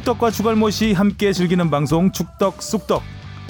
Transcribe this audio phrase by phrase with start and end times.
[0.00, 3.02] 축덕과 추갈못이 함께 즐기는 방송 축덕 쑥덕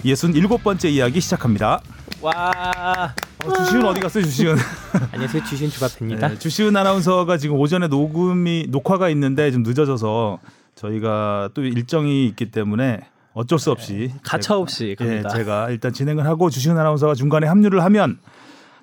[0.04, 1.80] 67번째 이야기 시작합니다.
[2.20, 3.14] 와.
[3.44, 4.56] 어, 주시은 어디 갔어요, 주시은?
[5.12, 5.44] 안녕하세요.
[5.44, 6.28] 주신 주바페입니다.
[6.28, 10.40] 네, 주시은 아나운서가 지금 오전에 녹음이 녹화가 있는데 좀 늦어져서
[10.74, 13.00] 저희가 또 일정이 있기 때문에
[13.32, 15.22] 어쩔 수 없이 가차 없이 제가, 예.
[15.32, 18.18] 제가 일단 진행을 하고 주시은 아나운서가 중간에 합류를 하면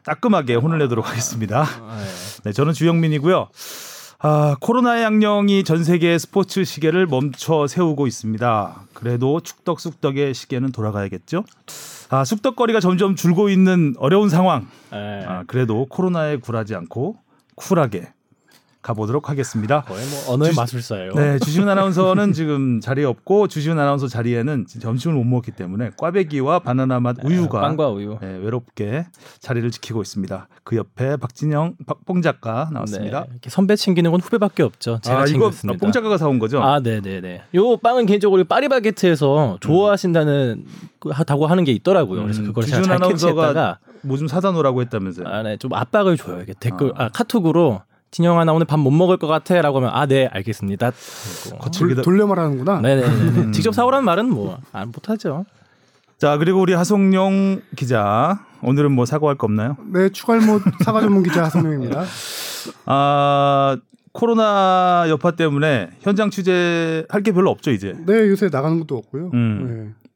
[0.05, 1.67] 따끔하게 혼을 내도록 하겠습니다.
[2.45, 3.49] 네, 저는 주영민이고요.
[4.20, 8.88] 아, 코로나의 양령이 전 세계 스포츠 시계를 멈춰 세우고 있습니다.
[8.94, 11.44] 그래도 축덕쑥덕의 시계는 돌아가야겠죠?
[12.09, 14.67] 아, 쑥덕거리가 점점 줄고 있는 어려운 상황.
[14.91, 15.23] 네.
[15.25, 17.17] 아, 그래도 코로나에 굴하지 않고
[17.55, 18.11] 쿨하게
[18.91, 19.81] 가보도록 하겠습니다.
[19.81, 21.13] 거의 뭐 언어의 주- 마술사예요.
[21.13, 27.01] 네, 주시은 아나운서는 지금 자리에 없고 주시은 아나운서 자리에는 점심을 못 먹기 때문에 꽈배기와 바나나
[27.01, 28.17] 맛 우유가 네, 빵과 우유.
[28.21, 29.05] 네, 외롭게
[29.41, 30.47] 자리를 지키고 있습니다.
[30.63, 33.21] 그 옆에 박진영, 박봉 작가 나왔습니다.
[33.21, 34.99] 네, 이렇게 선배 챙기는 건 후배밖에 없죠.
[35.01, 35.79] 제가 아, 이거 챙겼습니다.
[35.79, 36.63] 봉 작가가 사온 거죠?
[36.63, 37.41] 아, 네, 네, 네.
[37.55, 40.63] 요 빵은 개인적으로 파리바게트에서 좋아하신다는
[40.99, 42.22] 그 하다고 하는 게 있더라고요.
[42.23, 45.27] 그래서 음, 그걸 제가 주준 잘 캐치했다가 뭐 좀 사다 놓으라고 했다면서요?
[45.27, 46.39] 아, 네, 좀 압박을 줘요.
[46.41, 50.05] 이게 댓글 아, 카톡으로 진영아 나 오늘 밥 못 먹을 것 같아 라고 하면 아,
[50.05, 50.91] 네, 알겠습니다.
[51.59, 52.80] 거칠게 돌, 돌려 말하는구나.
[52.81, 53.44] 네, 네, 음.
[53.47, 53.52] 네.
[53.52, 55.45] 직접 사오라는 말은 뭐 안 못하죠.
[56.17, 59.78] 자 그리고 우리 하성룡 기자 오늘은 뭐 사과할 거 없나요?
[59.94, 62.05] 네, 추갈못 사과 전문 기자 하성명입니다.
[62.85, 63.78] 아
[64.13, 67.94] 코로나 여파 때문에 현장 취재할 게 별로 없죠 이제.
[68.08, 69.30] 네, 요새 나가는 것도 없고요.
[69.33, 69.94] 음.
[69.95, 70.06] 네.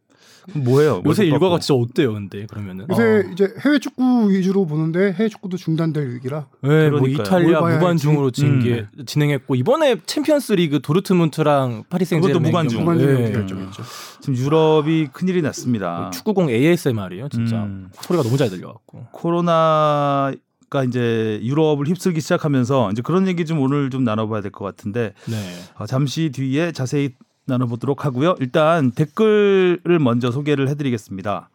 [0.54, 1.02] 뭐예요?
[1.06, 2.86] 요새 뭐 일과가 진짜 어때요, 근데 그러면은?
[2.90, 6.48] 요새 이제 해외 축구 위주로 보는데 해외 축구도 중단될 위기라.
[6.62, 7.08] 네, 뭐.
[7.08, 8.42] 이탈리아 무관중으로 할지.
[8.42, 12.80] 진게, 진행했고 이번에 챔피언스리그 도르트문트랑 파리 생제르맹 무관중.
[12.86, 13.32] 경우, 무관중이 네.
[13.32, 13.84] 결정했죠.
[14.22, 16.10] 지금 유럽이 큰 일이 났습니다.
[16.14, 17.90] 축구공 ASMR이요, 진짜 음.
[18.02, 19.08] 소리가 너무 잘 들려갖고.
[19.12, 25.14] 코로나가 이제 유럽을 휩쓸기 시작하면서 이제 그런 얘기 좀 오늘 좀 나눠봐야 될 것 같은데
[25.28, 25.36] 네.
[25.78, 27.12] 어, 잠시 뒤에 자세히
[27.52, 28.36] 나눠보도록 하고요.
[28.40, 31.50] 일단 댓글을 먼저 소개를 해드리겠습니다.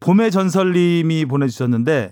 [0.00, 2.10] 봄의 전설님이 보내주셨는데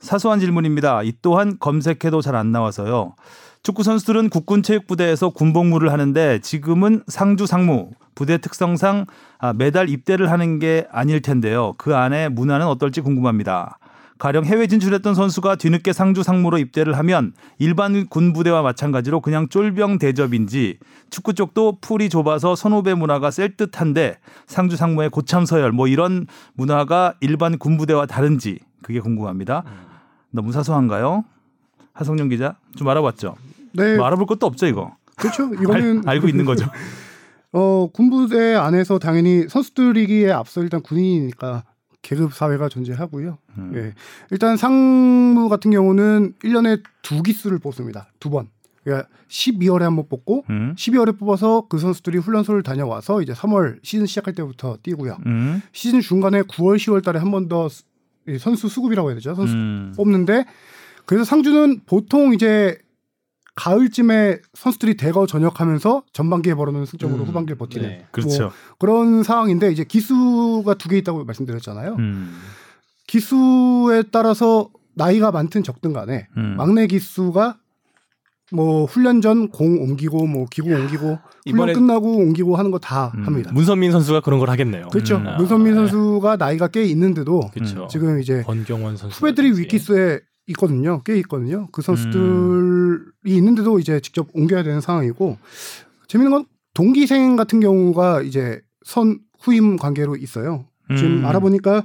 [0.00, 1.02] 사소한 질문입니다.
[1.02, 3.14] 이 또한 검색해도 잘 안 나와서요.
[3.62, 9.06] 축구 선수들은 국군 체육부대에서 군복무를 하는데 지금은 상주 상무 부대 특성상
[9.38, 11.72] 아, 매달 입대를 하는 게 아닐 텐데요.
[11.78, 13.78] 그 안에 문화는 어떨지 궁금합니다.
[14.24, 19.98] 가령 해외 진출했던 선수가 뒤늦게 상주 상무로 입대를 하면 일반 군 부대와 마찬가지로 그냥 쫄병
[19.98, 20.78] 대접인지
[21.10, 27.12] 축구 쪽도 풀이 좁아서 선후배 문화가 셀 듯한데 상주 상무의 고참 서열 뭐 이런 문화가
[27.20, 29.62] 일반 군 부대와 다른지 그게 궁금합니다.
[30.30, 31.26] 너무 사소한가요?
[31.92, 33.36] 하성룡 기자 좀 알아봤죠?
[33.74, 34.96] 네, 뭐 알아볼 것도 없죠 이거.
[35.16, 35.52] 그렇죠.
[35.60, 36.64] 이거는 알, 알고 있는 거죠.
[37.52, 41.64] 어, 군부대 안에서 당연히 선수들이기에 앞서 일단 군인이니까
[42.04, 43.38] 계급 사회가 존재하고요.
[43.58, 43.72] 음.
[43.74, 43.94] 예.
[44.30, 48.08] 일단 상무 같은 경우는 1년에 두 기수를 뽑습니다.
[48.20, 48.48] 두 번.
[48.84, 50.74] 그러니까 12월에 한 번 뽑고 음.
[50.76, 55.16] 12월에 뽑아서 그 선수들이 훈련소를 다녀와서 이제 3월 시즌 시작할 때부터 뛰고요.
[55.24, 55.62] 음.
[55.72, 57.68] 시즌 중간에 9월, 10월 달에 한 번 더
[58.38, 59.34] 선수 수급이라고 해야 되죠.
[59.34, 59.92] 선수 음.
[59.96, 60.44] 뽑는데
[61.06, 62.78] 그래서 상주는 보통 이제
[63.56, 68.06] 가을쯤에 선수들이 대거 전역하면서 전반기에 벌어놓은 승점으로 음, 후반기에 버티는 네.
[68.10, 68.42] 그렇죠.
[68.44, 71.96] 뭐 그런 상황인데 이제 기수가 두 개 있다고 말씀드렸잖아요.
[71.98, 72.36] 음.
[73.06, 76.54] 기수에 따라서 나이가 많든 적든 간에 음.
[76.56, 77.58] 막내 기수가
[78.52, 83.26] 뭐 훈련 전 공 옮기고 뭐 기구 옮기고 훈련 끝나고 옮기고 하는 거다 음.
[83.26, 83.50] 합니다.
[83.52, 84.88] 문선민 선수가 그런 걸 하겠네요.
[84.88, 85.16] 그렇죠.
[85.16, 85.26] 음.
[85.38, 87.86] 문선민 아, 선수가 나이가 꽤 있는데도 그렇죠.
[87.90, 91.02] 지금 이제 권경원 선수 후배들이 위기수에 있거든요.
[91.04, 91.68] 꽤 있거든요.
[91.72, 92.20] 그 선수들
[93.24, 93.36] 이 음.
[93.38, 95.38] 있는데도 이제 직접 옮겨야 되는 상황이고
[96.08, 96.44] 재밌는 건
[96.74, 100.66] 동기생 같은 경우가 이제 선 후임 관계로 있어요.
[100.96, 101.24] 지금 음.
[101.26, 101.84] 알아보니까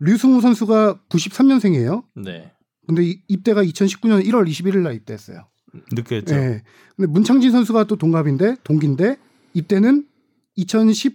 [0.00, 2.04] 류승우 선수가 93년생이에요.
[2.16, 2.52] 네.
[2.86, 5.46] 근데 이- 입대가 2019년 1월 21일 날 입대했어요.
[5.92, 6.34] 늦게 했죠.
[6.34, 6.62] 예.
[6.96, 9.16] 근데 문창진 선수가 또 동갑인데 동기인데
[9.54, 10.06] 입대는
[10.58, 11.12] 2019년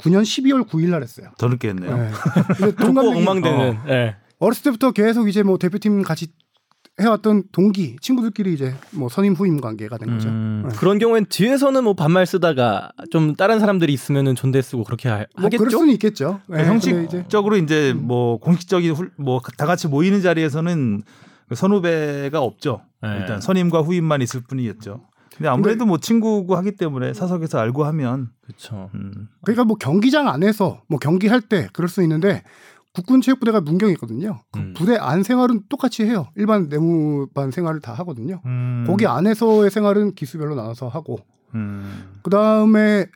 [0.00, 1.30] 12월 9일 날 했어요.
[1.38, 2.10] 더 늦게 했네요.
[2.58, 3.78] 또 동갑이 엉망되는.
[3.88, 4.16] 예.
[4.38, 6.28] 어렸을 때부터 계속 이제 뭐 대표팀 같이
[7.00, 10.28] 해왔던 동기 친구들끼리 이제 뭐 선임 후임 관계가 된 거죠.
[10.28, 10.64] 음.
[10.68, 10.76] 네.
[10.76, 15.44] 그런 경우엔 뒤에서는 뭐 반말 쓰다가 좀 다른 사람들이 있으면은 존대 쓰고 그렇게 하, 뭐
[15.46, 15.58] 하겠죠.
[15.58, 16.40] 그럴 수는 있겠죠.
[16.50, 21.02] 예, 근데 이제 형식적으로 이제 뭐 공식적인 뭐 다 같이 모이는 자리에서는
[21.48, 22.82] 그 선후배가 없죠.
[23.02, 23.16] 네.
[23.20, 25.00] 일단 선임과 후임만 있을 뿐이었죠.
[25.36, 28.90] 근데 아무래도 뭐 친구고 하기 때문에 사석에서 알고 하면 그렇죠.
[28.94, 29.28] 음.
[29.42, 32.42] 그러니까 뭐 경기장 안에서 뭐 경기할 때 그럴 수 있는데
[32.94, 34.40] 국군 체육부대가 문경이 있거든요.
[34.52, 34.74] 그 음.
[34.76, 36.28] 부대 안 생활은 똑같이 해요.
[36.36, 38.40] 일반 내무반 생활을 다 하거든요.
[38.44, 38.84] 음.
[38.86, 41.18] 거기 안에서의 생활은 기수별로 나눠서 하고
[41.54, 42.18] 음.
[42.22, 43.06] 그 다음에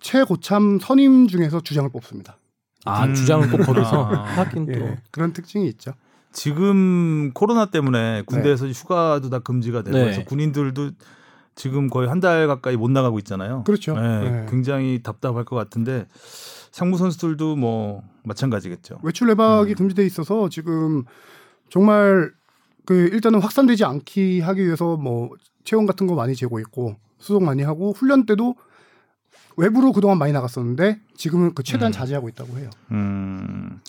[0.00, 2.38] 최고참 선임 중에서 주장을 뽑습니다.
[2.84, 3.14] 아 음.
[3.14, 4.22] 주장은 꼭 거기서 아.
[4.22, 4.72] 하긴 또.
[4.72, 5.92] 예, 그런 특징이 있죠.
[6.32, 10.08] 지금 코로나 때문에 군대에서 휴가도 다 금지가 되고 네.
[10.10, 10.90] 해서 군인들도
[11.56, 13.64] 지금 거의 한 달 가까이 못 나가고 있잖아요.
[13.64, 13.98] 그렇죠.
[13.98, 14.46] 네, 네.
[14.48, 16.06] 굉장히 답답할 것 같은데
[16.70, 19.00] 상무 선수들도 뭐 마찬가지겠죠.
[19.02, 19.74] 외출 외박이 음.
[19.76, 21.04] 금지돼 있어서 지금
[21.70, 22.30] 정말
[22.84, 25.30] 그 일단은 확산되지 않기 하기 위해서 뭐
[25.64, 28.54] 체온 같은 거 많이 재고 있고 수속 많이 하고 훈련 때도
[29.56, 31.92] 외부로 그동안 많이 나갔었는데 지금은 그 최대한 음.
[31.92, 32.70] 자제하고 있다고 해요.
[32.92, 33.80] 음.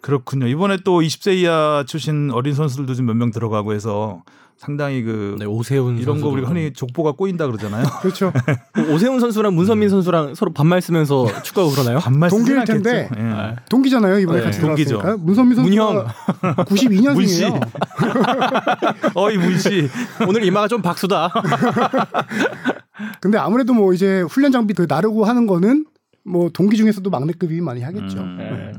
[0.00, 0.46] 그렇군요.
[0.46, 4.22] 이번에 또 20세 이하 출신 어린 선수들도 좀 몇 명 들어가고 해서
[4.60, 6.28] 상당히 그 네, 오세훈 이런 거.
[6.28, 7.82] 우리가 흔히 족보가 꼬인다 그러잖아요.
[8.02, 8.30] 그렇죠.
[8.72, 11.98] 그 오세훈 선수랑 문선민 선수랑 서로 반말 쓰면서 축구하고 그러나요?
[11.98, 12.82] 반말 동기일 않겠죠.
[12.82, 13.08] 텐데.
[13.16, 13.56] 예.
[13.70, 14.98] 동기잖아요 이번에 네, 같이 동기죠.
[14.98, 15.56] 들어갔으니까 문선민.
[15.56, 16.14] 선수가
[16.66, 17.68] 92년생이에요.
[19.16, 19.88] 어이 문씨.
[20.28, 21.32] 오늘 이마가 좀 박수다.
[23.22, 25.86] 근데 아무래도 뭐 이제 훈련 장비 그 나르고 하는 거는
[26.22, 28.18] 뭐 동기 중에서도 막내급이 많이 하겠죠.
[28.18, 28.36] 음.
[28.38, 28.72] 네.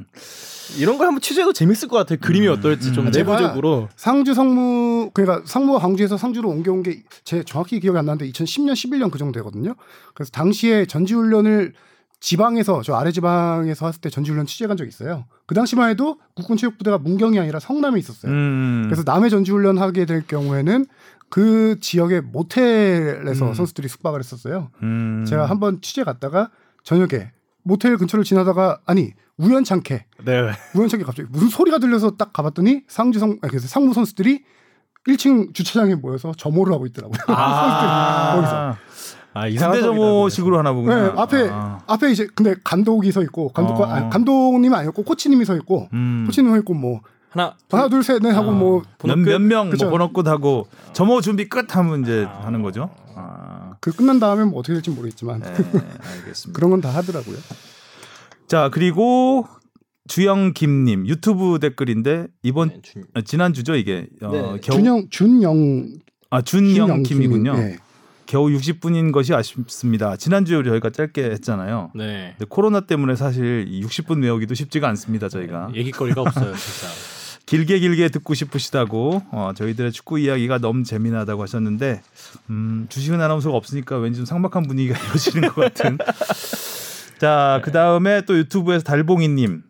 [0.78, 2.20] 이런 걸 한번 취재해도 재밌을 것 같아요.
[2.22, 3.12] 그림이 어떨지 좀 음.
[3.12, 3.90] 내부적으로.
[3.96, 9.12] 상주 성무 그러니까 상무가 광주에서 상주로 옮겨온 게 제 정확히 기억이 안 나는데 2010년 11년
[9.12, 9.76] 그 정도 되거든요.
[10.14, 11.74] 그래서 당시에 전지 훈련을
[12.20, 15.26] 지방에서 저 아래 지방에서 했을 때 전지훈련 취재한 적이 있어요.
[15.48, 18.32] 그 당시만 해도 국군 체육부대가 문경이 아니라 성남에 있었어요.
[18.32, 18.84] 음.
[18.86, 20.86] 그래서 남해 전지훈련 하게 될 경우에는
[21.30, 23.54] 그 지역의 모텔에서 음.
[23.54, 24.70] 선수들이 숙박을 했었어요.
[24.84, 25.26] 음.
[25.28, 26.50] 제가 한번 취재 갔다가
[26.84, 27.32] 저녁에
[27.64, 30.52] 모텔 근처를 지나다가 아니 우연찮게 네.
[30.76, 34.44] 우연찮게 갑자기 무슨 소리가 들려서 딱 가봤더니 상주성 아니, 그래서 상무 선수들이
[35.08, 37.18] 1층 주차장에 모여서 점호를 하고 있더라고요.
[37.28, 38.36] 아.
[38.36, 38.76] 거기서.
[39.34, 40.96] 아, 이상한 점호식으로 하나 보구나.
[40.96, 41.80] 네, 앞에 아.
[41.88, 43.86] 앞에 이제 근데 감독이 서 있고 감독 어.
[43.86, 46.26] 아니, 감독님은 아니었고 코치님이 서 있고 음.
[46.28, 47.00] 코치님 서 있고 뭐
[47.30, 48.54] 하나 하나 둘 셋 넷 하고 아.
[48.54, 49.90] 뭐 몇명 뭐.
[49.90, 52.90] 번호 끝 하고 점호 준비 끝 하면 이제 하는 거죠.
[53.16, 53.76] 아.
[53.80, 56.52] 그 끝난 다음에 뭐 어떻게 될지 모르겠지만 네, 알겠습니다.
[56.54, 57.38] 그런 건 다 하더라고요.
[58.52, 59.48] 자 그리고
[60.10, 64.42] 주영 김님 유튜브 댓글인데 이번 네, 준- 아, 지난 주죠 이게 어, 네.
[64.62, 65.88] 겨우 준영 준영
[66.30, 67.54] 아 준영 준영 김이군요.
[67.56, 67.78] 예.
[68.26, 70.18] 겨우 60분인 것이 아쉽습니다.
[70.18, 71.92] 지난주에 저희가 짧게 했잖아요.
[71.96, 72.34] 네.
[72.38, 75.30] 근데 코로나 때문에 사실 이 60분 외우기도 쉽지가 않습니다.
[75.30, 76.88] 저희가 얘기거리가 없어요, 진짜.
[77.46, 82.02] 길게 길게 듣고 싶으시다고 어, 저희들의 축구 이야기가 너무 재미나다고 하셨는데
[82.50, 85.98] 음, 주식은 아나운서가 없으니까 왠지 좀 삭막한 분위기가 이어지는 것 같은.
[87.22, 89.62] 자, 그 다음에 또 유튜브에서 달봉이님.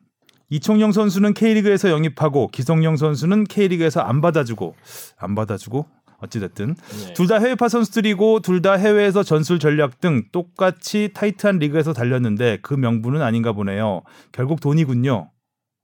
[0.51, 4.73] 이청용 선수는 K리그에서 영입하고 기성용 선수는 K리그에서 안 받아주고
[5.17, 5.85] 안 받아주고
[6.19, 7.13] 어찌됐든 네.
[7.13, 13.21] 둘다 해외파 선수들이고 둘 다 해외에서 전술 전략 등 똑같이 타이트한 리그에서 달렸는데 그 명분은
[13.21, 14.03] 아닌가 보네요.
[14.31, 15.29] 결국 돈이군요.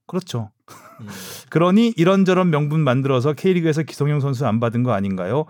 [0.06, 0.50] 그렇죠.
[1.00, 1.06] 음.
[1.48, 5.46] 그러니 이런저런 명분 만들어서 K리그에서 기성용 선수 안 받은 거 아닌가요?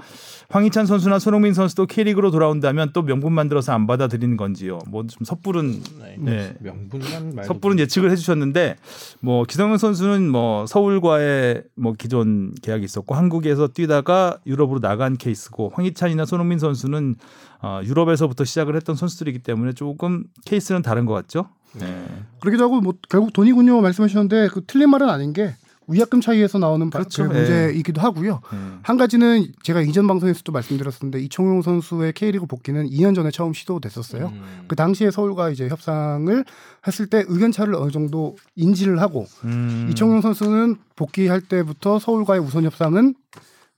[0.50, 4.78] 황희찬 선수나 손흥민 선수도 K리그로 돌아온다면 또 명분 만들어서 안 받아들이는 건지요.
[4.88, 6.16] 뭐 좀 섣부른 네.
[6.18, 6.54] 네.
[6.60, 8.76] 명분만 섣부른 예측을 해주셨는데
[9.20, 16.26] 뭐 기성용 선수는 뭐 서울과의 뭐 기존 계약이 있었고 한국에서 뛰다가 유럽으로 나간 케이스고 황희찬이나
[16.26, 17.16] 손흥민 선수는
[17.60, 21.48] 어, 유럽에서부터 시작을 했던 선수들이기 때문에 조금 케이스는 다른 것 같죠.
[21.74, 22.06] 네.
[22.40, 25.54] 그러기도 하고 뭐 결국 돈이군요 말씀하셨는데 그 틀린 말은 아닌 게
[25.90, 27.26] 위약금 차이에서 나오는 바- 그렇죠.
[27.26, 28.42] 그 문제이기도 하고요.
[28.52, 28.58] 네.
[28.82, 34.26] 한 가지는 제가 이전 방송에서도 말씀드렸었는데 이청용 선수의 K리그 복귀는 2년 전에 처음 시도됐었어요.
[34.26, 34.64] 음.
[34.68, 36.44] 그 당시에 서울과 이제 협상을
[36.86, 39.88] 했을 때 의견 차를 어느 정도 인지를 하고 음.
[39.90, 43.14] 이청용 선수는 복귀할 때부터 서울과의 우선 협상은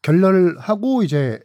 [0.03, 1.39] 결렬을 하고 이제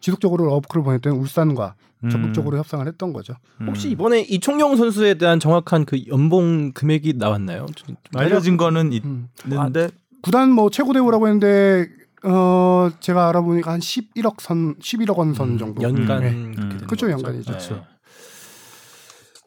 [0.00, 1.91] 지속적으로 러브콜을 보냈던 울산과 음.
[2.10, 3.34] 적극적으로 협상을 했던 거죠.
[3.66, 7.66] 혹시 이번에 이청용 선수에 대한 정확한 그 연봉 금액이 나왔나요?
[7.76, 9.28] 좀- 좀 알려진 거는 음.
[9.44, 9.88] 있는데
[10.22, 11.88] 구단 뭐 최고 대우라고 했는데
[12.24, 15.82] 어 제가 알아보니까 한 11억 선 11억 원 선 정도.
[15.82, 16.76] 연간 네.
[16.86, 17.10] 그렇죠.
[17.10, 17.52] 연간이죠.
[17.52, 17.82] 네.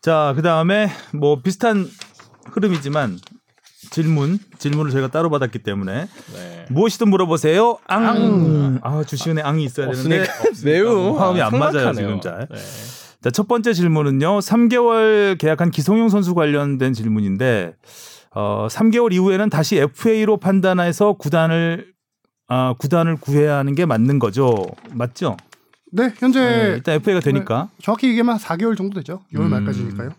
[0.02, 1.88] 자, 그 다음에 뭐 비슷한
[2.52, 3.18] 흐름이지만
[3.90, 6.66] 질문, 질문을 저희가 따로 받았기 때문에 네.
[6.70, 7.78] 무엇이든 물어보세요.
[7.88, 8.06] 앙.
[8.08, 8.80] 앙.
[8.84, 10.26] 아, 주시은에 앙이 있어야 되는데
[10.64, 11.94] 매우 화음이 안 맞아요.
[11.94, 12.48] 지금 잘.
[12.50, 12.58] 네.
[13.22, 14.40] 자, 첫 번째 질문은요.
[14.40, 17.74] 3개월 계약한 기성용 선수 관련된 질문인데
[18.36, 21.88] 어, 3개월 이후에는 다시 FA로 판단해서 구단을
[22.48, 24.66] 아, 구단을 구해야 하는 게 맞는 거죠.
[24.92, 25.38] 맞죠?
[25.92, 27.70] 네, 현재 네, 일단 FA가 되니까.
[27.82, 29.22] 정확히 얘기하면 4개월 정도 되죠.
[29.34, 29.50] 6월 음.
[29.52, 30.10] 말까지니까요.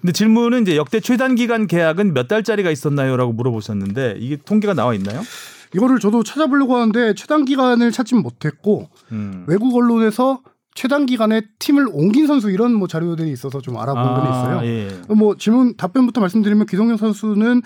[0.00, 5.22] 근데 질문은 이제 역대 최단 기간 계약은 몇 달짜리가 있었나요?라고 물어보셨는데 이게 통계가 나와 있나요?
[5.74, 9.44] 이거를 저도 찾아보려고 하는데 최단 기간을 찾진 못했고 음.
[9.46, 10.40] 외국 언론에서
[10.74, 14.60] 최단 기간에 팀을 옮긴 선수 이런 뭐 자료들이 있어서 좀 알아본 건 있어요.
[14.64, 14.88] 예.
[15.14, 17.62] 뭐 질문 답변부터 말씀드리면 기성용 선수는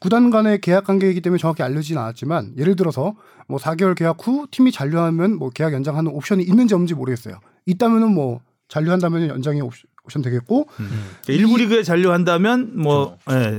[0.00, 3.14] 구단 간의 계약 관계이기 때문에 정확히 알려지진 않았지만 예를 들어서
[3.46, 7.38] 뭐 4개월 계약 후 팀이 잔류하면 뭐 계약 연장하는 옵션이 있는지 없는지 모르겠어요.
[7.66, 10.96] 있다면은 뭐 잔류한다면 연장이 옵션, 옵션 되겠고 그러니까
[11.28, 13.58] 일부 리그에 잔류한다면 뭐 예,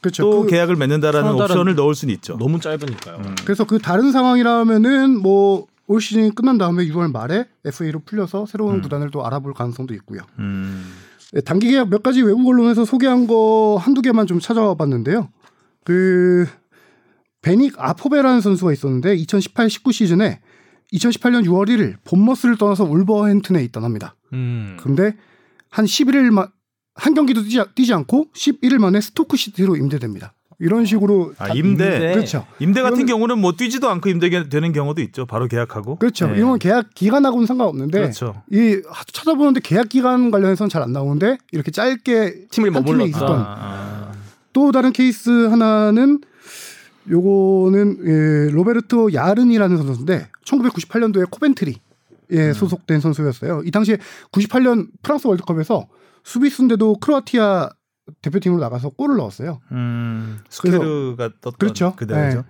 [0.00, 0.22] 그렇죠.
[0.22, 2.36] 또 그- 계약을 맺는다라는 옵션을 넣을 수는 있죠.
[2.38, 3.16] 너무 짧으니까요.
[3.18, 3.34] 음.
[3.44, 8.80] 그래서 그 다른 상황이라면은 뭐 올 시즌이 끝난 다음에 6월 말에 FA로 풀려서 새로운 음.
[8.80, 10.22] 구단을 또 알아볼 가능성도 있고요.
[10.38, 10.82] 음.
[11.34, 15.28] 네, 단기 계약 몇 가지 외국 언론에서 소개한 거 한두 개만 좀 찾아와 봤는데요.
[15.84, 16.46] 그
[17.42, 20.40] 베닉 아포베라는 선수가 있었는데 2018-19 시즌에
[20.94, 24.14] 2018년 6월 1일 본머스를 떠나서 울버햄튼에 입단합니다.
[24.32, 24.78] 음.
[24.80, 25.14] 근데
[25.74, 26.46] 한 11일 만,
[26.94, 30.34] 한 경기도 뛰지, 뛰지 않고 11일 만에 스토크 시티로 임대됩니다.
[30.60, 31.84] 이런 식으로 아, 다- 임대.
[31.94, 32.12] 임대.
[32.14, 32.46] 그렇죠.
[32.60, 35.26] 임대 같은 경우는 뭐 뛰지도 않고 임대가 되는 경우도 있죠.
[35.26, 35.96] 바로 계약하고.
[35.96, 36.28] 그렇죠.
[36.28, 36.36] 네.
[36.36, 38.40] 이런 건 계약 기간하고는 상관없는데 그렇죠.
[38.52, 43.04] 이 하- 찾아보는데 계약 기간 관련해서는 잘 안 나오는데 이렇게 짧게 팀을 머물렀다.
[43.06, 44.12] 있었던 아,
[44.52, 46.20] 또 다른 케이스 하나는
[47.10, 51.76] 요거는 예, 로베르트 야르니라는 선수인데 1998년도에 코벤트리
[52.30, 52.52] 에 음.
[52.52, 53.62] 소속된 선수였어요.
[53.64, 53.98] 이 당시에
[54.32, 55.86] 98년 프랑스 월드컵에서
[56.22, 57.70] 수비수인데도 크로아티아
[58.22, 59.60] 대표팀으로 나가서 골을 넣었어요.
[59.72, 61.94] 음, 수케르가 떴던 그렇죠.
[61.96, 62.38] 그대로죠.
[62.38, 62.44] 네.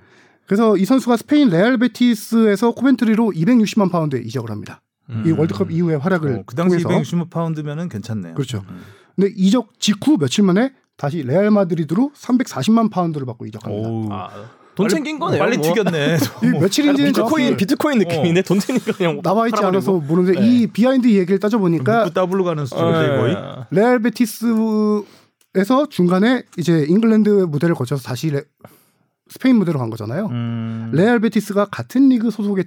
[0.47, 4.83] 그래서 이 선수가 스페인 레알 베티스에서 코벤트리로 260만 파운드에 이적을 합니다.
[5.09, 5.38] 이 음.
[5.38, 8.35] 월드컵 이후의 활약을 어, 그 당시 통해서 260만 파운드면은 괜찮네요.
[8.35, 8.64] 그렇죠.
[8.69, 8.83] 음.
[9.14, 13.88] 근데 이적 직후 며칠 만에 다시 레알 마드리드로 340만 파운드를 받고 이적합니다.
[13.88, 14.12] 오우.
[14.12, 14.31] 아,
[14.76, 15.38] 돈 빨리- 챙긴 거네요.
[15.38, 15.66] 빨리 뭐.
[15.66, 16.16] 튀겼네.
[16.43, 18.43] 이 며칠인지는 비트코인 비트코인 느낌이네.
[18.43, 19.93] 돈 챙긴 거 그냥 나와 있지 않아서.
[19.93, 20.47] 모르는데 네.
[20.47, 23.35] 이 비하인드 얘기를 따져 보니까 묵고 더블로 가는 수준인데 거의.
[23.35, 28.43] 어, 레알 베티스에서 중간에 이제 잉글랜드 무대를 거쳐서 다시 레-
[29.31, 30.26] 스페인 무대로 간 거잖아요.
[30.26, 30.90] 음.
[30.93, 32.64] 레알 베티스가 같은 리그 소속에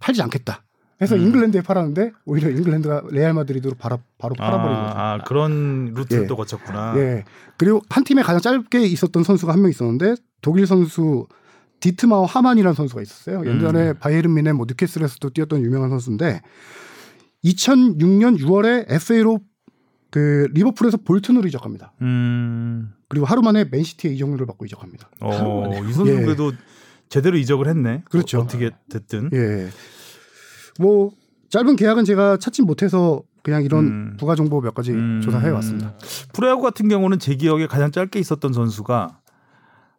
[0.00, 0.62] 팔지 않겠다.
[1.00, 1.22] 해서 음.
[1.22, 4.98] 잉글랜드에 팔았는데 오히려 잉글랜드가 레알 마드리드로 바로, 바로 팔아버린 거죠.
[4.98, 6.26] 아, 아, 그런 루트를 예.
[6.26, 6.94] 또 거쳤구나.
[6.96, 7.24] 예.
[7.58, 11.26] 그리고 한 팀에 가장 짧게 있었던 선수가 한 명 있었는데 독일 선수
[11.80, 13.44] 디트마어 하만이라는 선수가 있었어요.
[13.46, 13.94] 예전에 음.
[14.00, 16.40] 바이에른 뮌헨 뭐 뉴캐슬에서도 뛰었던 유명한 선수인데
[17.44, 19.40] 2006년 6월에 FA로
[20.10, 21.92] 그 리버풀에서 볼튼으로 이적합니다.
[22.00, 22.92] 음.
[23.08, 25.10] 그리고 하루 만에 맨시티에 이적료를 받고 이적합니다.
[25.20, 26.22] 어, 이 선수 예.
[26.22, 26.52] 그래도
[27.08, 28.02] 제대로 이적을 했네.
[28.10, 28.38] 그렇죠.
[28.38, 29.30] 어, 어떻게 됐든.
[29.34, 29.68] 예.
[30.80, 31.10] 뭐
[31.50, 34.16] 짧은 계약은 제가 찾지 못해서 그냥 이런 음.
[34.18, 35.20] 부가 정보 몇 가지 음.
[35.22, 35.94] 조사해 왔습니다.
[36.32, 39.20] 프로야구 같은 경우는 제 기억에 가장 짧게 있었던 선수가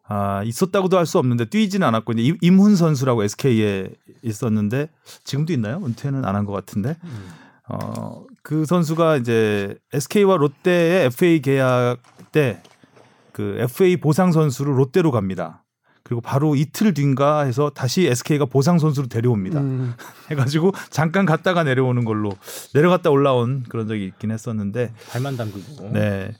[0.09, 3.89] 아, 있었다고도 할 수 없는데 뛰지는 않았고 이제 임- 임훈 선수라고 SK에
[4.23, 4.89] 있었는데
[5.23, 5.81] 지금도 있나요?
[5.85, 6.95] 은퇴는 안 한 것 같은데.
[7.69, 11.97] 어, 그 선수가 이제 SK와 롯데의 FA 계약
[12.31, 12.61] 때
[13.33, 15.63] 그 FA 보상 선수를 롯데로 갑니다.
[16.07, 19.59] 그리고 바로 이틀 뒤인가 해서 다시 SK가 보상 선수를 데려옵니다.
[19.59, 19.93] 음,
[20.31, 22.31] 해가지고 잠깐 갔다가 내려오는 걸로
[22.73, 25.89] 내려갔다 올라온 그런 적이 있긴 했었는데 발만 담그고.
[25.91, 26.31] 네.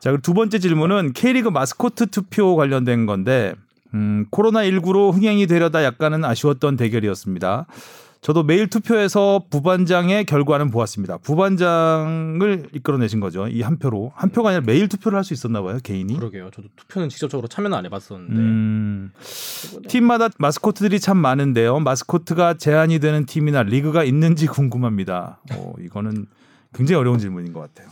[0.00, 3.54] 자, 두 번째 질문은 K리그 마스코트 투표 관련된 건데,
[3.92, 7.66] 음, 코로나 19로 흥행이 되려다 약간은 아쉬웠던 대결이었습니다.
[8.22, 11.18] 저도 매일 투표에서 부반장의 결과는 보았습니다.
[11.18, 13.48] 부반장을 이끌어내신 거죠.
[13.48, 14.12] 이 한 표로.
[14.14, 16.14] 한 표가 아니라 매일 투표를 할 수 있었나 봐요, 개인이.
[16.14, 16.50] 그러게요.
[16.54, 18.34] 저도 투표는 직접적으로 참여는 안 해봤었는데.
[18.34, 19.10] 음,
[19.88, 21.80] 팀마다 마스코트들이 참 많은데요.
[21.80, 25.40] 마스코트가 제한이 되는 팀이나 리그가 있는지 궁금합니다.
[25.54, 26.26] 어, 이거는
[26.72, 27.88] 굉장히 어려운 질문인 것 같아요.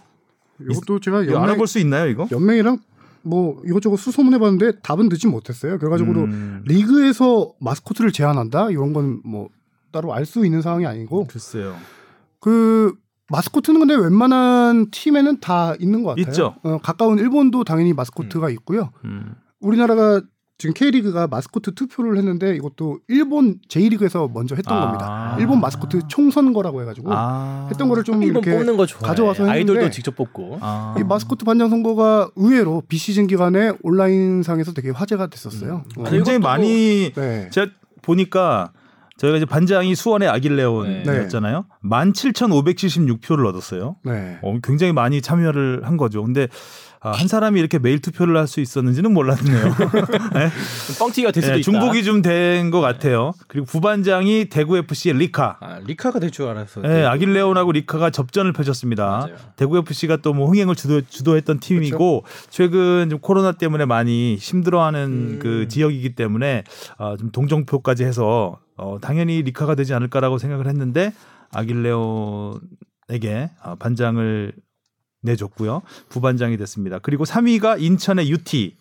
[0.60, 2.28] 이것도 제가 연맹, 알아볼 수 있나요, 이거?
[2.30, 2.78] 연맹이랑
[3.22, 5.78] 뭐 이것저것 수소문해봤는데 답은 듣지 못했어요.
[5.78, 9.48] 결과적으로 음, 리그에서 마스코트를 제한한다 이런 건 뭐
[9.92, 11.74] 따로 알 수 있는 상황이 아니고 글쎄요.
[12.40, 12.94] 그
[13.28, 16.22] 마스코트는 근데 웬만한 팀에는 다 있는 것 같아요.
[16.30, 16.54] 있죠.
[16.62, 18.90] 어, 가까운 일본도 당연히 마스코트가 있고요.
[19.04, 19.34] 음.
[19.60, 20.20] 우리나라가
[20.58, 24.80] 지금 K리그가 마스코트 투표를 했는데 이것도 일본 J리그에서 먼저 했던 아.
[24.86, 25.36] 겁니다.
[25.38, 27.66] 일본 마스코트 총선 거라고 해가지고 아.
[27.70, 29.06] 했던 거를 좀 이렇게 뽑는 거 좋아해.
[29.06, 30.58] 가져와서 했는데 아이돌도 직접 뽑고.
[30.60, 30.96] 아.
[30.98, 35.84] 이 마스코트 반장 선거가 의외로 비시즌 기간에 온라인 상에서 되게 화제가 됐었어요.
[35.96, 36.02] 어.
[36.02, 37.48] 아니, 굉장히 많이 네.
[37.50, 37.70] 제가
[38.02, 38.72] 보니까
[39.20, 41.66] 저희가 이제 반장이 수원의 아길레온이었잖아요.
[41.84, 43.96] 17,576표를 얻었어요.
[44.04, 44.38] 네.
[44.42, 46.24] 어, 굉장히 많이 참여를 한 거죠.
[46.24, 46.48] 근데
[47.02, 49.74] 아, 한 사람이 이렇게 매일 투표를 할 수 있었는지는 몰랐네요.
[50.34, 50.50] 네.
[50.98, 51.62] 뻥튀기가 될 수도 네.
[51.62, 53.32] 중복이 좀 된 것 같아요.
[53.48, 55.56] 그리고 부반장이 대구 FC의 리카.
[55.60, 56.80] 아, 리카가 될 줄 알았어.
[56.82, 59.06] 네, 아길레온하고 리카가 접전을 펼쳤습니다.
[59.06, 59.34] 맞아요.
[59.56, 65.38] 대구 FC가 또 뭐 흥행을 주도, 주도했던 팀이고 최근 좀 코로나 때문에 많이 힘들어하는 음.
[65.42, 66.64] 그 지역이기 때문에
[66.98, 71.12] 어, 좀 동정표까지 해서 어, 당연히 리카가 되지 않을까라고 생각을 했는데
[71.52, 74.52] 아길레온에게 어, 반장을
[75.22, 75.82] 내줬고요.
[76.08, 76.98] 부반장이 됐습니다.
[76.98, 78.76] 그리고 3위가 인천의 UT.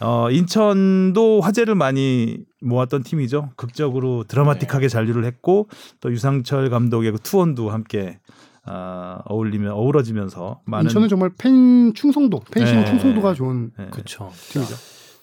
[0.00, 3.50] 어, 인천도 화제를 많이 모았던 팀이죠.
[3.56, 5.68] 극적으로 드라마틱하게 잔류를 했고
[6.00, 8.18] 또 유상철 감독의 그 투혼도 함께
[8.66, 12.86] 어, 어울리면 어우러지면서 많은 인천은 정말 팬 충성도, 팬심 네.
[12.86, 13.88] 충성도가 좋은 네.
[13.90, 14.32] 그렇죠.
[14.50, 14.74] 팀이죠.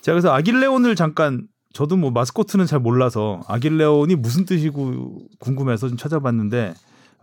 [0.01, 6.73] 제가 그래서 아길레온을 잠깐 저도 뭐 마스코트는 잘 몰라서 아길레온이 무슨 뜻이고 궁금해서 좀 찾아봤는데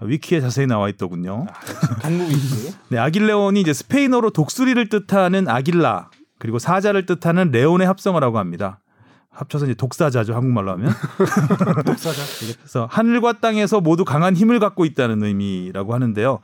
[0.03, 1.47] 위키에 자세히 나와 있더군요.
[2.01, 2.75] 강무 위스.
[2.91, 8.81] 네, 아길레온이 이제 스페인어로 독수리를 뜻하는 아길라 그리고 사자를 뜻하는 레온의 합성어라고 합니다.
[9.31, 10.93] 합쳐서 이제 독사자죠 한국말로 하면.
[11.85, 12.23] 독사자.
[12.43, 16.41] 이게 그래서 하늘과 땅에서 모두 강한 힘을 갖고 있다는 의미라고 하는데요.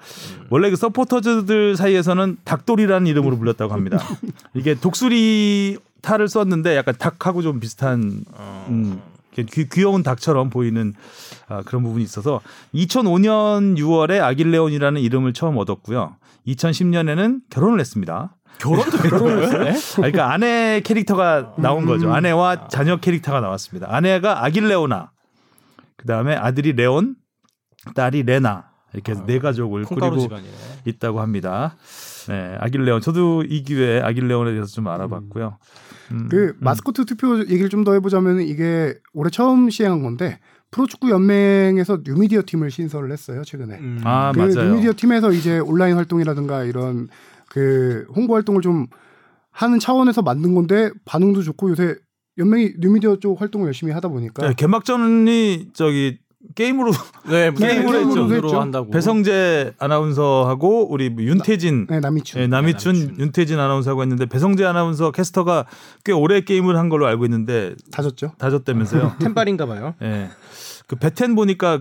[0.50, 3.98] 원래 그 서포터즈들 사이에서는 닭돌이라는 이름으로 불렸다고 합니다.
[4.54, 8.24] 이게 독수리 탈을 썼는데 약간 닭하고 좀 비슷한
[8.68, 9.00] 음,
[9.34, 10.92] 귀, 귀여운 닭처럼 보이는
[11.48, 12.40] 아, 그런 부분이 있어서
[12.74, 16.16] 2005년 6월에 아길레온이라는 이름을 처음 얻었고요.
[16.46, 18.36] 2010년에는 결혼을 했습니다.
[18.58, 19.70] 결혼도 결혼을 해?
[19.70, 22.12] 아, 그러니까 아내 캐릭터가 나온 거죠.
[22.12, 23.88] 아내와 자녀 캐릭터가 나왔습니다.
[23.90, 25.10] 아내가 아길레오나,
[25.96, 27.16] 그 다음에 아들이 레온,
[27.94, 30.50] 딸이 레나 이렇게 해서 네 가족을 꾸리고 집안이네.
[30.86, 31.76] 있다고 합니다.
[32.28, 33.00] 네, 아길레온.
[33.00, 35.46] 저도 이 기회에 아길레온에 대해서 좀 알아봤고요.
[35.46, 35.91] 음,
[36.30, 40.38] 그 마스코트 투표 얘기를 좀 더 해보자면 이게 올해 처음 시행한 건데
[40.70, 43.78] 프로축구 연맹에서 뉴미디어 팀을 신설을 했어요 최근에.
[43.78, 44.00] 음.
[44.04, 44.68] 아 그 맞아요.
[44.70, 47.08] 뉴미디어 팀에서 이제 온라인 활동이라든가 이런
[47.50, 48.86] 그 홍보 활동을 좀
[49.50, 51.96] 하는 차원에서 만든 건데 반응도 좋고 요새
[52.38, 56.18] 연맹이 뉴미디어 쪽 활동을 열심히 하다 보니까 네, 개막전이 저기
[56.54, 56.92] 게임으로
[57.28, 58.34] 네, 게임으로 게임으로 했죠.
[58.34, 58.60] 했죠.
[58.60, 58.90] 한다고.
[58.90, 63.20] 배성재 아나운서하고 우리 뭐 윤태진 네, 남이춘 네, 남이춘, 남이춘.
[63.20, 65.66] 윤태진 아나운서하고 했는데 배성재 아나운서 캐스터가
[66.04, 68.32] 꽤 오래 게임을 한 걸로 알고 있는데 다졌죠.
[68.38, 69.16] 다졌다면서요.
[69.22, 69.94] 템빨인가 봐요.
[70.02, 70.30] 예.
[70.86, 71.80] 그 베텐 보니까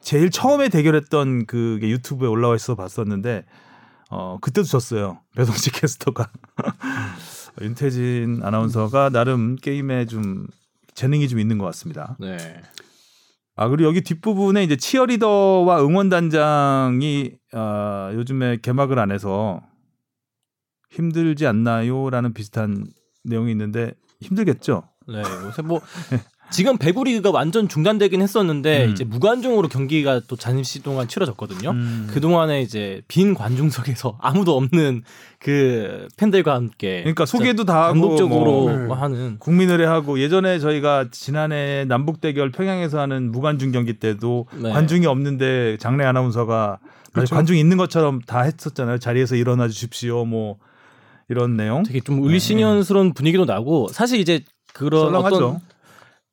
[0.00, 3.44] 제일 처음에 대결했던 그게 유튜브에 올라와 있어 봤었는데
[4.10, 5.18] 어 그때도 졌어요.
[5.36, 6.28] 배성재 캐스터가
[7.60, 10.46] 윤태진 아나운서가 나름 게임에 좀
[10.94, 12.16] 재능이 좀 있는 것 같습니다.
[12.20, 12.36] 네.
[13.54, 19.60] 아 그리고 여기 뒷부분에 이제 치어리더와 응원단장이 아, 요즘에 개막을 안 해서
[20.90, 22.86] 힘들지 않나요라는 비슷한
[23.24, 24.82] 내용이 있는데 힘들겠죠.
[25.08, 25.22] 네.
[25.44, 25.80] 요새 뭐
[26.52, 28.90] 지금 배구 리그가 완전 중단되긴 했었는데 음.
[28.90, 31.70] 이제 무관중으로 경기가 또 잠시 동안 치러졌거든요.
[31.70, 32.08] 음.
[32.10, 35.02] 그 동안에 이제 빈 관중석에서 아무도 없는
[35.40, 39.00] 그 팬들과 함께 그러니까 소개도 다 하고 감독적으로 뭐 네.
[39.00, 44.70] 하는 국민의례 하고 예전에 저희가 지난해 남북 대결 평양에서 하는 무관중 경기 때도 네.
[44.70, 46.78] 관중이 없는데 장래 아나운서가
[47.12, 47.34] 그렇죠.
[47.34, 48.98] 관중이 있는 것처럼 다 했었잖아요.
[48.98, 50.24] 자리에서 일어나 주십시오.
[50.24, 50.56] 뭐
[51.28, 51.82] 이런 내용.
[51.82, 55.36] 되게 좀 을씨년스러운 분위기도 나고 사실 이제 그런 썰렁하죠.
[55.36, 55.60] 어떤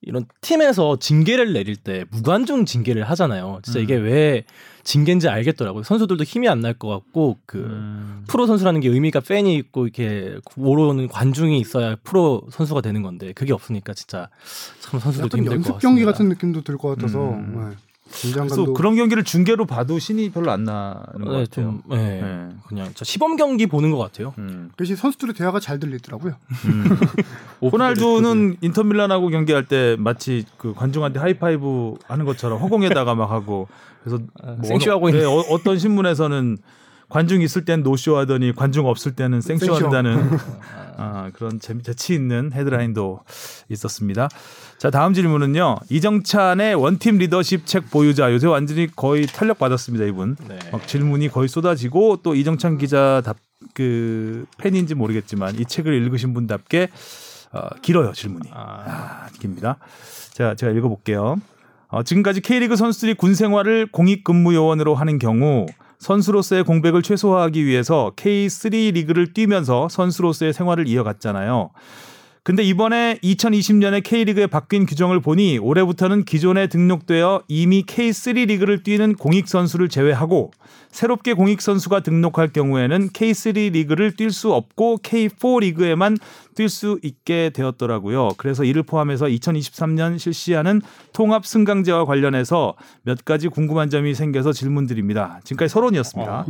[0.01, 3.59] 이런 팀에서 징계를 내릴 때 무관중 징계를 하잖아요.
[3.63, 3.83] 진짜 음.
[3.83, 4.43] 이게 왜
[4.83, 5.83] 징계인지 알겠더라고요.
[5.83, 8.23] 선수들도 힘이 안 날 것 같고 그 음.
[8.27, 13.51] 프로 선수라는 게 의미가 팬이 있고 이렇게 오러오는 관중이 있어야 프로 선수가 되는 건데 그게
[13.53, 14.29] 없으니까 진짜
[14.79, 15.79] 참 선수들도 힘들 것 연습 같습니다.
[15.87, 17.69] 경기 같은 느낌도 들 것 같아서 음.
[17.69, 17.75] 네.
[18.33, 21.45] 그래서 그런 경기를 중계로 봐도 신이 별로 안 나는 것 네, 같아요.
[21.49, 22.21] 좀 네.
[22.21, 22.49] 네.
[22.67, 24.33] 그냥 저 시범 경기 보는 것 같아요.
[24.39, 24.71] 음.
[24.77, 26.33] 대신 선수들의 대화가 잘 들리더라고요.
[27.61, 33.67] 호날두는 인터밀란하고 경기할 때 마치 그 관중한테 하이파이브 하는 것처럼 허공에다가 막 하고
[34.03, 35.27] 그래서 아, 뭐 생쇼하고 어느- 있는.
[35.27, 36.57] 네, 어, 어떤 신문에서는
[37.09, 39.73] 관중 있을 땐 노쇼 하더니 관중 없을 때는 생쇼.
[39.73, 40.29] 한다는
[40.97, 43.21] 아, 그런 재미 재치 있는 헤드라인도
[43.69, 44.29] 있었습니다.
[44.77, 50.57] 자 다음 질문은요 이정찬의 원팀 리더십 책 보유자 요새 완전히 거의 탄력 받았습니다 이분 네.
[50.71, 56.89] 막 질문이 거의 쏟아지고 또 이정찬 기자 답그 팬인지 모르겠지만 이 책을 읽으신 분답게
[57.51, 59.77] 어, 길어요 질문이 아, 아, 깁니다.
[60.39, 61.35] 자, 제가 읽어볼게요.
[61.89, 65.65] 어, 지금까지 K리그 선수들이 군 생활을 공익 근무 요원으로 하는 경우
[65.99, 71.71] 선수로서의 공백을 최소화하기 위해서 K3 리그를 뛰면서 선수로서의 생활을 이어갔잖아요.
[72.41, 79.47] 근데 이번에 2020년에 K리그에 바뀐 규정을 보니 올해부터는 기존에 등록되어 이미 K3 리그를 뛰는 공익
[79.47, 80.51] 선수를 제외하고
[80.91, 86.17] 새롭게 공익 선수가 등록할 경우에는 K3 리그를 뛸 수 없고 K4 리그에만
[86.55, 88.29] 뛸 수 있게 되었더라고요.
[88.37, 90.81] 그래서 이를 포함해서 2023년 실시하는
[91.13, 92.73] 통합 승강제와 관련해서
[93.03, 95.39] 몇 가지 궁금한 점이 생겨서 질문드립니다.
[95.43, 96.45] 지금까지 서론이었습니다.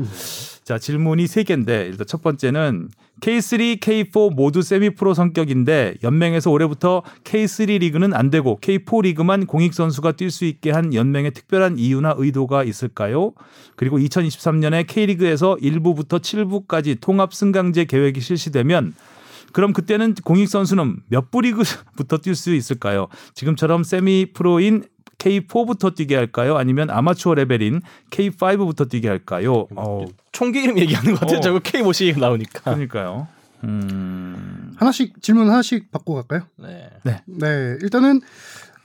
[0.63, 2.89] 자, 질문이 세 개인데 일단 첫 번째는
[3.21, 9.73] K3, K4 모두 세미 프로 성격인데 연맹에서 올해부터 K3 리그는 안 되고 K4 리그만 공익
[9.73, 13.33] 선수가 뛸 수 있게 한 연맹의 특별한 이유나 의도가 있을까요?
[13.75, 18.93] 그리고 2023년에 K리그에서 1부부터 7부까지 통합 승강제 계획이 실시되면
[19.51, 23.07] 그럼 그때는 공익 선수는 몇 부 리그부터 뛸 수 있을까요?
[23.33, 24.83] 지금처럼 세미 프로인
[25.17, 26.57] K4부터 뛰게 할까요?
[26.57, 29.67] 아니면 아마추어 레벨인 K5부터 뛰게 할까요?
[29.75, 31.37] 어, 총기 이름 얘기하는 것 같아요.
[31.39, 31.41] 어.
[31.41, 32.61] 저거 K 뭐시 나오니까.
[32.61, 33.27] 그러니까요.
[33.65, 34.73] 음.
[34.77, 36.43] 하나씩 질문 하나씩 받고 갈까요?
[36.57, 36.89] 네.
[37.25, 38.21] 네, 일단은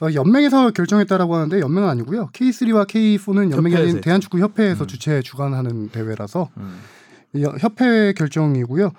[0.01, 2.29] 어, 연맹에서 결정했다라고 하는데 연맹은 아니고요.
[2.33, 4.01] K3와 K4는 연맹이 아닌.
[4.01, 4.87] 대한축구협회에서 음.
[4.87, 6.79] 주최 주관하는 대회라서 음.
[7.33, 8.91] 이 협회 결정이고요.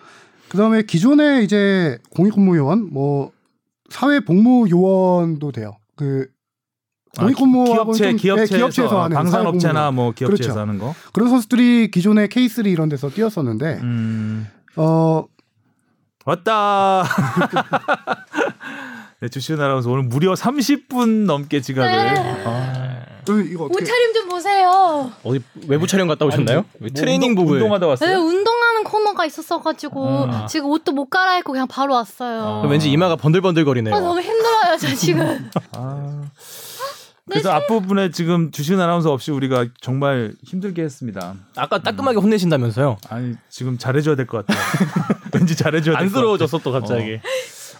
[0.48, 3.32] 그다음에 기존에 이제 공익근무요원, 뭐
[3.90, 5.76] 사회복무요원도 돼요.
[5.96, 6.26] 그
[7.18, 9.90] 공익근무하고 기업체, 좀- 기업체에서, 네, 기업체에서 하는 방산업체나.
[9.90, 10.60] 뭐 기업체에서 그렇죠.
[10.60, 10.94] 하는 거.
[11.12, 14.46] 그런 선수들이 기존에 K3 이런 데서 뛰었었는데 음.
[14.76, 15.24] 어
[16.26, 17.04] 왔다.
[19.20, 21.90] 네, 주시은 아나운서 오늘 무려 30분 넘게 지각을.
[21.90, 22.42] 네.
[22.44, 25.10] 아, 그 이거 어떻게 옷차림 좀 보세요.
[25.24, 26.64] 어디 외부 촬영 갔다 오셨나요?
[26.80, 28.18] 왜 트레이닝복을 운동하다 네, 왔어요?
[28.18, 30.46] 운동하는 코너가 있었어가지고 아.
[30.46, 32.42] 지금 옷도 못 갈아입고 그냥 바로 왔어요.
[32.64, 32.66] 아.
[32.68, 33.94] 왠지 이마가 번들번들거리네요.
[33.94, 35.50] 아, 너무 힘들어요, 저 지금.
[35.72, 36.22] 아.
[37.28, 41.34] 그래서 앞부분에 지금 주시은 아나운서 없이 우리가 정말 힘들게 했습니다.
[41.56, 42.98] 아까 따끔하게 혼내신다면서요?
[43.08, 44.64] 아니 지금 잘해줘야 될 것 같아요.
[45.34, 47.18] 왠지 잘해줘야 될것 안쓰러워졌어 또 갑자기.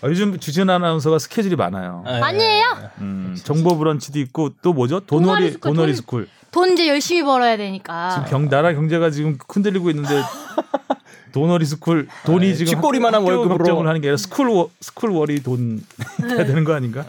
[0.03, 2.05] 아, 요즘 주시은 아나운서가 스케줄이 많아요.
[2.07, 2.65] 아, 아니에요?
[3.01, 5.01] 음, 정보 브런치도 있고 또 뭐죠?
[5.01, 6.29] 도너리 스쿨, 도너리 돈- 스쿨.
[6.51, 8.11] 돈 이제 열심히 벌어야 되니까.
[8.11, 10.09] 지금 경 나라 경제가 지금 흔들리고 있는데
[11.33, 13.59] 도너리 스쿨 돈이 아, 지금 쥐꼬리만한 학교 월급으로.
[13.59, 15.83] 걱정을 하는 게 아니라 스쿨 워, 스쿨 월이 돈
[16.23, 17.05] 해야 되는 거 아닌가?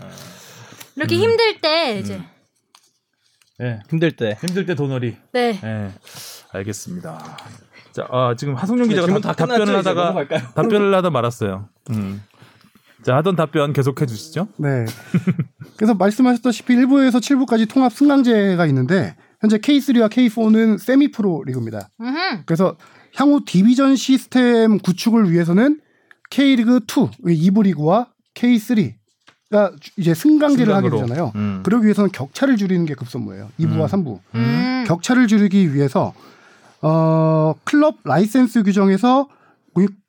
[0.96, 2.22] 이렇게 힘들 때 이제
[3.62, 3.80] 예.
[3.90, 4.38] 힘들 때.
[4.42, 5.16] 힘들 때 도너리.
[5.34, 5.60] 네.
[5.64, 5.92] 예.
[6.52, 7.38] 알겠습니다.
[7.92, 9.66] 자, 아, 지금 하성룡 네, 기자가 질문 답, 다 끝났죠?
[9.66, 10.42] 답변을 이제 하다가 넘어갈까요?
[10.54, 11.70] 답변을 하다 말았어요.
[11.92, 12.24] 음.
[13.04, 14.48] 자, 하던 답변 계속해 주시죠.
[14.58, 14.86] 네.
[15.78, 21.90] 그래서 말씀하셨다시피 1부에서 7부까지 통합 승강제가 있는데 현재 K3와 K4는 세미 프로 리그입니다.
[22.46, 22.76] 그래서
[23.16, 25.80] 향후 디비전 시스템 구축을 위해서는
[26.32, 26.82] K리그
[27.26, 28.94] 2, 2부 리그와 K3
[29.50, 31.08] 가 이제 승강제를 하게 승강으로.
[31.08, 31.32] 되잖아요.
[31.36, 31.62] 음.
[31.64, 33.50] 그러기 위해서는 격차를 줄이는 게 급선무예요.
[33.60, 34.04] 2부와 음.
[34.04, 34.20] 3부.
[34.36, 34.84] 음.
[34.88, 36.14] 격차를 줄이기 위해서
[36.82, 39.30] 어, 클럽 라이센스 규정에서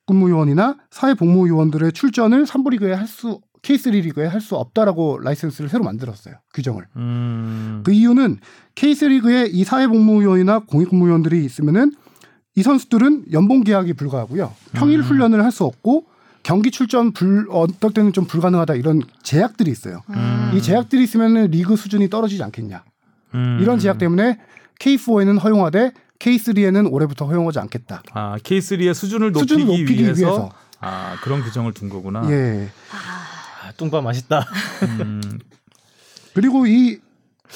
[0.08, 6.36] 공익근무요원이나 사회복무요원들의 출전을 3부 리그에 할 수 K3 리그에 할 수 없다라고 라이센스를 새로 만들었어요.
[6.54, 6.86] 규정을.
[6.96, 7.82] 음.
[7.84, 8.38] 그 이유는
[8.74, 11.92] K3 리그에 이 사회복무요원이나 공익근무요원들이 있으면은
[12.54, 14.52] 이 선수들은 연봉 계약이 불가하고요.
[14.72, 15.04] 평일 음.
[15.04, 16.06] 훈련을 할 수 없고
[16.44, 20.02] 경기 출전 불 어떨 때는 좀 불가능하다 이런 제약들이 있어요.
[20.10, 20.52] 음.
[20.54, 22.84] 이 제약들이 있으면은 리그 수준이 떨어지지 않겠냐.
[23.34, 23.58] 음.
[23.60, 24.38] 이런 제약 때문에
[24.78, 28.02] K4에는 허용하되 K3에는 올해부터 허용하지 않겠다.
[28.12, 30.50] 아, K3의 수준을 높이기, 수준을 높이기 위해서, 위해서.
[30.80, 32.28] 아, 그런 규정을 둔 거구나.
[32.30, 32.68] 예.
[32.92, 34.46] 아, 뚱밥 맛있다.
[35.00, 35.38] 음.
[36.34, 36.98] 그리고 이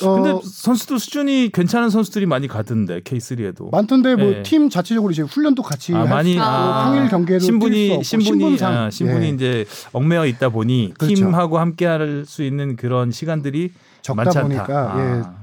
[0.03, 3.71] 어, 근데 선수도 수준이 괜찮은 선수들이 많이 가던데 K3에도.
[3.71, 4.43] 많던데 뭐 예.
[4.43, 6.85] 팀 자체적으로 이제 훈련도 같이 아, 할 많이 아.
[6.87, 9.29] 평일 경기에도 신분이 없고 신분이 신분상 아, 신분이 예.
[9.31, 11.15] 이제 얽매여 있다 보니 그렇죠.
[11.15, 14.99] 팀하고 함께 할 수 있는 그런 시간들이 적다 많지 보니까 않다.
[15.19, 15.42] 예.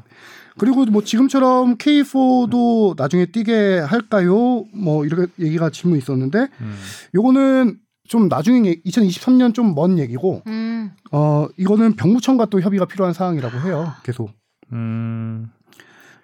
[0.59, 0.61] 아.
[0.61, 4.65] 그리고 뭐 지금처럼 K4도 나중에 뛰게 할까요?
[4.73, 6.75] 뭐 이렇게 얘기가 질문 이 있었는데 음.
[7.15, 10.91] 요거는 좀 나중에 2023년 좀 먼 얘기고 음.
[11.11, 13.93] 어 이거는 병무청과 또 협의가 필요한 사항이라고 해요.
[14.03, 14.31] 계속.
[14.73, 15.49] 음.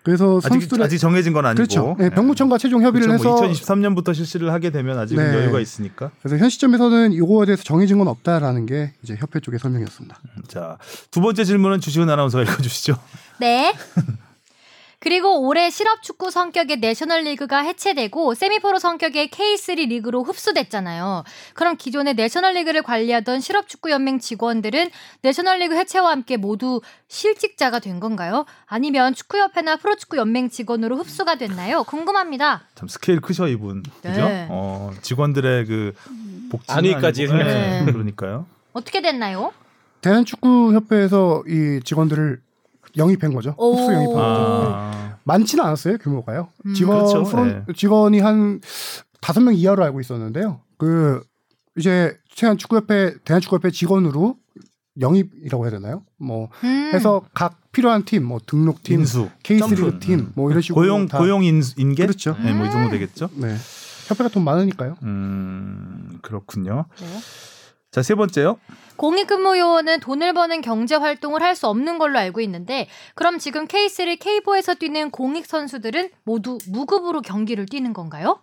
[0.04, 1.56] 그래서 아직 선수들의 아직 정해진 건 아니고.
[1.58, 1.96] 그렇죠.
[1.98, 3.24] 네, 병무청과 최종 협의를 그렇죠.
[3.28, 5.38] 뭐 해서 2023년부터 실시를 하게 되면 아직은 네.
[5.40, 6.12] 여유가 있으니까.
[6.22, 10.20] 그래서 현 시점에서는 이거에 대해서 정해진 건 없다라는 게 이제 협회 쪽의 설명이었습니다.
[10.48, 10.78] 자,
[11.10, 12.98] 두 번째 질문은 주시은 아나운서가 읽어 주시죠.
[13.40, 13.74] 네.
[15.06, 21.24] 그리고 올해 실업 축구 성격의 내셔널리그가 해체되고 세미프로 성격의 K3 리그로 흡수됐잖아요.
[21.54, 24.90] 그럼 기존의 내셔널리그를 관리하던 실업 축구 연맹 직원들은
[25.22, 28.48] 내셔널리그 해체와 함께 모두 실직자가 된 건가요?
[28.66, 31.84] 아니면 축구협회나 프로축구 연맹 직원으로 흡수가 됐나요?
[31.84, 32.64] 궁금합니다.
[32.74, 33.84] 참 스케일 크셔 이분.
[34.02, 34.28] 그죠?
[34.28, 34.48] 네.
[34.50, 35.94] 어, 직원들의 그
[36.50, 37.54] 복지 안위까지 생각해.
[37.54, 37.86] 네.
[37.86, 38.48] 그러니까요.
[38.74, 39.54] 어떻게 됐나요?
[40.02, 42.42] 대한축구협회에서 이 직원들을
[42.98, 43.54] 영입한 거죠.
[43.58, 43.74] 오.
[43.76, 44.20] 흡수 영입한 거죠.
[44.22, 45.18] 아.
[45.24, 46.50] 많지는 않았어요 규모가요.
[46.66, 46.74] 음.
[46.74, 47.24] 직원 그렇죠.
[47.24, 47.74] 프론- 네.
[47.76, 48.62] 직원이 한
[49.22, 50.62] 다섯 명 이하로 알고 있었는데요.
[50.78, 51.22] 그
[51.78, 54.38] 이제 최한 축구협회 대한축구협회 직원으로
[55.00, 56.04] 영입이라고 해야 되나요?
[56.18, 56.92] 뭐 음.
[56.94, 60.00] 해서 각 필요한 팀, 뭐 등록팀, 인수, K3 점프.
[60.00, 62.06] 팀, 뭐 이런 식으로 고용 다- 고용 인, 인계?
[62.06, 62.36] 그렇죠.
[62.42, 62.92] 네, 뭐 이 정도 음.
[62.92, 63.30] 되겠죠.
[63.36, 63.56] 네.
[64.08, 64.96] 협회가 돈 많으니까요.
[65.04, 66.86] 음, 그렇군요.
[67.02, 67.08] 네.
[67.96, 68.58] 자, 세 번째요.
[68.98, 74.78] 공익근무요원은 돈을 버는 경제 활동을 할 수 없는 걸로 알고 있는데 그럼 지금 K3, K4에서
[74.78, 78.40] 뛰는 공익 선수들은 모두 무급으로 경기를 뛰는 건가요?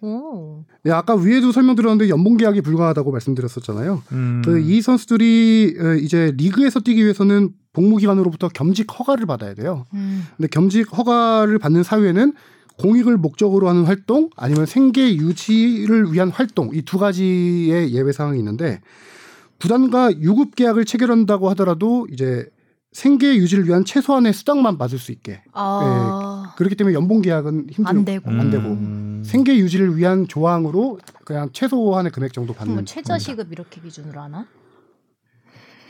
[0.00, 0.64] 오.
[0.82, 4.02] 네, 아까 위에도 설명드렸는데 연봉 계약이 불가하다고 말씀드렸었잖아요.
[4.12, 4.42] 음.
[4.42, 9.84] 그 이 선수들이 어, 이제 리그에서 뛰기 위해서는 복무기관으로부터 겸직 허가를 받아야 돼요.
[9.92, 10.24] 음.
[10.38, 12.32] 근데 겸직 허가를 받는 사유에는
[12.78, 18.80] 공익을 목적으로 하는 활동 아니면 생계 유지를 위한 활동 이 두 가지의 예외 사항이 있는데
[19.60, 22.46] 구단과 유급 계약을 체결한다고 하더라도 이제
[22.92, 26.54] 생계 유지를 위한 최소한의 수당만 받을 수 있게 아.
[26.56, 28.30] 그렇기 때문에 연봉 계약은 힘들고 안 되고.
[28.30, 29.22] 안 되고 음.
[29.24, 32.92] 생계 유지를 위한 조항으로 그냥 최소한의 금액 정도 받는 뭐 겁니다.
[32.94, 34.46] 최저 시급 이렇게 기준으로 하나?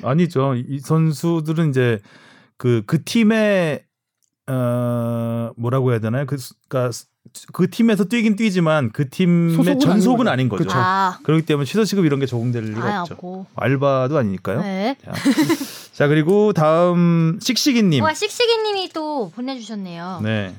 [0.02, 0.54] 아니죠.
[0.56, 1.98] 이 선수들은 이제
[2.56, 3.84] 그그 팀의
[4.48, 6.26] 어 뭐라고 해야 되나요?
[6.26, 6.36] 그
[6.68, 6.92] 그러니까
[7.52, 10.68] 그 팀에서 뛰긴 뛰지만 그 팀의 전속은 아닌 거죠.
[10.72, 11.18] 아.
[11.22, 13.14] 그렇기 때문에 취소시급 이런 게 적용될 리가 아, 없죠.
[13.14, 13.46] 없고.
[13.56, 14.62] 알바도 아니니까요.
[14.62, 14.96] 네.
[15.04, 15.12] 자,
[15.92, 18.02] 자, 그리고 다음 씩씩이님.
[18.02, 20.20] 와 씩씩이님이 또 보내주셨네요.
[20.22, 20.54] 네.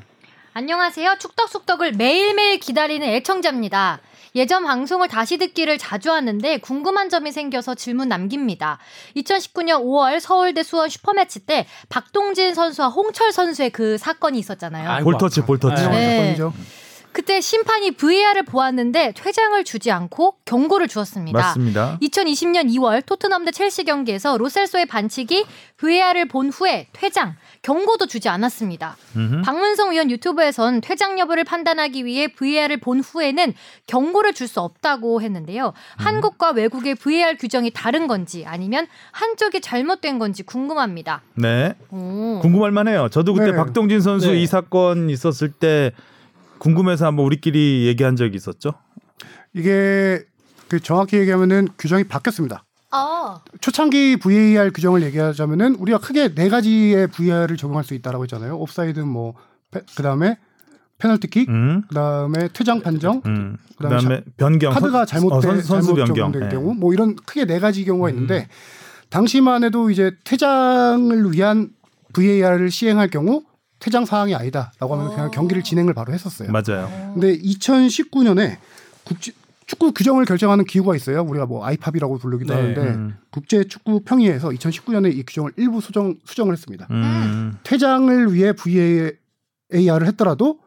[0.57, 1.17] 안녕하세요.
[1.19, 3.99] 축덕숙덕을 매일매일 기다리는 애청자입니다.
[4.33, 8.79] 예전 방송을 다시 듣기를 자주 하는데 궁금한 점이 생겨서 질문 남깁니다.
[9.17, 14.89] 2019년 5월 서울대 수원 슈퍼매치 때 박동진 선수와 홍철 선수의 그 사건이 있었잖아요.
[14.89, 15.83] 아이고, 볼터치 볼터치.
[15.89, 16.35] 네.
[16.35, 16.51] 네.
[17.11, 21.39] 그때 심판이 VAR을 보았는데 퇴장을 주지 않고 경고를 주었습니다.
[21.39, 21.97] 맞습니다.
[22.01, 25.45] 2020년 2월 토트넘 대 첼시 경기에서 로셀소의 반칙이
[25.77, 28.97] VAR을 본 후에 퇴장, 경고도 주지 않았습니다.
[29.15, 29.41] 음흠.
[29.41, 33.53] 박문성 의원 유튜브에선 퇴장 여부를 판단하기 위해 VAR을 본 후에는
[33.87, 35.73] 경고를 줄 수 없다고 했는데요.
[35.97, 41.21] 한국과 외국의 VAR 규정이 다른 건지 아니면 한쪽이 잘못된 건지 궁금합니다.
[41.35, 41.73] 네.
[41.91, 42.39] 오.
[42.41, 43.09] 궁금할 만해요.
[43.09, 43.57] 저도 그때 네.
[43.57, 44.41] 박동진 선수 네.
[44.41, 45.91] 이 사건 있었을 때
[46.59, 48.73] 궁금해서 한번 우리끼리 얘기한 적이 있었죠.
[49.53, 50.23] 이게
[50.67, 52.63] 그 정확히 얘기하면은 규정이 바뀌었습니다.
[52.91, 58.57] 아, 초창기 VAR 규정을 얘기하자면은 우리가 크게 네 가지의 VAR을 적용할 수 있다라고 했잖아요.
[58.57, 59.33] 옵사이드 뭐
[59.95, 60.37] 그다음에
[60.99, 61.81] 페널티킥, 음.
[61.89, 63.57] 그다음에 퇴장 판정, 음.
[63.77, 66.15] 그다음에 그다음에 변경 카드가 선- 잘못된 어, 선, 선수 잘못 변경.
[66.15, 66.49] 적용될 예.
[66.49, 68.13] 경우 뭐 이런 크게 네 가지 경우가 음.
[68.13, 68.47] 있는데
[69.09, 71.69] 당시만 해도 이제 퇴장을 위한
[72.13, 73.43] VAR을 시행할 경우
[73.87, 75.31] 퇴장 사항이 아니다라고 하면 그냥 어.
[75.31, 76.51] 경기를 진행을 바로 했었어요.
[76.51, 76.89] 맞아요.
[77.13, 78.57] 근데 2019년에
[79.05, 79.31] 국제
[79.65, 81.21] 축구 규정을 결정하는 기구가 있어요.
[81.23, 82.59] 우리가 뭐 아이팝이라고 부르기도 네.
[82.59, 83.15] 하는데 음.
[83.31, 86.85] 국제 축구 평의에서 2019년에 이 규정을 일부 수정 수정을 했습니다.
[86.91, 87.57] 음.
[87.63, 90.59] 퇴장을 위해 VAR을 했더라도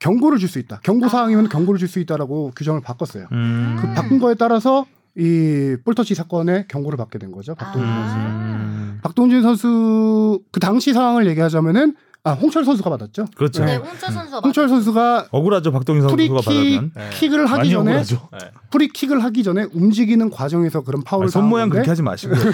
[0.00, 0.80] 경고를 줄 수 있다.
[0.82, 3.28] 경고 사항이면 경고를 줄 수 있다라고 규정을 바꿨어요.
[3.30, 3.76] 음.
[3.80, 7.54] 그 바꾼 거에 따라서 이 볼터치 사건에 경고를 받게 된 거죠.
[7.54, 8.08] 박동진 아.
[8.08, 8.26] 선수가.
[8.26, 8.98] 음.
[9.04, 11.94] 박동진 선수 그 당시 상황을 얘기하자면은
[12.26, 13.26] 아 홍철 선수가 받았죠.
[13.36, 13.64] 그렇죠.
[13.64, 13.84] 네, 네.
[13.84, 15.70] 홍철 선수가 홍철 선수가 억울하죠.
[15.70, 16.90] 박동진 선수가 받으면.
[16.92, 17.10] 네.
[17.12, 18.28] 킥을 하기 전에 억울하죠.
[18.70, 22.34] 프리킥을 하기 전에 움직이는 과정에서 그런 파울을 손 모양 그렇게 하지 마시고.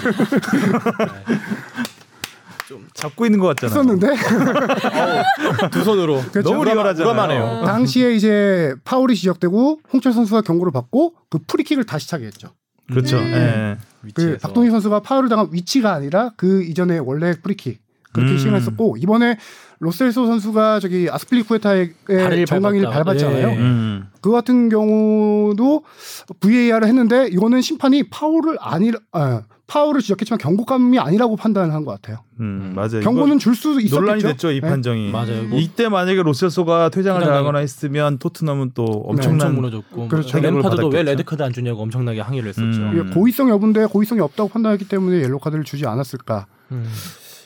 [2.67, 3.79] 좀 잡고 있는 것 같잖아요.
[3.79, 4.15] 했었는데
[5.71, 6.49] 두 손으로 그렇죠.
[6.51, 7.11] 너무 리얼하잖아요.
[7.11, 7.65] 우람하네요.
[7.65, 12.49] 당시에 이제 파울이 지적되고 홍철 선수가 경고를 받고 그 프리킥을 다시 차게 했죠.
[12.87, 13.17] 그렇죠.
[13.17, 13.23] 음.
[13.23, 13.77] 예.
[14.13, 14.37] 그.
[14.41, 17.82] 박동희 선수가 파울을 당한 위치가 아니라 그 이전에 원래 프리킥
[18.13, 18.37] 그렇게 음.
[18.37, 19.37] 시행했었고 이번에
[19.79, 21.93] 로셀소 선수가 저기 아스필리쿠에타의
[22.47, 22.89] 정강이를.
[22.89, 23.47] 밟았잖아요.
[23.49, 23.57] 예.
[23.57, 24.07] 음.
[24.21, 25.83] 그 같은 경우도
[26.39, 32.19] VAR을 했는데 이거는 심판이 파울을 아니 아, 파울을 지적했지만 경고감이 아니라고 판단을 한 것 같아요.
[32.39, 33.01] 음, 맞아요.
[33.01, 33.99] 경고는 줄수 이거 있었겠죠.
[34.01, 34.69] 논란이 됐죠 이 네.
[34.69, 35.11] 판정이.
[35.11, 35.43] 맞아요.
[35.43, 40.37] 뭐 이때 만약에 로셀소가 퇴장을 당하거나 했으면 토트넘은 또 엄청 엄청난 무너졌고 그렇죠.
[40.39, 41.03] 뭐 램파드도 왜.
[41.03, 42.63] 레드 카드 안 주냐고 엄청나게 항의를 했었죠.
[42.81, 42.91] 음.
[42.93, 46.45] 이게 고의성 여부인데 고의성이 없다고 판단했기 때문에 옐로 카드를 주지 않았을까.
[46.71, 46.85] 음.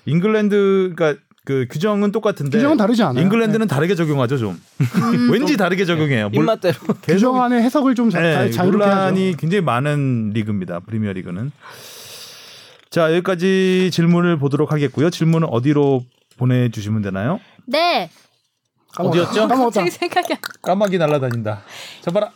[0.07, 3.23] 잉글랜드 그러니까 그 규정은 똑같은데 규정은 다르지 않아요.
[3.23, 4.59] 잉글랜드는 다르게 적용하죠 좀.
[5.31, 6.29] 왠지 다르게 적용해요.
[6.29, 7.13] 뭘- 입맛대로 네.
[7.13, 8.95] 규정 안에 해석을 좀 자, 네, 자, 유롭게 하죠.
[8.95, 10.79] 논란이 굉장히 많은 리그입니다.
[10.81, 11.51] 프리미어 리그는.
[12.89, 15.09] 자 여기까지 질문을 보도록 하겠고요.
[15.09, 16.03] 질문은 어디로
[16.37, 17.39] 보내주시면 되나요?
[17.65, 18.09] 네.
[18.95, 19.21] 까먹었다.
[19.21, 19.47] 어디였죠?
[19.47, 19.81] 까먹었다.
[19.81, 21.61] 갑자기 생각이 안 까마귀 날아다닌다.
[22.01, 22.31] 잡아라.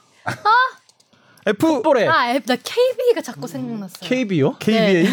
[1.48, 4.08] F 풋볼에 아, 앱, 나 KB가 자꾸 생각났어요.
[4.08, 4.58] KB요?
[4.60, 5.12] KBA 하나는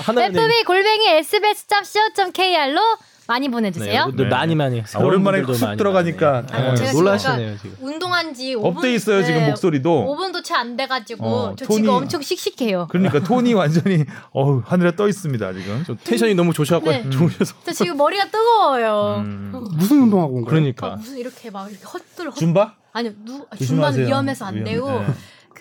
[0.00, 2.80] FB 골뱅이 sbs.co.kr로
[3.28, 4.10] 많이 보내주세요.
[4.16, 7.86] 네, 많이 많이 아, 오랜만에 훅 많이 들어가니까 네, 제가 놀라시네요 지금 지금.
[7.88, 9.90] 운동한 지 5분 업돼 있어요 지금 목소리도.
[10.18, 12.88] 5분도 채 안 돼가지고 어, 저 톤이- 지금 엄청 씩씩해요.
[12.90, 15.84] 그러니까 톤이 완전히 어 하늘에 떠 있습니다 지금.
[15.84, 17.08] 좀 텐션이 너무 좋으셔갖고 네.
[17.10, 17.54] 좋으셔서.
[17.64, 19.22] 저 지금 머리가 뜨거워요.
[19.24, 19.52] 음.
[19.76, 20.46] 무슨 운동하고 온 거예요?
[20.46, 22.34] 아, 그러니까 무슨 이렇게 막 이렇게 헛들 헛.
[22.36, 22.74] 줌바?
[22.92, 23.66] 아니 누 아, 조심하세요.
[23.66, 24.72] 중반 위험해서 안 위험해.
[24.74, 25.06] 되고 네.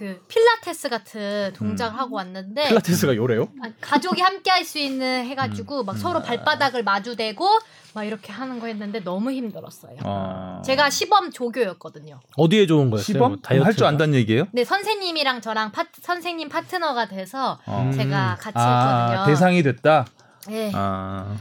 [0.02, 3.50] 그 필라테스 같은 동작을 하고 왔는데 필라테스가 요래요?
[3.62, 5.26] 아, 가족이 함께 할 수 있는 음.
[5.30, 7.46] 해가지고 막 서로 발바닥을 마주대고
[7.94, 9.98] 막 이렇게 하는 거 했는데 너무 힘들었어요.
[10.04, 10.62] 아.
[10.66, 12.20] 제가 시범 조교였거든요.
[12.38, 13.04] 어디에 좋은 거였어요?
[13.04, 13.66] 시범 뭐 다이어트가?
[13.68, 14.46] 할줄 안다는 얘기예요?
[14.54, 17.92] 네 선생님이랑 저랑 파, 선생님 파트너가 돼서 어.
[17.94, 19.26] 제가 같이 아 했거든요.
[19.28, 20.06] 대상이 됐다.
[20.48, 20.72] 네.
[20.74, 21.36] 아.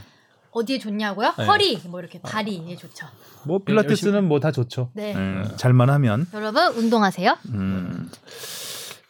[0.51, 1.33] 어디에 좋냐고요?
[1.37, 1.45] 네.
[1.45, 3.07] 허리 뭐 이렇게 다리에 좋죠.
[3.45, 4.89] 뭐 필라테스는 뭐 다 좋죠.
[4.93, 5.13] 네.
[5.15, 6.27] 음, 잘만 하면.
[6.33, 7.37] 여러분 운동하세요.
[7.53, 8.09] 음.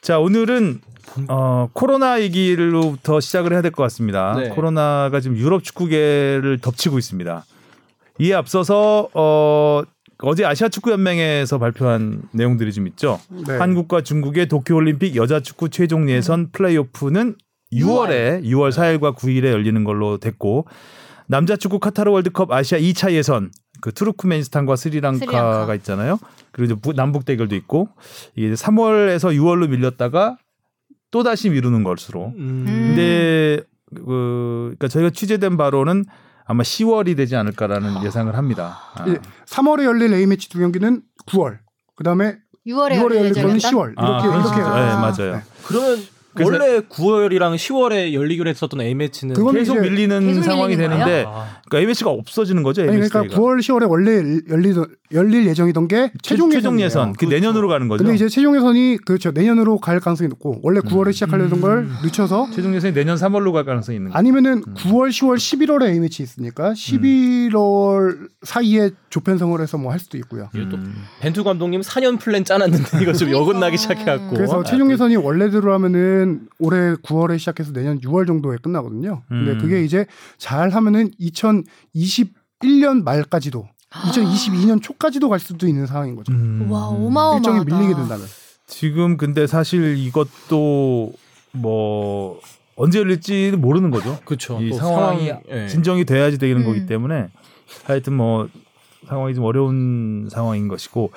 [0.01, 0.82] 자 오늘은
[1.27, 4.36] 어, 코로나 얘기로부터 시작을 해야 될 것 같습니다.
[4.38, 4.49] 네.
[4.49, 7.45] 코로나가 지금 유럽 축구계를 덮치고 있습니다.
[8.19, 9.82] 이에 앞서서 어,
[10.23, 13.19] 어제 아시아 축구 연맹에서 발표한 내용들이 좀 있죠.
[13.30, 13.58] 네.
[13.58, 17.36] 한국과 중국의 도쿄 올림픽 여자 축구 최종 예선 플레이오프는
[17.73, 20.67] 6월에 6월 4일과 9일에 열리는 걸로 됐고
[21.32, 25.76] 남자 축구 카타르 월드컵 아시아 2차 예선 그 투르크메니스탄과 스리랑카가 스리랑카.
[25.76, 26.20] 있잖아요.
[26.52, 27.88] 그리고 이제 부- 남북 대결도 있고
[28.36, 30.38] 이게 3월에서 6월로 밀렸다가
[31.10, 32.34] 또 다시 미루는 것으로.
[32.38, 32.65] 음.
[32.67, 33.62] 근데
[33.96, 36.04] 그 그러니까 저희가 취재된 바로는
[36.46, 38.80] 아마 10월이 되지 않을까라는 예상을 합니다.
[38.96, 39.06] 아.
[39.08, 39.17] 예,
[39.48, 41.60] 3월에 열릴 A 매치 두 경기는 9월.
[41.96, 43.91] 그다음에 6월에 6월에 열릴 거는 열리는 10월.
[43.94, 44.58] 이렇게 아, 이렇게.
[44.62, 45.00] 네, 아.
[45.00, 45.36] 맞아요.
[45.38, 45.41] 네.
[45.65, 45.98] 그러면
[46.39, 51.60] 원래 9월이랑 10월에 열리기로 했었던 A 매치는 계속 이제 밀리는 계속 상황이 밀리는 되는데 아,
[51.67, 52.82] 그러니까 ABC가 없어지는 거죠.
[52.84, 54.17] 아니, 그러니까 가 9월, 10월에 원래
[54.50, 54.74] 열리,
[55.13, 56.80] 열릴 예정이던 게 최종, 최종.
[56.82, 58.04] 예선 그 내년으로 가는 거죠.
[58.04, 62.74] 근데 이제 최종 예선이 그렇죠 내년으로 갈 가능성이 높고 원래 9월에 시작하려던 걸 늦춰서 최종
[62.74, 64.17] 예선이 내년 3월로 갈 가능성이 있는 거죠.
[64.17, 70.50] 아니면은 9월, 10월, 11월에 A 매치 있으니까 11월 사이에 조편성을 해서 뭐 할 수도 있고요.
[70.56, 71.04] 이게 또 음.
[71.20, 73.39] 벤투 감독님 4년 플랜 짜놨는데 이거 좀 그러니까.
[73.41, 76.20] 어긋나기 시작해갖고 그래서 아, 최종 예선이 원래대로 하면은
[76.60, 79.23] 올해 9월에 시작해서 내년 6월 정도에 끝나거든요.
[79.27, 79.57] 근데 음.
[79.60, 80.05] 그게 이제
[80.38, 86.31] 잘 하면은 2021년 말까지도 2022년 초까지도 갈 수도 있는 상황인 거죠.
[86.31, 86.67] 음.
[86.69, 87.38] 와 어마어마하다.
[87.38, 88.25] 일정이 밀리게 된다면.
[88.67, 91.13] 지금 근데 사실 이것도
[91.51, 92.39] 뭐
[92.75, 94.17] 언제 열릴지는 모르는 거죠.
[94.23, 94.60] 그쵸.
[94.62, 95.67] 이또 상황이 상황, 예.
[95.67, 96.65] 진정이 돼야지 되는 음.
[96.65, 97.27] 거기 때문에
[97.84, 98.47] 하여튼 뭐
[99.08, 101.12] 상황이 좀 어려운 상황인 것이고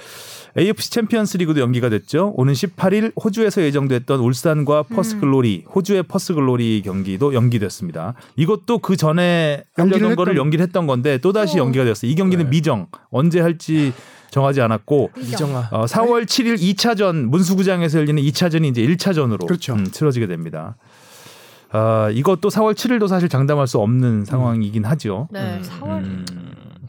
[0.58, 2.32] AFC 챔피언스 리그도 연기가 됐죠.
[2.36, 5.20] 오는 18일 호주에서 예정됐던 울산과 퍼스 음.
[5.20, 8.14] 글로리, 호주의 퍼스 글로리 경기도 연기됐습니다.
[8.36, 11.62] 이것도 그 전에 하려던 거를 했던- 연기를 했던 건데 또 다시 어.
[11.64, 12.10] 연기가 됐어요.
[12.10, 12.50] 이 경기는 네.
[12.50, 13.92] 미정 언제 할지
[14.30, 19.76] 정하지 않았고 이정아 어, 4월 7일 2차전 문수구장에서 열리는 2차전이 이제 1차전으로 그렇죠.
[19.84, 20.76] 치러지게 됩니다.
[21.70, 25.28] 아, 이것도 4월 7일도 사실 장담할 수 없는 상황이긴 하죠.
[25.32, 25.62] 네, 음.
[25.62, 25.88] 4월.
[26.04, 26.24] 음,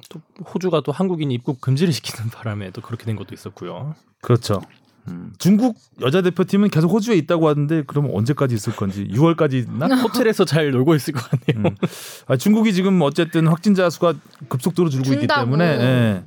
[0.09, 0.21] 또
[0.53, 3.95] 호주가 또 한국인 입국 금지를 시키는 바람에 또 그렇게 된 것도 있었고요.
[4.21, 4.61] 그렇죠.
[5.07, 9.85] 음, 중국 여자 대표팀은 계속 호주에 있다고 하는데 그러면 언제까지 있을 건지 6월까지 있나?
[10.01, 11.69] 호텔에서 잘 놀고 있을 것 같네요.
[11.69, 11.75] 음.
[12.27, 14.15] 아, 중국이 지금 어쨌든 확진자 수가
[14.49, 15.41] 급속도로 줄고 있기 준다고.
[15.43, 16.23] 때문에 예.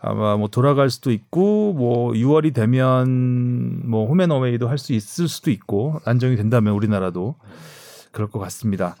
[0.00, 6.00] 아마 뭐 돌아갈 수도 있고 뭐 6월이 되면 뭐 홈앤어웨이도 할 수 있을 수도 있고
[6.04, 7.34] 안정이 된다면 우리나라도
[8.12, 8.96] 그럴 것 같습니다.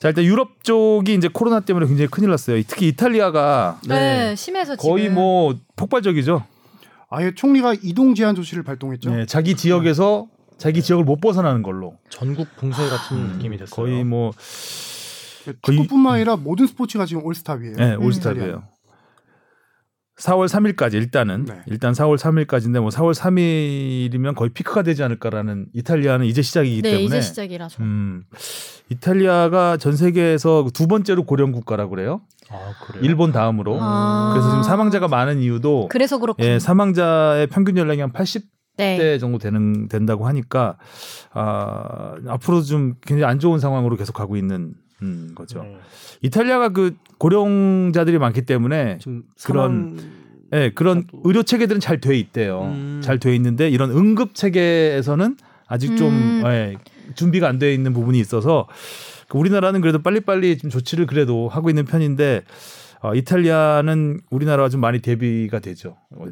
[0.00, 2.60] 자 일단 유럽 쪽이 이제 코로나 때문에 굉장히 큰일 났어요.
[2.66, 4.90] 특히 이탈리아가 네, 심해서 지금.
[4.90, 6.42] 거의 뭐 폭발적이죠.
[7.10, 9.14] 아예 총리가 이동 제한 조치를 발동했죠.
[9.14, 13.76] 네, 자기 지역에서 자기 지역을 못 벗어나는 걸로 전국 봉쇄 같은 느낌이 됐어요.
[13.76, 14.32] 거의 뭐
[15.66, 17.76] 축구뿐만 아니라 모든 스포츠가 지금 올스탑이에요.
[17.76, 18.02] 네, 음.
[18.02, 18.62] 올스탑이에요.
[20.20, 21.54] 4월 3일까지 일단은 네.
[21.66, 27.06] 일단 4월 3일까지인데 뭐 4월 3일이면 거의 피크가 되지 않을까라는 이탈리아는 이제 시작이기 네, 때문에
[27.06, 27.82] 이제 시작이라서.
[27.82, 28.24] 음,
[28.90, 32.20] 이탈리아가 전 세계에서 두 번째로 고령 국가라고 그래요.
[32.50, 33.02] 아, 그래요?
[33.02, 33.78] 일본 다음으로.
[33.80, 34.30] 아.
[34.32, 36.46] 그래서 지금 사망자가 많은 이유도 그래서 그렇군요.
[36.46, 38.44] 예, 사망자의 평균 연령이 한 80대
[38.76, 39.18] 네.
[39.18, 40.76] 정도 되는 된다고 하니까
[41.32, 45.62] 아, 앞으로 좀 굉장히 안 좋은 상황으로 계속 가고 있는 음, 거죠.
[45.62, 45.76] 네.
[46.22, 48.98] 이탈리아가 그 고령자들이 많기 때문에
[49.44, 49.98] 그런-
[50.52, 52.62] 예, 그런 또- 의료 체계들은 잘 돼 있대요.
[52.62, 53.00] 음.
[53.02, 55.36] 잘돼 있는데 이런 응급 체계에서는
[55.68, 56.42] 아직 좀 음.
[56.46, 56.76] 예,
[57.14, 58.66] 준비가 안 돼 있는 부분이 있어서
[59.28, 62.42] 그 우리나라는 그래도 빨리빨리 좀 조치를 그래도 하고 있는 편인데
[63.02, 65.96] 어, 이탈리아는 우리나라와 좀 많이 대비가 되죠.
[66.16, 66.24] 어,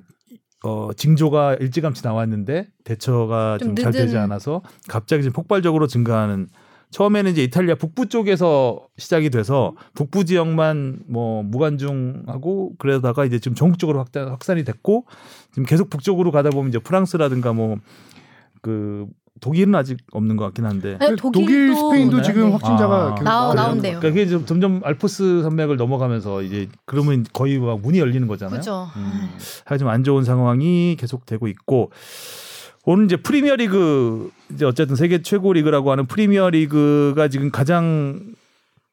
[0.65, 4.17] 어, 징조가 일찌감치 나왔는데 대처가 좀좀잘 되지.
[4.19, 6.49] 않아서 갑자기 지금 폭발적으로 증가하는
[6.91, 13.99] 처음에는 이제 이탈리아 북부 쪽에서 시작이 돼서 북부 지역만 뭐 무관중하고 그러다가 이제 지금 전국적으로
[13.99, 15.05] 확산, 확산이 됐고
[15.51, 19.07] 지금 계속 북쪽으로 가다 보면 이제 프랑스라든가 뭐그
[19.41, 22.23] 독일은 아직 없는 것 같긴 한데 아니, 독일, 스페인도 오나요?
[22.23, 23.23] 지금 확진자가 아.
[23.23, 24.01] 나오- 나온대요.
[24.01, 28.53] 그러니까 그게 좀 점점 알프스 산맥을 넘어가면서 이제 그러면 거의 막 문이 열리는 거잖아요.
[28.61, 28.89] 그렇죠.
[28.97, 29.29] 음.
[29.65, 31.93] 하여튼 좀안 좋은 상황이 계속되고 있고
[32.91, 38.19] 오늘 이제 프리미어리그 이제 어쨌든 세계 최고 리그라고 하는 프리미어리그가 지금 가장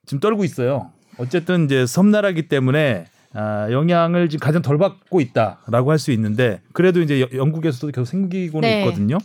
[0.05, 0.91] 지금 떨고 있어요.
[1.17, 6.99] 어쨌든 이제 섬나라기 때문에 아, 영향을 지금 가장 덜 받고 있다라고 할 수 있는데 그래도
[7.01, 8.79] 이제 여- 영국에서도 계속 생기고는 네.
[8.83, 9.17] 있거든요.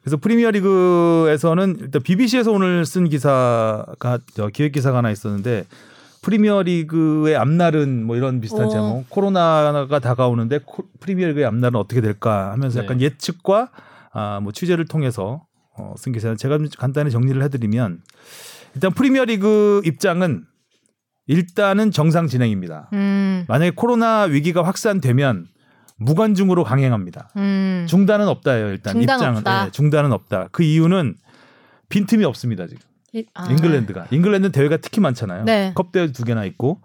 [0.00, 5.64] 그래서 프리미어리그에서는 일단 BBC에서 오늘 쓴 기사가 저 기획 기사가 하나 있었는데
[6.24, 8.70] 프리미어리그의 앞날은 뭐 이런 비슷한 오.
[8.70, 12.84] 제목 코로나가 다가오는데 코- 프리미어리그의 앞날은 어떻게 될까 하면서 네.
[12.84, 13.68] 약간 예측과
[14.12, 15.44] 아, 뭐 취재를 통해서
[15.76, 18.00] 어, 쓴 기사는 제가 좀 간단히 정리를 해드리면
[18.74, 20.44] 일단 프리미어리그 입장은
[21.26, 22.88] 일단은 정상 진행입니다.
[22.94, 23.44] 음.
[23.48, 25.46] 만약에 코로나 위기가 확산되면
[25.96, 27.30] 무관중으로 강행합니다.
[27.36, 27.86] 음.
[27.88, 28.68] 중단은 없다예요.
[28.68, 29.64] 일단 중단 입장은 없다.
[29.66, 30.48] 네, 중단은 없다.
[30.52, 31.16] 그 이유는
[31.88, 32.80] 빈틈이 없습니다 지금.
[33.14, 33.46] 이- 아.
[33.50, 35.44] 잉글랜드가 잉글랜드 대회가 특히 많잖아요.
[35.44, 35.72] 네.
[35.74, 36.80] 컵 대회 두 개나 있고.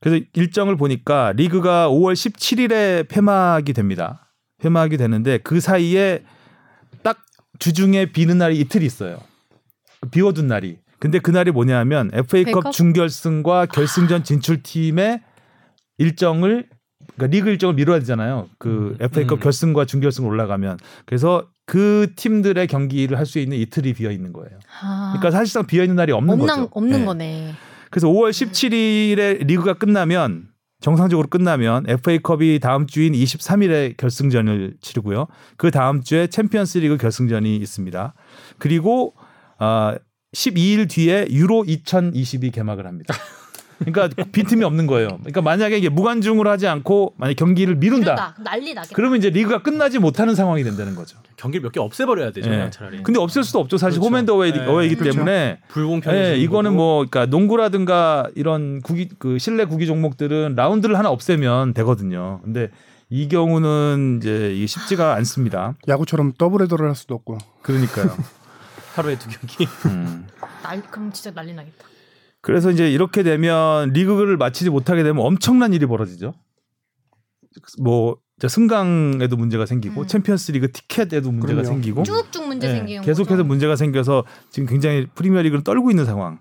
[0.00, 4.32] 그래서 일정을 보니까 리그가 5월 17일에 폐막이 됩니다.
[4.62, 6.22] 폐막이 되는데 그 사이에
[7.02, 7.18] 딱
[7.58, 9.18] 주중에 비는 날이 이틀 있어요.
[10.00, 10.78] 그 비워둔 날이.
[10.98, 12.70] 근데 그 날이 뭐냐면 FA컵 FA 컵?
[12.72, 15.20] 준결승과 결승전 진출 팀의
[15.98, 16.68] 일정을
[17.16, 18.48] 그러니까 리그 일정을 미뤄야 되잖아요.
[18.58, 19.04] 그 음.
[19.04, 19.42] FA컵 음.
[19.42, 24.58] 결승과 준결승 올라가면 그래서 그 팀들의 경기를 할 수 있는 이틀이 비어 있는 거예요.
[24.82, 25.14] 아.
[25.16, 26.68] 그러니까 사실상 비어 있는 날이 없는 없는 거죠.
[26.72, 27.04] 없는 네.
[27.04, 27.52] 거네.
[27.90, 30.48] 그래서 5월 17일에 리그가 끝나면
[30.80, 35.28] 정상적으로 끝나면 FA컵이 다음 주인 23일에 결승전을 치르고요.
[35.56, 38.14] 그 다음 주에 챔피언스리그 결승전이 있습니다.
[38.58, 39.14] 그리고
[39.58, 39.96] 아
[40.34, 43.14] 12일 뒤에 유로 2022 개막을 합니다.
[43.80, 45.08] 그러니까 빈틈이 없는 거예요.
[45.20, 48.12] 그러니까 만약에 이게 무관중으로 하지 않고 만약 경기를 미룬다.
[48.12, 48.94] 이러다 난리 나겠다.
[48.94, 51.18] 그러면 이제 리그가 끝나지 못하는 상황이 된다는 거죠.
[51.36, 52.48] 경기를 몇 개 없애버려야 되죠.
[52.50, 52.54] 예.
[52.54, 53.02] 그냥 차라리.
[53.02, 53.78] 근데 없앨 수도 없죠.
[53.78, 54.12] 사실 그렇죠.
[54.14, 54.66] 홈앤더웨이 네.
[54.66, 55.16] 어웨이기 그렇죠.
[55.18, 56.32] 때문에 불공평해.
[56.32, 62.40] 예, 이거는 뭐 그러니까 농구라든가 이런 구기 그 실내 구기 종목들은 라운드를 하나 없애면 되거든요.
[62.44, 62.68] 근데
[63.08, 65.74] 이 경우는 이제 이게 쉽지가 않습니다.
[65.88, 67.38] 야구처럼 더블 헤더를 할 수도 없고.
[67.62, 68.14] 그러니까요.
[68.94, 69.66] 하루에 두 경기.
[69.86, 70.26] 음.
[70.62, 71.86] 날 그럼 진짜 난리 나겠다.
[72.42, 76.34] 그래서 이제 이렇게 되면 리그를 마치지 못하게 되면 엄청난 일이 벌어지죠.
[77.82, 80.06] 뭐 이제 승강에도 문제가 생기고 음.
[80.06, 81.74] 챔피언스리그 티켓에도 문제가 그럼요.
[81.74, 83.44] 생기고 쭉쭉 문제 예, 생기는 계속해서 거죠.
[83.44, 86.40] 문제가 생겨서 지금 굉장히 프리미어리그를 떨고 있는 상황.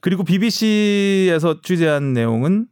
[0.00, 2.66] 그리고 BBC에서 취재한 내용은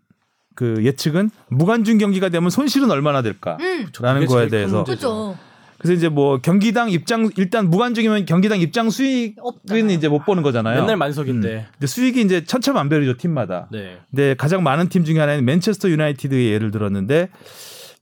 [0.54, 5.36] 그 예측은 무관중 경기가 되면 손실은 얼마나 될까라는 음, 거에 대해서 문제죠.
[5.80, 9.90] 그래서 이제 뭐 경기당 입장 일단 무관중이면 경기당 입장 수익은 없잖아요.
[9.92, 10.82] 이제 못 보는 거잖아요.
[10.82, 11.68] 맨날 만석인데.
[11.72, 13.66] 근데 수익이 이제 천차만별이죠 팀마다.
[13.72, 13.96] 네.
[14.10, 17.30] 근데 가장 많은 팀 중에 하나는 맨체스터 유나이티드의 예를 들었는데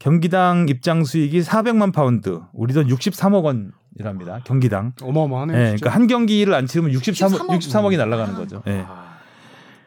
[0.00, 4.40] 경기당 입장 수익이 400만 파운드, 우리 돈 63억 원이랍니다.
[4.44, 4.92] 경기당.
[5.00, 5.56] 어마어마하네요.
[5.56, 5.62] 예.
[5.62, 7.58] 그러니까 한 경기를 안 치르면 63억, 63억.
[7.60, 8.36] 63억이 날아가는 아.
[8.36, 8.62] 거죠.
[8.66, 8.84] 예.
[8.88, 9.18] 아,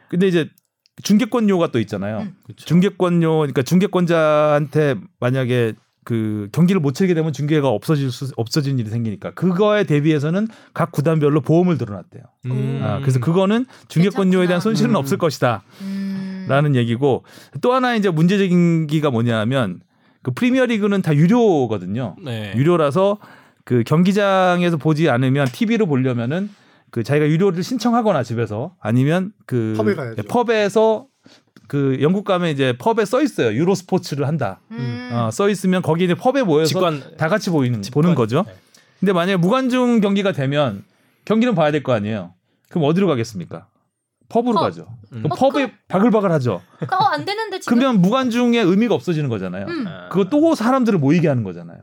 [0.08, 0.48] 근데 이제
[1.02, 2.20] 중계권료가 또 있잖아요.
[2.20, 2.34] 음.
[2.56, 5.74] 중계권료, 그러니까 중계권자한테 만약에
[6.04, 11.40] 그 경기를 못 치르게 되면 중계가 없어질 수 없어진 일이 생기니까 그거에 대비해서는 각 구단별로
[11.40, 12.22] 보험을 들어놨대요.
[12.46, 12.80] 음.
[12.82, 14.60] 아, 그래서 그거는 중계권료에 대한.
[14.60, 14.96] 손실은 음.
[14.96, 15.62] 없을 것이다.
[15.80, 16.46] 음.
[16.48, 17.24] 라는 얘기고
[17.60, 19.80] 또 하나 이제 문제적인 기가 뭐냐면
[20.22, 22.16] 그 프리미어 리그는 다 유료거든요.
[22.22, 22.52] 네.
[22.56, 23.18] 유료라서
[23.64, 26.50] 그 경기장에서 보지 않으면 TV로 보려면은
[26.90, 30.22] 그 자기가 유료를 신청하거나 집에서 아니면 그 펍에 가야죠.
[30.24, 31.06] 펍에서
[31.68, 33.52] 그 영국 가면 이제 펍에 써 있어요.
[33.54, 34.60] 유로 스포츠를 한다.
[34.72, 35.10] 음.
[35.12, 38.02] 어, 써 있으면 거기 이제 펍에 모여서 직관 다 같이 보이는 직관.
[38.02, 38.44] 보는 거죠.
[38.46, 38.54] 네.
[39.00, 40.84] 근데 만약에 무관중 경기가 되면
[41.24, 42.34] 경기는 봐야 될 거 아니에요.
[42.68, 43.66] 그럼 어디로 가겠습니까?
[44.28, 44.60] 펍으로 펍.
[44.60, 44.86] 가죠.
[45.12, 45.22] 음.
[45.22, 46.62] 그럼 어, 펍이 바글바글 하죠.
[46.90, 47.78] 어, 안 되는데 지금.
[47.78, 49.66] 그러면 무관중의 의미가 없어지는 거잖아요.
[49.66, 49.84] 음.
[49.86, 50.08] 아.
[50.10, 51.78] 그거 또 사람들을 모이게 하는 거잖아요.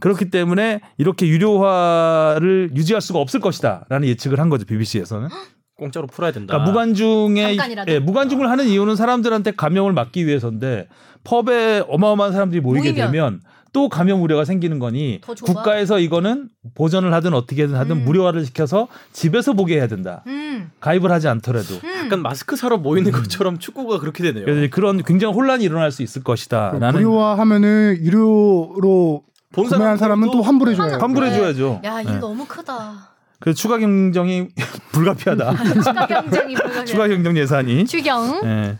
[0.00, 5.28] 그렇기 때문에 이렇게 유료화를 유지할 수가 없을 것이다라는 예측을 한 거죠 BBC에서는.
[5.80, 6.52] 공짜로 풀어야 된다.
[6.52, 7.92] 그러니까 무관중의 잠깐이라도?
[7.92, 10.86] 예, 무관중을 하는 이유는 사람들한테 감염을 막기 위해서인데
[11.24, 13.10] 펍에 어마어마한 사람들이 모이게 모이면.
[13.10, 13.40] 되면
[13.72, 15.20] 또 감염 우려가 생기는 거니.
[15.42, 18.04] 국가에서 이거는 보전을 하든 어떻게든 하든 음.
[18.04, 20.22] 무료화를 시켜서 집에서 보게 해야 된다.
[20.26, 20.70] 음.
[20.80, 21.74] 가입을 하지 않더라도.
[21.82, 22.04] 음.
[22.04, 24.44] 약간 마스크 사러 모이는 것처럼 축구가 그렇게 되네요.
[24.44, 29.22] 그래서 그런 굉장히 혼란이 일어날 수 있을 것이다라는 무료화하면은 유료로
[29.52, 30.98] 본 구매한 사람은 또 환불해줘요.
[30.98, 31.80] 환불해 줘야죠.
[31.84, 32.18] 야, 일 네.
[32.18, 33.09] 너무 크다.
[33.40, 34.48] 그래서 추가 경정이
[34.92, 35.56] 불가피하다.
[35.82, 36.84] 추가 경쟁이 불가피하다.
[36.84, 37.86] 추가 경정 예산이.
[37.86, 38.40] 추경.
[38.44, 38.78] 예.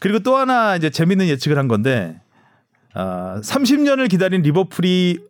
[0.00, 2.20] 그리고 또 하나 이제 재밌는 예측을 한 건데
[2.92, 5.20] 아, 30년을 기다린 리버풀이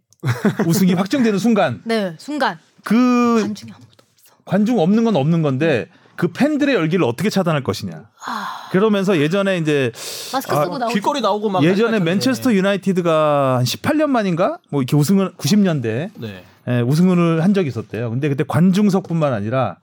[0.67, 4.35] 우승이 확정되는 순간 네, 순간 그 관중이 아무도 없어.
[4.47, 8.05] 관중 없는 건 없는 건데 그 팬들의 열기를 어떻게 차단할 것이냐.
[8.73, 9.91] 그러면서 예전에 이제
[10.33, 14.97] 마스크 아, 쓰고 나오고 길거리 나오고 막 예전에 맨체스터 유나이티드가 한 18년 만인가 뭐 이렇게
[14.97, 16.45] 우승을 90년대 네.
[16.69, 18.11] 예, 우승을 한 적이 있었대요.
[18.11, 19.77] 근데 그때 관중석뿐만 아니라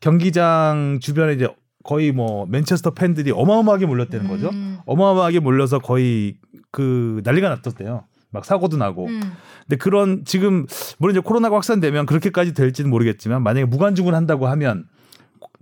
[0.00, 1.48] 경기장 주변에 이제
[1.84, 4.50] 거의 뭐 맨체스터 팬들이 어마어마하게 몰렸다는 거죠.
[4.50, 4.78] 음.
[4.86, 6.36] 어마어마하게 몰려서 거의
[6.70, 8.04] 그 난리가 났었대요.
[8.30, 9.06] 막 사고도 나고.
[9.06, 9.20] 음.
[9.62, 10.66] 근데 그런 지금
[10.98, 14.86] 물론 이제 코로나가 확산되면 그렇게까지 될지는 모르겠지만 만약에 무관중을 한다고 하면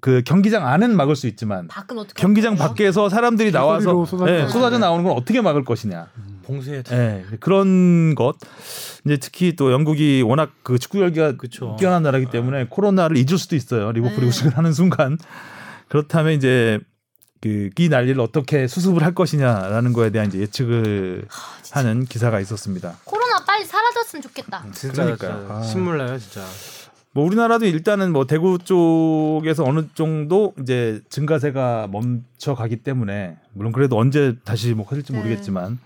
[0.00, 1.68] 그 경기장 안은 막을 수 있지만
[2.14, 2.68] 경기장 할 거예요?
[2.68, 4.48] 밖에서 사람들이 나와서 쏟아져 예.
[4.48, 6.08] 쏟아져 나오는 건 어떻게 막을 것이냐.
[6.50, 6.82] 봉쇄.
[6.92, 8.36] 예, 그런 것.
[9.04, 11.76] 이제 특히 또 영국이 워낙 그 축구 열기가 그쵸.
[11.78, 13.92] 뛰어난 나라기 때문에 코로나를 잊을 수도 있어요.
[13.92, 14.26] 리버풀이 네.
[14.26, 15.16] 우승을 하는 순간.
[15.88, 16.78] 그렇다면 이제
[17.40, 21.26] 그이 난리를 어떻게 수습을 할 것이냐라는 거에 대한 이제 예측을
[21.72, 22.96] 하는 기사가 있었습니다.
[23.04, 24.66] 코로나 빨리 사라졌으면 좋겠다.
[24.72, 25.38] 진짜, 그러니까요.
[25.38, 25.62] 진짜 아.
[25.62, 26.44] 신물 나요 진짜.
[27.12, 33.98] 뭐 우리나라도 일단은 뭐 대구 쪽에서 어느 정도 이제 증가세가 멈춰 가기 때문에 물론 그래도
[33.98, 35.18] 언제 다시 뭐 커질지 네.
[35.18, 35.80] 모르겠지만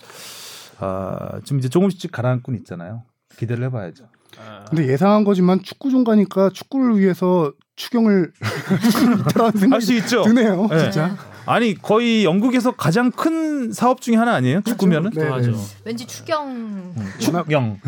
[0.78, 3.04] 아, 좀 이제 조금씩 가라앉고 있잖아요.
[3.38, 4.04] 기대를 해봐야죠.
[4.38, 8.32] 아, 근데 예상한 거지만 축구 좀 가니까 축구를 위해서 추경을
[9.30, 10.22] 있다라는 할 생각이 수 있죠.
[10.22, 10.66] 드네요.
[10.68, 10.78] 네.
[10.78, 11.16] 진짜.
[11.46, 14.62] 아니 거의 영국에서 가장 큰 사업 중에 하나 아니에요?
[14.62, 15.52] 축구면은 네, 하죠.
[15.52, 15.58] 네.
[15.84, 17.78] 왠지 추경, 축영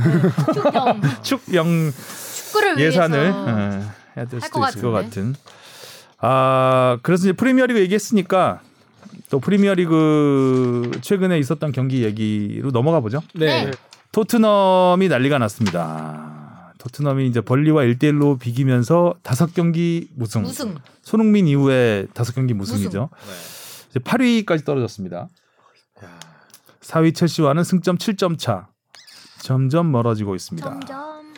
[0.53, 1.93] 추경, 축영
[2.47, 3.53] 축구를 예산을 위해서 예,
[4.17, 4.91] 해야 될할 수도 것 있을 것.
[4.93, 5.35] 같은.
[6.19, 8.61] 아 그래서 이제 프리미어리그 얘기했으니까
[9.31, 13.21] 또 프리미어리그 최근에 있었던 경기 얘기로 넘어가 보죠.
[13.35, 13.65] 네.
[13.67, 13.71] 네.
[14.13, 16.73] 토트넘이 난리가 났습니다.
[16.79, 20.45] 토트넘이 이제 벌리와 1대1로 비기면서 다섯 경기 무승.
[20.45, 20.77] 우승.
[21.03, 23.11] 손흥민 이후에 다섯 경기 무승이죠.
[23.13, 23.33] 네.
[23.91, 25.29] 이제 8위까지 떨어졌습니다.
[26.05, 26.21] 야.
[26.81, 28.69] 4위 첼시와는 승점 7점 차.
[29.41, 30.69] 점점 멀어지고 있습니다.
[30.69, 31.35] 점점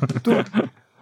[0.22, 0.32] 또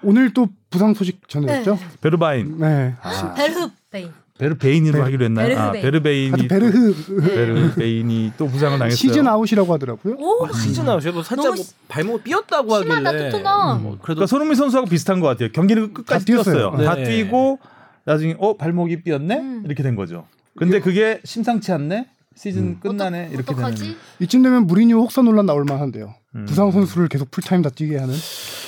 [0.03, 1.79] 오늘 또 부상 소식 전해졌죠?
[2.01, 2.95] 베르바인, 네.
[3.03, 4.13] 아, 베르베인.
[4.39, 5.59] 베르베인으로 베- 하기로 했나요?
[5.59, 6.35] 아, 베르베인.
[6.35, 8.97] 아주 베르베인이 베르흐 베르베인이 또 부상을 당했어요.
[8.97, 10.15] 시즌 아웃이라고 하더라고요.
[10.19, 11.13] 오 시즌 아웃이요?
[11.13, 13.83] 뭐 살짝 뭐 발목 삐었다고 심하다, 하길래 토트넘.
[13.83, 15.51] 뭐 그래도 그러니까 손흥민 선수하고 비슷한 것 같아요.
[15.53, 16.71] 경기는 끝까지 다 뛰었어요.
[16.73, 16.85] 뛰었어요.
[16.85, 17.05] 다 네.
[17.05, 17.61] 뛰고
[18.05, 19.63] 나중에 어 발목이 삐었네 음.
[19.67, 20.27] 이렇게 된 거죠.
[20.57, 22.09] 근데 그게 심상치 않네.
[22.35, 22.81] 시즌 음.
[22.81, 23.83] 끝나네 어떡- 이렇게 어떡하지?
[23.83, 23.97] 되는.
[24.19, 26.13] 이쯤 되면 무리뉴 혹사 논란 나올 만한데요.
[26.35, 26.45] 음.
[26.47, 28.13] 부상 선수를 계속 풀타임 다 뛰게 하는.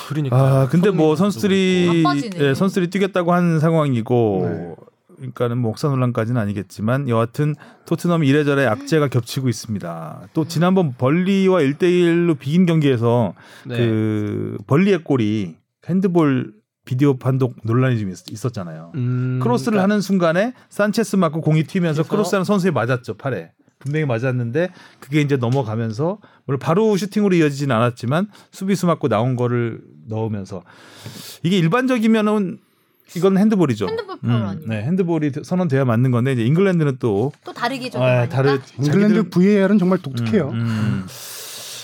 [0.07, 2.05] 그러니까 아 근데 뭐 선수들이.
[2.39, 4.77] 예, 선수들이 뛰겠다고 한 상황이고.
[5.17, 5.29] 네.
[5.31, 7.55] 그러니까는 뭐 옥사 논란까지는 아니겠지만 여하튼
[7.85, 10.29] 토트넘이 이래저래 악재가 겹치고 있습니다.
[10.33, 13.33] 또 지난번 벌리와 1대1로 비긴 경기에서
[13.65, 13.77] 네.
[13.77, 15.55] 그 벌리의 골이
[15.87, 16.53] 핸드볼
[16.85, 18.91] 비디오 판독 논란이 좀 있- 있었잖아요.
[18.95, 24.69] 음, 크로스를 그러니까 하는 순간에 산체스 맞고 공이 튀면서 크로스하는 선수에 맞았죠 팔에 분명히 맞았는데
[24.99, 30.63] 그게 이제 넘어가면서 물론 바로 슈팅으로 이어지진 않았지만 수비수 맞고 나온 거를 넣으면서
[31.43, 32.59] 이게 일반적이면은
[33.15, 33.87] 이건 핸드볼이죠.
[33.87, 34.59] 핸드볼 아니에요?
[34.67, 39.31] 네, 핸드볼이 선언돼야 맞는 건데 이제 잉글랜드는 또 또 다르게 아, 적용하니까 다르 잉글랜드 자기들-
[39.31, 40.49] VAR은 정말 독특해요.
[40.49, 41.05] 음, 음.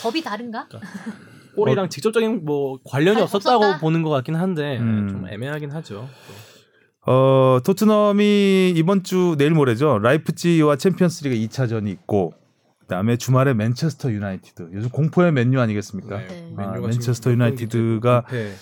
[0.03, 0.67] 법이 다른가?
[1.55, 3.79] 골이랑 직접적인 뭐 관련이 없었다고 없었다.
[3.79, 5.07] 보는 것 같긴 한데 음.
[5.09, 6.09] 좀 애매하긴 하죠.
[7.05, 9.99] 어, 토트넘이 이번 주 내일 모레죠.
[9.99, 12.33] 라이프치히와 챔피언스리그 2차전이 있고
[12.79, 14.69] 그다음에 주말에 맨체스터 유나이티드.
[14.73, 16.17] 요즘 공포의 맨유 아니겠습니까?
[16.17, 16.51] 네.
[16.57, 18.53] 아, 맨유가 맨체스터 유나이티드가 네.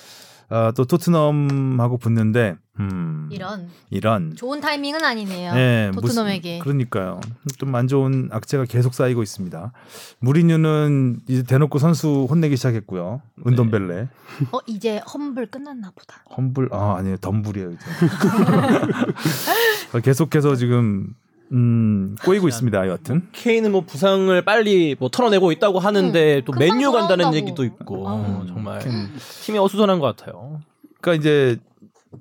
[0.54, 5.54] 아, 또 토트넘하고 붙는데 음, 이런 이런 좋은 타이밍은 아니네요.
[5.54, 6.58] 네, 토트넘에게.
[6.58, 7.22] 무슨- 그러니까요.
[7.58, 9.72] 좀 안 좋은 악재가 계속 쌓이고 있습니다.
[10.20, 13.22] 무리뉴는 이제 대놓고 선수 혼내기 시작했고요.
[13.48, 14.10] 은돈벨레,
[14.52, 16.22] 어 이제 험블 끝났나 보다.
[16.36, 17.72] 험불 아 아니에요 덤불이에요.
[17.72, 17.86] 이제.
[20.04, 21.14] 계속해서 지금
[21.52, 22.88] 음, 꼬이고 있습니다.
[22.88, 27.36] 여하튼 케인은 뭐 부상을 빨리 뭐 털어내고 있다고 하는데 응, 또 맨유 간다는 돌아온다고.
[27.36, 28.46] 얘기도 있고 어.
[28.48, 29.14] 정말 음.
[29.44, 30.62] 팀이 어수선한 것 같아요.
[31.02, 31.58] 그러니까 이제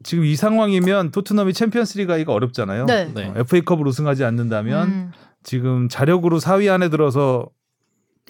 [0.02, 2.86] 지금 이 상황이면 토트넘이 챔피언스리그 하기가 어렵잖아요.
[2.86, 3.10] 네.
[3.14, 3.28] 네.
[3.28, 5.12] 어, FA컵을 우승하지 않는다면 음.
[5.42, 7.48] 지금 자력으로 4위 안에 들어서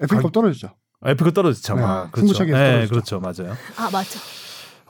[0.02, 0.70] FA컵 떨어지죠.
[1.04, 1.74] FA컵 떨어지죠.
[1.76, 2.44] 네, 아, 그렇죠.
[2.44, 2.90] 네, 떨어지죠.
[2.90, 3.20] 그렇죠.
[3.20, 3.56] 맞아요.
[3.76, 4.18] 아 맞죠.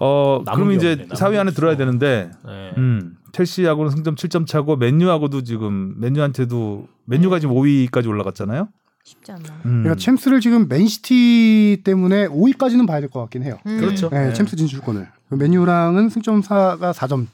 [0.02, 1.76] 어, 그럼 게 이제 없네, 남은 4위 안에 게 들어야.
[1.76, 2.72] 되는데 네.
[2.78, 8.68] 음, 첼시하고는 승점 7점 차고 맨유하고도 지금 맨유한테도 맨유가 지금 5위까지 올라갔잖아요.
[9.04, 9.48] 쉽지 않나.
[9.64, 9.82] 음.
[9.82, 13.58] 그러니까 챔스를 지금 맨시티 때문에 5위까지는 봐야 될 것 같긴 해요.
[13.66, 13.78] 음.
[13.80, 14.08] 그렇죠.
[14.10, 14.32] 네, 네.
[14.34, 15.08] 챔스 진출권을.
[15.30, 17.26] 맨유랑은 승점 차가 4점.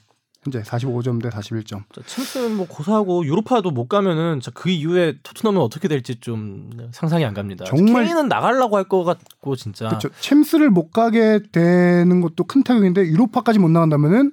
[0.43, 1.81] 현재 45점 대 41점.
[1.93, 7.33] 자, 챔스는 뭐 고사하고 유로파도 못 가면은 그 이후에 토트넘은 어떻게 될지 좀 상상이 안
[7.33, 7.65] 갑니다.
[7.65, 9.89] 정말- 케인은 나가려고 할 것 같고 진짜.
[9.89, 10.07] 그렇죠.
[10.21, 14.31] 챔스를 못 가게 되는 것도 큰 타격인데 유로파까지 못 나간다면은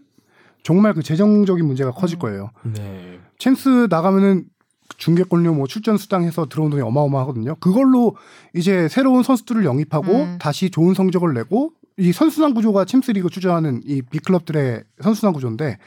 [0.64, 2.50] 정말 그 재정적인 문제가 커질 거예요.
[2.64, 3.20] 네.
[3.38, 4.46] 챔스 나가면은
[4.96, 7.56] 중계권료 뭐 출전 수당해서 들어온 돈이 어마어마하거든요.
[7.56, 8.16] 그걸로
[8.54, 10.38] 이제 새로운 선수들을 영입하고 음.
[10.40, 15.78] 다시 좋은 성적을 내고 이 선수단 구조가 챔스리그 주저하는 이 빅클럽들의 선수단 구조인데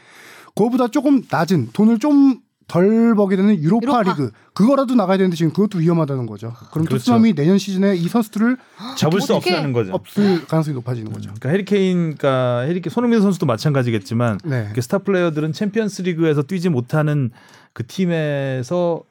[0.55, 4.01] 그거보다 조금 낮은 돈을 좀 덜 벌게 되는 유로파, 유로파.
[4.03, 6.53] 리그 그거라도 나가야 되는데 지금 그것도 위험하다는 거죠.
[6.71, 7.05] 그럼 그렇죠.
[7.05, 8.57] 토트넘이 내년 시즌에 이 선수들을
[8.97, 9.93] 잡을 수 없다는 거죠.
[9.93, 11.29] 없을 가능성이 높아지는 거죠.
[11.29, 14.63] 그러니까 해리케인, 그러니까 해리케인 손흥민 선수도 마찬가지겠지만 네.
[14.65, 17.31] 이렇게 스타 플레이어들은 챔피언스리그에서 뛰지 못하는
[17.71, 19.03] 그 팀에서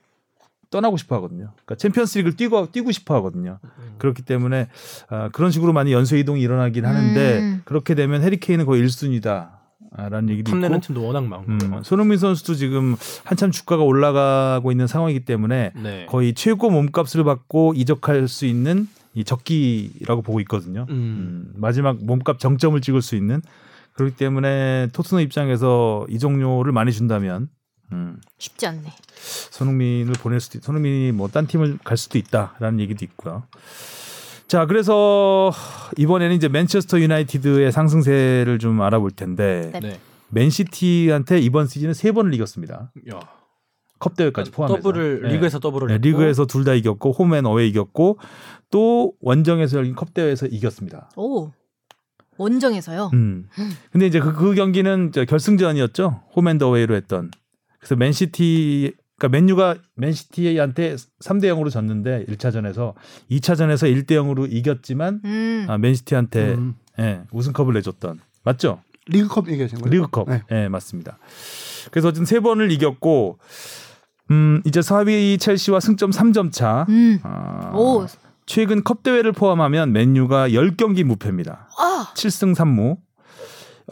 [0.69, 1.53] 떠나고 싶어 하거든요.
[1.65, 3.59] 그러니까 챔피언스리그를 뛰고 뛰고 싶어 하거든요.
[3.99, 4.69] 그렇기 때문에
[5.09, 7.63] 아, 그런 식으로 많이 연쇄 이동이 일어나긴 하는데 음.
[7.65, 9.56] 그렇게 되면 해리케인은 거의 1순위다
[9.97, 11.51] 라는 얘기도 탐내는 있고 팀도 워낙 많고.
[11.51, 16.07] 음, 손흥민 선수도 지금 한참 주가가 올라가고 있는 상황이기 때문에 네.
[16.07, 20.87] 거의 최고 몸값을 받고 이적할 수 있는 이 적기라고 보고 있거든요.
[20.91, 20.95] 음.
[20.95, 23.41] 음, 마지막 몸값 정점을 찍을 수 있는
[23.95, 27.49] 그렇기 때문에 토트넘 입장에서 이종료를 많이 준다면
[27.93, 28.93] 음, 쉽지 않네.
[29.51, 33.45] 손흥민을 보낼 수도 있, 손흥민이 뭐 딴 팀을 갈 수도 있다라는 얘기도 있고요.
[34.49, 35.51] 자, 그래서
[35.97, 39.81] 이번에는 이제 맨체스터 유나이티드의 상승세를 좀 알아볼 텐데 네.
[39.81, 40.01] 네.
[40.31, 42.93] 맨시티한테 이번 시즌에 세 번을 이겼습니다.
[43.13, 43.21] 야.
[43.99, 45.33] 컵 대회까지 포함해서 더블을 네.
[45.33, 45.99] 리그에서 더블을 네.
[45.99, 48.19] 리그에서 둘 다 이겼고 home and away 이겼고
[48.71, 51.11] 또 원정에서 열린 컵 대회에서 이겼습니다.
[51.17, 51.51] 오
[52.37, 53.11] 원정에서요.
[53.15, 53.49] 음.
[53.91, 56.23] 근데 이제 그, 그 경기는 저 결승전이었죠.
[56.37, 57.31] home and away로 했던.
[57.79, 62.95] 그래서 맨시티 그러니까 맨유가 맨시티한테 3대 0으로 졌는데 1차전에서
[63.31, 65.67] 2차전에서 1대 0으로 이겼지만 음.
[65.69, 66.75] 아, 맨시티한테 음.
[66.99, 68.21] 예, 우승컵을 내줬던.
[68.45, 68.81] 맞죠?
[69.07, 69.93] 리그컵 얘기하시는 거예요?
[69.93, 70.29] 리그컵.
[70.29, 70.43] 네.
[70.51, 71.19] 예, 맞습니다.
[71.91, 73.39] 그래서 어쨌든 세 번을 이겼고
[74.31, 76.85] 음, 이제 4위 첼시와 승점 3점 차.
[76.89, 77.19] 음.
[77.23, 78.07] 아, 오.
[78.45, 81.69] 최근 컵 대회를 포함하면 맨유가 10경기 무패입니다.
[81.79, 82.13] 아.
[82.15, 82.97] 7승 3무.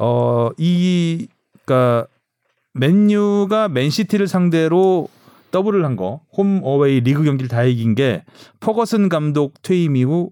[0.01, 1.29] 어, 이
[1.65, 2.07] 그러니까
[2.75, 5.09] 맨유가 맨시티를 상대로
[5.51, 8.25] 더블을 한 거, home away 리그 경기를 다 이긴 게
[8.61, 10.31] 퍼거슨 감독 퇴임 이후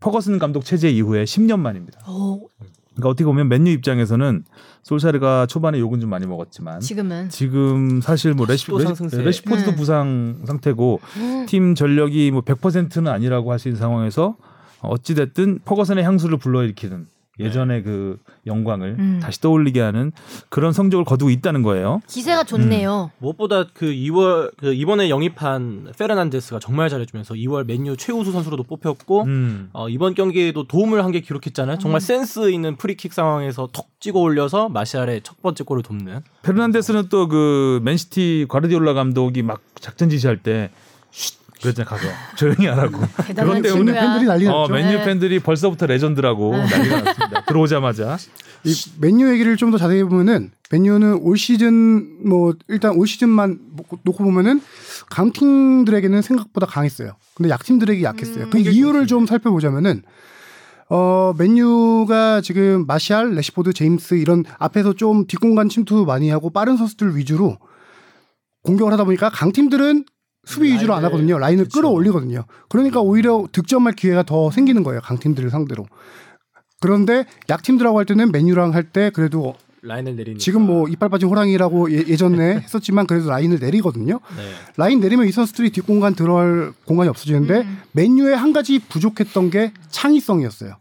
[0.00, 2.00] 퍼거슨 감독 체제 이후에 10년 만입니다.
[2.10, 2.48] 오,
[2.96, 4.44] 그러니까 어떻게 보면 맨유 입장에서는
[4.82, 9.16] 솔샤르가 초반에 욕은 좀 많이 먹었지만 지금은 지금 사실 뭐 래시, 또 래시.
[9.16, 9.76] 래시포드도 네.
[9.76, 11.00] 부상 상태고
[11.46, 14.36] 팀 전력이 뭐 100%는 아니라고 할수 있는 상황에서
[14.80, 17.06] 어찌 됐든 퍼거슨의 향수를 불러일으키는
[17.38, 19.20] 예전의 그 영광을 음.
[19.22, 20.12] 다시 떠올리게 하는
[20.48, 22.00] 그런 성적을 거두고 있다는 거예요.
[22.06, 23.10] 기세가 좋네요.
[23.18, 29.68] 무엇보다 그 2월 그 이번에 영입한 페르난데스가 정말 잘해주면서 2월 맨유 최우수 선수로도 뽑혔고 음.
[29.72, 31.78] 어, 이번 경기에도 도움을 한 개 기록했잖아요.
[31.78, 36.20] 정말 센스 있는 프리킥 상황에서 톡 찍어 올려서 마시알의 첫 번째 골을 돕는.
[36.42, 40.85] 페르난데스는 또 그 맨시티 과르디올라 감독이 막 작전 지시할 때 쉿!
[41.74, 41.88] 그랬잖아요.
[41.88, 42.98] 가서 조용히 하라고.
[43.26, 43.92] 그것 때문에.
[43.92, 44.52] 팬들이 난리 났죠.
[44.52, 45.04] 어, 맨유 네.
[45.04, 47.44] 팬들이 벌써부터 legend라고 난리가 났습니다.
[47.44, 48.16] 들어오자마자.
[48.64, 53.98] 이 맨유 얘기를 좀 더 자세히 보면은 맨유는 올 시즌 뭐 일단 올 시즌만 놓고-
[54.02, 54.60] 놓고 보면은
[55.10, 57.12] 강팀들에게는 생각보다 강했어요.
[57.34, 58.44] 근데 약팀들에게 약했어요.
[58.44, 58.50] 음.
[58.50, 60.02] 그 이유를 좀 살펴보자면은
[60.88, 67.16] 어 맨유가 지금 마시알, 래시포드, 제임스 이런 앞에서 좀 뒷공간 침투 많이 하고 빠른 선수들
[67.16, 67.58] 위주로
[68.62, 70.04] 공격을 하다 보니까 강팀들은
[70.46, 71.38] 수비 위주로 안 하거든요.
[71.38, 71.80] 라인을 그쵸.
[71.80, 72.44] 끌어올리거든요.
[72.70, 75.00] 그러니까 오히려 득점할 기회가 더 생기는 거예요.
[75.02, 75.84] 강팀들을 상대로.
[76.80, 80.38] 그런데 약팀들하고 할 때는 맨유랑 할 때 그래도 라인을 내리니까.
[80.40, 84.20] 지금 뭐 이빨 빠진 호랑이라고 예, 전에 했었지만 그래도 라인을 내리거든요.
[84.36, 84.42] 네.
[84.76, 87.78] 라인 내리면 이 선수들이 뒷공간 들어갈 공간이 없어지는데 음.
[87.92, 90.74] 맨유의 한 가지 부족했던 게 창의성이었어요.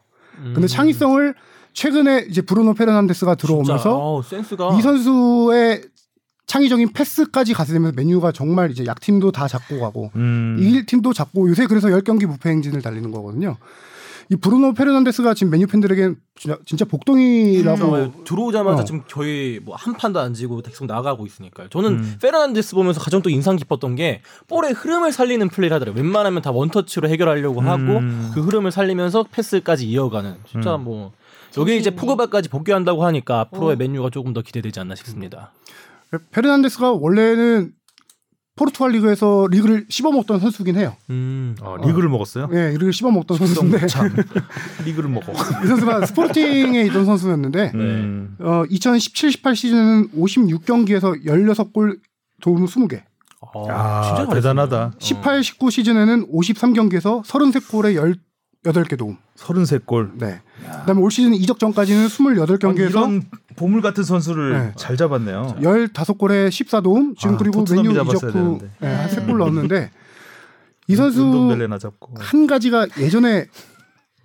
[0.44, 0.68] 근데 음.
[0.68, 1.36] 창의성을
[1.74, 5.82] 최근에 이제 브루노 페르난데스가 들어오면서 센스가 이 선수의
[6.48, 10.58] 창의적인 패스까지 가게 되면서 맨유가 정말 이제 약팀도 다 잡고 가고 음.
[10.60, 13.58] 이길 팀도 잡고 요새 그래서 10경기 무패 행진을 달리는 거거든요.
[14.30, 18.86] 이 브루노 페르난데스가 지금 맨유 팬들에겐 진짜, 진짜 복덩이라고 정말 들어오자마자 어.
[18.86, 21.70] 지금 거의 뭐한 판도 안 지고 계속 나가고 있으니까요.
[21.70, 22.16] 저는 음.
[22.20, 26.02] 페르난데스 보면서 가장 또 인상 깊었던 게 볼의 흐름을 살리는 플레이를 하더라고요.
[26.02, 28.32] 웬만하면 다 원터치로 해결하려고 하고 음.
[28.34, 30.86] 그 흐름을 살리면서 패스까지 이어가는 진짜 음.
[30.86, 31.12] 뭐
[31.58, 33.78] 여기 이제 포그바까지 복귀한다고 하니까 앞으로의 어.
[33.78, 35.52] 맨유가 조금 더 기대되지 않나 싶습니다.
[36.32, 37.74] 페르난데스가 원래는
[38.56, 40.96] 포르투갈 리그에서 리그를 씹어먹던 선수긴 해요.
[41.10, 41.56] 음.
[41.62, 42.48] 어, 리그를 먹었어요?
[42.54, 44.16] 예, 리그를 씹어먹던 선수인데 참
[44.86, 45.34] 리그를 먹어.
[45.34, 48.38] 이 선수가 스포팅에 있던 선수였는데 음.
[48.40, 52.00] 어, 2017-18 시즌은 56경기에서 16골
[52.42, 53.02] 도움 20개.
[53.70, 54.34] 아, 잘했어요.
[54.34, 54.94] 대단하다.
[55.00, 57.96] 18-19 시즌에는 53경기에서 33골에
[58.66, 59.18] 18개 도움.
[59.38, 60.12] 33골.
[60.16, 60.42] 네.
[60.62, 63.24] 그다음에 올 시즌 이적 전까지는 28경기에서 이런
[63.56, 64.74] 보물 같은 선수를 네.
[64.76, 65.58] 잘 잡았네요.
[65.60, 67.18] 15골에 14도움.
[67.18, 68.60] 지금 아, 그리고 메뉴 이적 후.
[68.80, 69.92] 네, 한 3골 넣었는데
[70.88, 71.56] 이 선수.
[72.18, 73.48] 한 가지가 예전에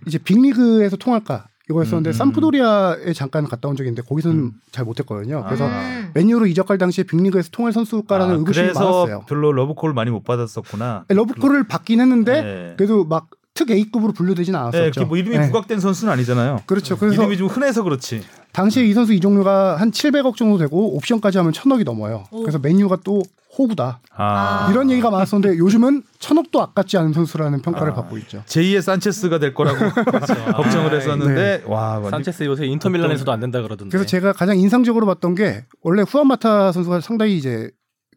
[0.07, 2.13] 이제 빅리그에서 통할까 이거였었는데 음, 음.
[2.13, 4.53] 삼프도리아에 잠깐 갔다 온 적이 있는데 거기서는 음.
[4.73, 5.45] 잘 못했거든요.
[5.45, 6.11] 그래서 음.
[6.15, 9.25] 맨유로 이적할 당시에 빅리그에서 통할 선수가라는 아, 의구심이 많았어요.
[9.29, 11.05] 별로 러브콜을 많이 못 받았었구나.
[11.09, 12.75] 러브콜을 받긴 했는데 네.
[12.77, 14.83] 그래도 막 특 A급으로 분류되진 네, 않았었죠.
[14.85, 15.47] 이렇게 뭐 이름이 네.
[15.47, 16.61] 부각된 선수는 아니잖아요.
[16.67, 16.97] 그렇죠.
[16.97, 18.23] 그래서 이름이 좀 흔해서 그렇지.
[18.53, 22.25] 당시에 이 선수 이적료가 한 700억 정도 되고 옵션까지 하면 1000억이 넘어요.
[22.31, 22.41] 오.
[22.41, 23.23] 그래서 맨유가 또
[23.59, 24.01] 호구다.
[24.17, 24.71] 아, 아.
[24.71, 27.95] 이런 얘기가 많았었는데 요즘은 1000억도 아깝지 않은 선수라는 평가를 아.
[27.97, 28.43] 받고 있죠.
[28.47, 29.79] 제2의 산체스가 될 거라고
[30.55, 33.91] 걱정을 했었는데 와 완전 산체스 요새 인터밀란에서도 안 된다 그러던데.
[33.91, 37.71] 그래서 제가 가장 인상적으로 봤던 게 원래 후안마타 선수가 상당히 이제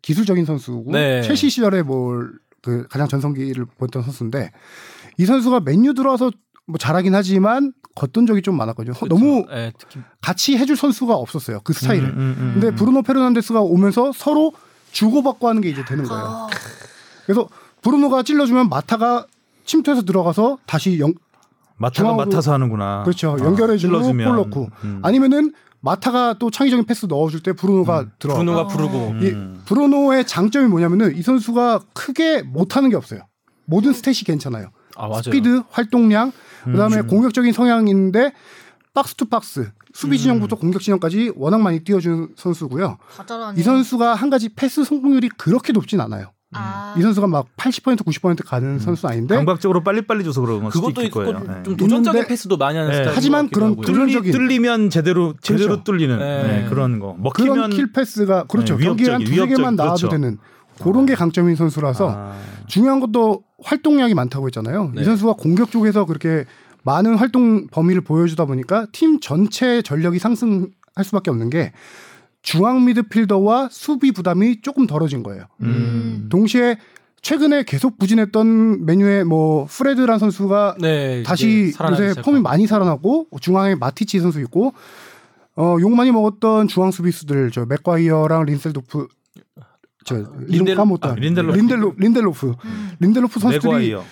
[0.03, 1.21] 기술적인 선수고 네.
[1.23, 4.51] 첼시 시절에 뭘 그 가장 전성기를 보였던 선수인데
[5.17, 6.31] 이 선수가 맨유 들어와서
[6.65, 8.93] 뭐 잘하긴 하지만 걷던 적이 좀 많았거든요.
[8.93, 9.05] 그쵸.
[9.07, 11.59] 너무 예, 특히 같이 해줄 선수가 없었어요.
[11.63, 12.05] 그 스타일을.
[12.09, 12.75] 음, 음, 음, 근데 음.
[12.75, 14.53] 브루노 페르난데스가 오면서 서로
[14.91, 16.23] 주고받고 하는 게 이제 되는 거예요.
[16.25, 16.47] 아,
[17.25, 17.47] 그래서
[17.81, 19.25] 브루노가 찔러주면 마타가
[19.65, 21.13] 침투해서 들어가서 다시 영,
[21.77, 23.03] 마타가 중앙으로- 맡아서 하는구나.
[23.03, 23.37] 그렇죠.
[23.39, 24.01] 아, 연결해주고.
[24.01, 24.99] 골 넣고 음.
[25.03, 28.11] 아니면은 마타가 또 창의적인 패스 넣어줄 때 브루노가 음.
[28.17, 28.39] 들어가.
[28.39, 28.67] 브루노가 어.
[28.67, 29.61] 부르고 이 음.
[29.65, 33.21] 브루노의 장점이 뭐냐면은 이 선수가 크게 못하는 게 없어요.
[33.65, 34.69] 모든 stat이 괜찮아요.
[34.95, 35.21] 아 맞아요.
[35.23, 36.31] 스피드, 활동량,
[36.65, 37.07] 그다음에 음.
[37.07, 38.33] 공격적인 성향인데
[38.93, 40.17] box to box, 수비 음.
[40.17, 42.97] 진영부터 공격 진영까지 워낙 많이 뛰어주는 선수고요.
[43.57, 46.31] 이 선수가 한 가지 패스 성공률이 그렇게 높진 않아요.
[46.55, 46.93] 아.
[46.95, 51.31] 이 선수가 막 80% 90% 가는 선수는 아닌데 감각적으로 빨리빨리 줘서 그런 그것도 있을 거예요.
[51.39, 51.63] 좀 네.
[51.63, 52.97] 도전적인 있는데- 패스도 많이 하는 네.
[52.97, 53.15] 스타일.
[53.15, 55.83] 하지만 그런 뚫- 뚫리, 뚫리 면 제대로 제대로 그렇죠.
[55.85, 56.43] 뚫리는 네.
[56.43, 57.15] 네, 그런 거.
[57.33, 58.77] 그런 먹히면 kill pass가 그렇죠.
[58.77, 60.09] 네, 경기에 한 위협적인, 두세 개만 나와도 그렇죠.
[60.09, 60.37] 되는
[60.79, 62.37] 그런 게 강점인 선수라서 아.
[62.67, 64.91] 중요한 것도 활동량이 많다고 했잖아요.
[64.95, 65.01] 네.
[65.01, 66.45] 이 선수가 공격 쪽에서 그렇게
[66.83, 71.71] 많은 활동 범위를 보여주다 보니까 팀 전체 전력이 상승할 수밖에 없는 게
[72.41, 75.45] 중앙 미드필더와 수비 부담이 조금 덜어진 거예요.
[75.61, 76.27] 음.
[76.29, 76.77] 동시에
[77.21, 82.21] 최근에 계속 부진했던 맨유의 뭐 프레드란 선수가 네, 다시 요새 시작하고.
[82.21, 84.73] 폼이 많이 살아나고 중앙에 마티치 선수 있고
[85.55, 89.07] 어, 욕 많이 먹었던 중앙 수비수들 저 맥과이어랑 린셀도프
[90.03, 91.09] 저 린델- 이름 까먹었다.
[91.11, 91.57] 아, 린델로프.
[91.57, 92.53] 린델로 린델로프.
[92.65, 92.91] 음.
[92.99, 94.03] 린델로프 선수들이 맥과이어.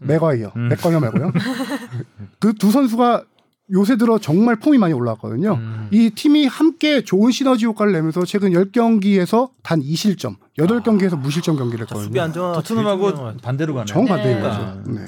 [0.00, 0.52] 맥과이어.
[0.56, 0.68] 음.
[0.68, 1.32] 맥과이어 말고요.
[2.40, 3.24] 그 두 선수가
[3.72, 5.54] 요새 들어 정말 폼이 많이 올라왔거든요.
[5.54, 5.88] 음.
[5.90, 12.04] 이 팀이 함께 좋은 시너지 효과를 내면서 최근 10경기에서 단 2실점, 8경기에서 무실점 경기를 했거든요.
[12.04, 13.86] 수비 안정화 토트넘하고 반대로 가네.
[13.86, 14.42] 정반대인 네.
[14.42, 14.82] 거죠.
[14.86, 15.00] 네.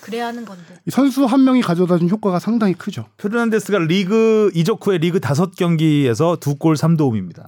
[0.00, 0.62] 그래야 하는 건데.
[0.86, 3.06] 이 선수 한 명이 가져다 준 효과가 상당히 크죠.
[3.18, 7.44] 페르난데스가 리그 이적 후에 리그 다섯 경기에서 두골 3도움입니다.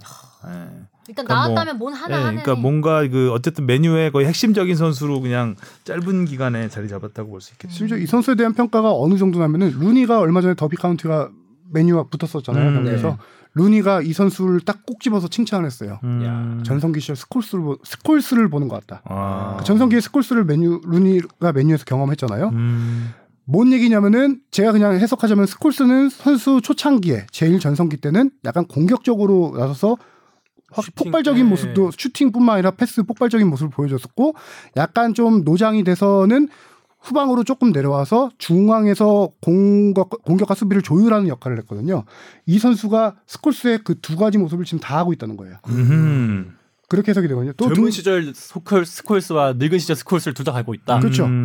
[0.49, 0.88] 예.
[1.09, 2.43] 일단 그러니까 뭐- 나왔다면 뭔 하나 예, 하네.
[2.43, 7.53] 그러니까 뭔가 그 어쨌든 메뉴의 거의 핵심적인 선수로 그냥 짧은 기간에 자리 잡았다고 볼 수
[7.55, 7.73] 있겠죠.
[7.75, 11.31] 심지어 이 선수에 대한 평가가 어느 정도냐면은 루니가 얼마 전에 더비 카운티가
[11.73, 12.69] 맨유와 붙었었잖아요.
[12.69, 13.17] 음, 경기에서 네.
[13.55, 15.99] 루니가 이 선수를 딱 꼭 집어서 칭찬을 했어요.
[16.05, 16.63] 음.
[16.65, 19.03] 전성기 시절 스콜스를, 보- 스콜스를 보는 것 같다.
[19.07, 19.57] 아.
[19.59, 22.49] 그 전성기의 스콜스를 맨유 루니가 맨유에서 경험했잖아요.
[22.51, 23.15] 음.
[23.45, 29.97] 뭔 얘기냐면은 제가 그냥 해석하자면 스콜스는 선수 초창기에 제일 전성기 때는 약간 공격적으로 나서서
[30.71, 31.49] 확 슈팅, 폭발적인 네.
[31.51, 34.35] 모습도 슈팅뿐만 아니라 패스 폭발적인 모습을 보여줬었고
[34.77, 36.49] 약간 좀 노장이 돼서는
[37.01, 42.05] 후방으로 조금 내려와서 중앙에서 공격, 공격과 수비를 조율하는 역할을 했거든요.
[42.45, 45.57] 이 선수가 스콜스의 그 두 가지 모습을 지금 다 하고 있다는 거예요.
[45.69, 46.57] 음.
[46.89, 47.53] 그렇게 해석이 되거든요.
[47.53, 50.99] 또 젊은 등- 시절 스콜, 스콜스와 늙은 시절 스콜스를 둘 다 갖고 있다.
[51.01, 51.25] 그렇죠.
[51.27, 51.45] 음.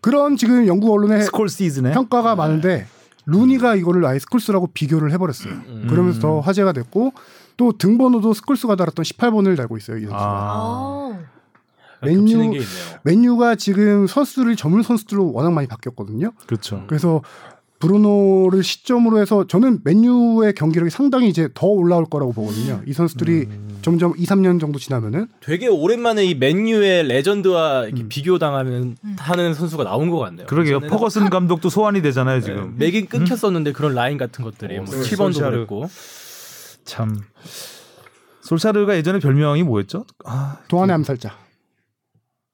[0.00, 2.86] 그런 지금 영국 언론의 스콜 시즌에 평가가 많은데
[3.26, 5.52] 루니가 이거를 아예 스콜스라고 비교를 해버렸어요.
[5.52, 5.86] 음.
[5.88, 7.12] 그러면서 더 화제가 됐고
[7.58, 9.98] 또 등번호도 스콜스가 달았던 18번을 달고 있어요.
[9.98, 10.18] 이 선수가.
[10.18, 10.54] 아.
[10.54, 11.16] 아우.
[12.00, 12.62] 맨유-.
[13.02, 16.30] 맨유가 지금 선수들이 젊은 선수들로 워낙 많이 바뀌었거든요.
[16.46, 16.84] 그렇죠.
[16.86, 17.20] 그래서
[17.80, 22.80] 브루노를 시점으로 해서 저는 맨유의 경기력이 상당히 이제 더 올라올 거라고 보거든요.
[22.86, 23.78] 이 선수들이 음.
[23.82, 28.08] 점점 2, 3년 정도 지나면은 되게 오랜만에 이 맨유의 legend와 이렇게 음.
[28.08, 29.16] 비교당하는 음.
[29.18, 30.46] 하는 선수가 나온 것 같네요.
[30.46, 30.80] 그러게요.
[30.80, 32.74] 퍼거슨 감독도 소환이 되잖아요, 네, 지금.
[32.78, 35.50] 맥이 끊겼었는데 그런 라인 같은 것들이 어, 뭐 네, 7번도 솔샤르.
[35.56, 35.88] 그랬고
[36.88, 37.20] 참.
[38.40, 40.06] 솔샤르가 예전에 별명이 뭐였죠?
[40.24, 41.36] 아, 동안의 암살자.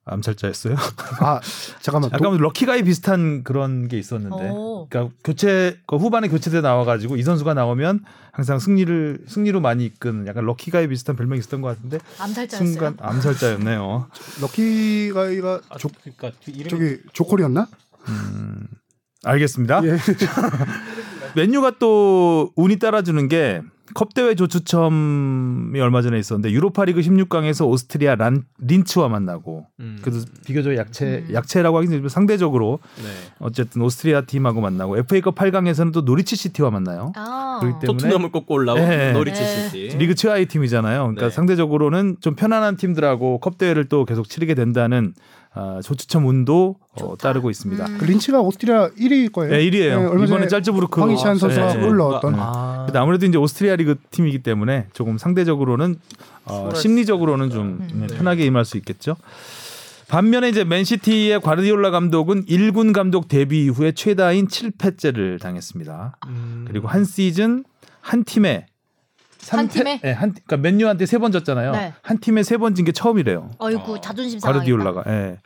[0.07, 0.77] 암살자였어요.
[1.21, 1.41] 아
[1.81, 2.11] 잠깐만.
[2.11, 4.51] 도- 약간 럭키가이 비슷한 그런 게 있었는데.
[4.51, 4.87] 오.
[4.91, 10.45] 그러니까 교체 그 후반에 교체돼 나와가지고 이 선수가 나오면 항상 승리를 승리로 많이 이끄는 약간
[10.45, 12.69] 럭키가이 비슷한 별명이 있었던 것 같은데 암살자였어요.
[12.69, 14.09] 순간 암살자였네요.
[14.43, 17.69] 럭키가이가 아, 조, 그러니까 이름이 저기 조콜이었나?
[18.09, 18.67] 음,
[19.25, 19.81] 알겠습니다.
[19.87, 19.97] 예.
[21.37, 23.63] 맨유가 또 운이 따라주는 게
[23.93, 29.99] 컵대회 조추첨이 얼마 전에 있었는데 유로파리그 16강에서 오스트리아 란, 린츠와 만나고 음.
[30.01, 31.35] 그래도 비교적 약체 음.
[31.35, 33.11] 약체라고 하긴 좀 상대적으로 네.
[33.41, 37.13] 어쨌든 오스트리아 팀하고 만나고 FA컵 8강에서는 또 노리치 시티와 만나요.
[37.17, 37.59] 아.
[37.61, 39.13] 그렇기 때문에 토트넘을 꺾고 올라온 네.
[39.13, 39.69] 노리치 네.
[39.69, 39.99] 시티.
[39.99, 41.01] 리그 최하위 팀이잖아요.
[41.01, 41.31] 그러니까 네.
[41.31, 45.13] 상대적으로는 좀 편안한 팀들하고 컵 대회를 또 계속 치르게 된다는
[45.57, 47.17] 아, 조추첨 운도 어.
[47.17, 47.87] 따르고 있습니다.
[47.87, 47.99] 음.
[47.99, 49.53] 그 린치가 오스트리아 1위일 거예요.
[49.53, 50.11] 네, 1위에요.
[50.11, 51.81] 얼마 이번에 전에 짤즈부르크 황희찬 선수가 네.
[51.81, 52.35] 골 넣었던.
[52.37, 52.83] 아.
[52.87, 55.97] 근데 아무래도 이제 오스트리아 리그 팀이기 때문에 조금 상대적으로는
[56.47, 58.07] 어, 심리적으로는 좀 음.
[58.09, 59.17] 네, 편하게 임할 수 있겠죠.
[60.09, 66.19] 반면에 이제 맨시티의 과르디올라 감독은 1군 감독 데뷔 이후에 최다인 7패째를 당했습니다.
[66.27, 66.65] 음.
[66.67, 67.65] 그리고 한 시즌
[68.01, 68.67] 한 팀에
[69.51, 70.01] 한 3패 팀에?
[70.03, 71.73] 네, 한 그러니까 맨유한테 세 번 졌잖아요.
[71.73, 71.93] 네.
[72.03, 73.51] 한 팀에 세 번 진 게 처음이래요.
[73.59, 74.65] 어이구 자존심 상하겠다.
[74.65, 75.05] 과르디올라가.
[75.09, 75.39] 예.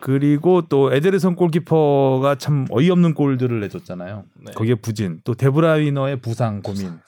[0.00, 4.24] 그리고 또 에데르송 골키퍼가 참 어이없는 골들을 내줬잖아요.
[4.44, 4.52] 네.
[4.52, 6.98] 거기에 부진, 또 데브라이너의 부상 고민.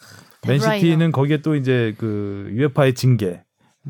[0.40, 0.66] 데브라이너.
[0.68, 3.42] 맨시티는 거기에 또 이제 그 UEFA의 징계,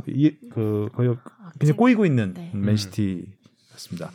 [0.09, 2.51] 이, 그 거의 아, 굉장히 꼬이고 있는 네.
[2.55, 4.11] 맨시티였습니다.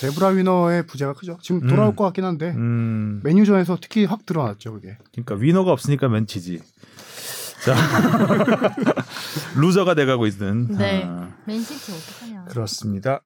[0.00, 1.38] 데브라 위너의 부재가 크죠.
[1.40, 1.68] 지금 음.
[1.68, 4.98] 돌아올 것 같긴 한데 음, 맨유전에서 특히 확 드러났죠, 그게.
[5.12, 6.60] 그러니까 winner가 없으니까 맨치지.
[7.64, 7.74] 자,
[9.56, 10.68] loser가 돼가고 있는.
[10.76, 11.02] 네.
[11.06, 12.44] 아, 맨시티 어떡하냐.
[12.44, 13.22] 그렇습니다.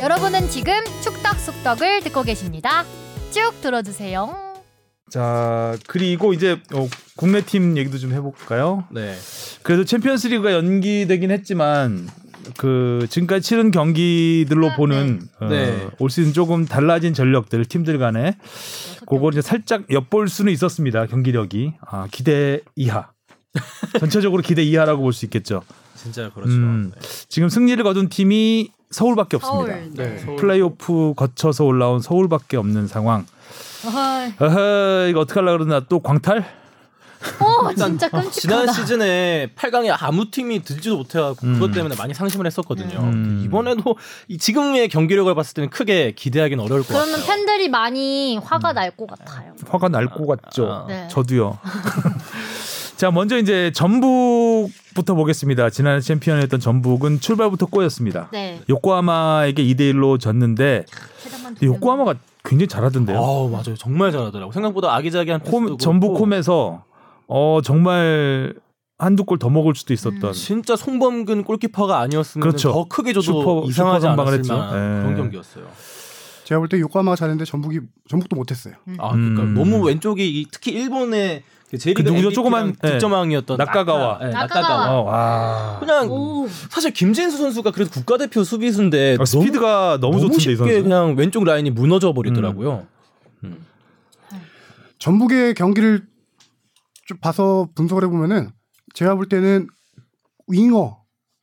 [0.00, 0.72] 여러분은 지금
[1.02, 2.84] 축덕 속덕을 듣고 계십니다.
[3.30, 4.54] 쭉 들어주세요.
[5.10, 8.84] 자 그리고 이제 어, 국내 팀 얘기도 좀 해볼까요?
[8.90, 9.14] 네.
[9.62, 12.08] 그래도 챔피언스리그가 연기되긴 했지만
[12.56, 14.76] 그 지금까지 치른 경기들로 네.
[14.76, 15.88] 보는 어, 네.
[15.98, 18.36] 올 시즌 조금 달라진 전력들 팀들 간에
[19.00, 19.38] 그걸 개.
[19.38, 23.08] 이제 살짝 엿볼 수는 있었습니다 경기력이 아, 기대 이하
[24.00, 25.62] 전체적으로 기대 이하라고 볼 수 있겠죠.
[25.96, 26.52] 진짜 그렇죠.
[26.52, 26.92] 음.
[26.94, 27.00] 네.
[27.28, 29.72] 지금 승리를 거둔 팀이 서울밖에 없습니다.
[29.74, 29.90] 서울.
[29.94, 30.16] 네.
[30.24, 30.36] 네.
[30.36, 33.26] 플레이오프 거쳐서 올라온 서울밖에 없는 상황.
[33.86, 34.32] 어허이.
[34.40, 36.44] 어허 이거 어떡 하려고 그러나 또 광탈?
[37.40, 38.30] 어 진짜 끔찍하다.
[38.32, 41.54] 지난 시즌에 8강에 아무 팀이 들지도 못해갖고 음.
[41.54, 42.98] 그것 때문에 많이 상심을 했었거든요.
[43.00, 43.42] 음.
[43.44, 43.96] 이번에도
[44.28, 47.26] 이 지금의 경기력을 봤을 때는 크게 기대하기는 어려울 것 그러면 같아요.
[47.26, 49.52] 팬들이 많이 화가 날 것 같아요.
[49.68, 50.66] 화가 날 것 같죠.
[50.70, 50.84] 아.
[50.88, 51.08] 네.
[51.08, 51.58] 저도요.
[52.96, 55.70] 자, 먼저 이제 전북부터 보겠습니다.
[55.70, 58.28] 지난해 챔피언이었던 전북은 출발부터 꼬였습니다.
[58.32, 58.60] 네.
[58.68, 60.84] 요코하마에게 2대 1로 졌는데
[61.62, 62.14] 요코하마가
[62.44, 63.18] 굉장히 잘하던데요.
[63.18, 63.74] 어 맞아요.
[63.76, 64.52] 정말 잘하더라고.
[64.52, 66.84] 생각보다 아기자기한 홈, 전북 홈에서
[67.26, 68.54] 어 정말
[68.98, 70.32] 한두 골 더 먹을 수도 있었던 음.
[70.32, 72.72] 진짜 송범근 골키퍼가 아니었으면 그렇죠.
[72.72, 74.56] 더 크게 줘도 슈퍼- 이상하지 않았을 했죠.
[74.56, 75.02] 만한 예.
[75.02, 75.64] 그런 경기였어요.
[76.44, 78.74] 제가 볼 때 요코하마가 잘했는데 전북이 전북도 못했어요.
[78.98, 79.54] 아 그러니까 음.
[79.54, 82.30] 너무 왼쪽이 이- 특히 일본의 그 제리가 그 누구죠?
[82.30, 82.88] 조그만- 예.
[82.92, 84.18] 득점왕이었던 낙가가와.
[84.20, 84.68] 낙가- 예, 낙가가와.
[84.86, 84.98] 낙가가와.
[85.00, 85.76] 어, 와.
[85.80, 86.46] 그냥 오.
[86.70, 90.82] 사실 김진수 선수가 그래도 국가대표 수비수인데 아, 스피드가 너무, 너무 좋던데 이 쉽게 선수.
[90.82, 92.86] 그냥 왼쪽 라인이 무너져 버리더라고요.
[94.98, 96.06] 전북의 경기를
[97.06, 98.50] 좀 봐서 분석을 해보면은
[98.94, 99.68] 제가 볼 때는
[100.48, 100.98] 윙어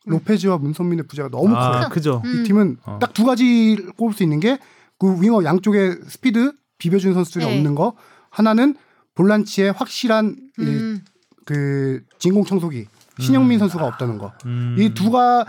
[0.05, 1.57] 로페즈와 문선민의 부재가 너무 커요.
[1.59, 2.21] 아, 크죠.
[2.25, 2.39] 음.
[2.41, 2.97] 이 팀은 어.
[2.99, 4.57] 딱두 가지를 꼽을 수 있는 게
[4.99, 7.57] 그 윙어 양쪽에 스피드 비벼준 선수들이 네.
[7.57, 7.95] 없는 거
[8.29, 8.75] 하나는
[9.15, 11.03] 볼란치의 확실한 이 음.
[11.43, 12.85] 그 진공 청소기
[13.19, 14.31] 신영민 선수가 없다는 거.
[14.45, 14.75] 음.
[14.77, 15.47] 이 두가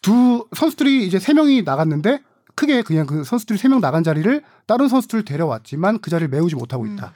[0.00, 2.22] 두 선수들이 이제 세 명이 나갔는데
[2.54, 6.86] 크게 그냥 그 선수들이 세 명 나간 자리를 다른 선수들을 데려왔지만 그 자리를 메우지 못하고
[6.86, 7.12] 있다.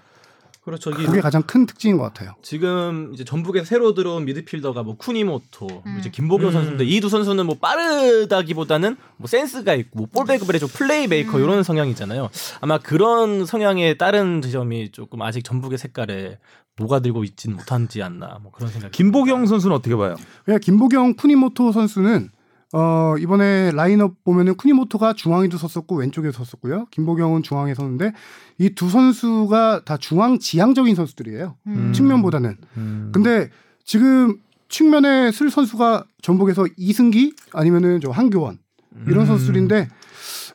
[0.71, 0.91] 그렇죠.
[0.91, 2.35] 그게 가장 큰 특징인 것 같아요.
[2.43, 5.97] 지금 이제 전북에 새로 들어온 미드필더가 뭐 쿠니모토, 음.
[5.99, 6.53] 이제 김보경 음.
[6.53, 11.39] 선수인데 이 두 선수는 뭐 빠르다기보다는 뭐 센스가 있고 뭐 볼 배급을 해줘 플레이 메이커
[11.39, 11.43] 음.
[11.45, 12.29] 이런 성향이잖아요.
[12.61, 16.39] 아마 그런 성향의 다른 지점이 조금 아직 전북의 색깔에
[16.79, 18.93] 녹아들고 있지는 못한지 않나 뭐 그런 생각이.
[18.93, 20.17] 김보경 선수는 어떻게 봐요?
[20.45, 22.31] 그냥 김보경 쿠니모토 선수는
[22.73, 26.87] 어 이번에 라인업 보면은 쿠니모토가 중앙에도 섰었고 왼쪽에 섰었고요.
[26.93, 28.13] 김보경은 중앙에 섰는데
[28.59, 31.57] 이 두 선수가 다 중앙 지향적인 선수들이에요.
[31.67, 31.93] 음.
[31.93, 32.57] 측면보다는.
[32.77, 33.11] 음.
[33.13, 33.51] 근데
[33.85, 38.59] 지금 측면에 쓸 선수가 전북에서 이승기 아니면은 저 한교원
[39.07, 39.27] 이런 음.
[39.27, 39.89] 선수들인데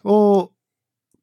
[0.06, 0.48] 어.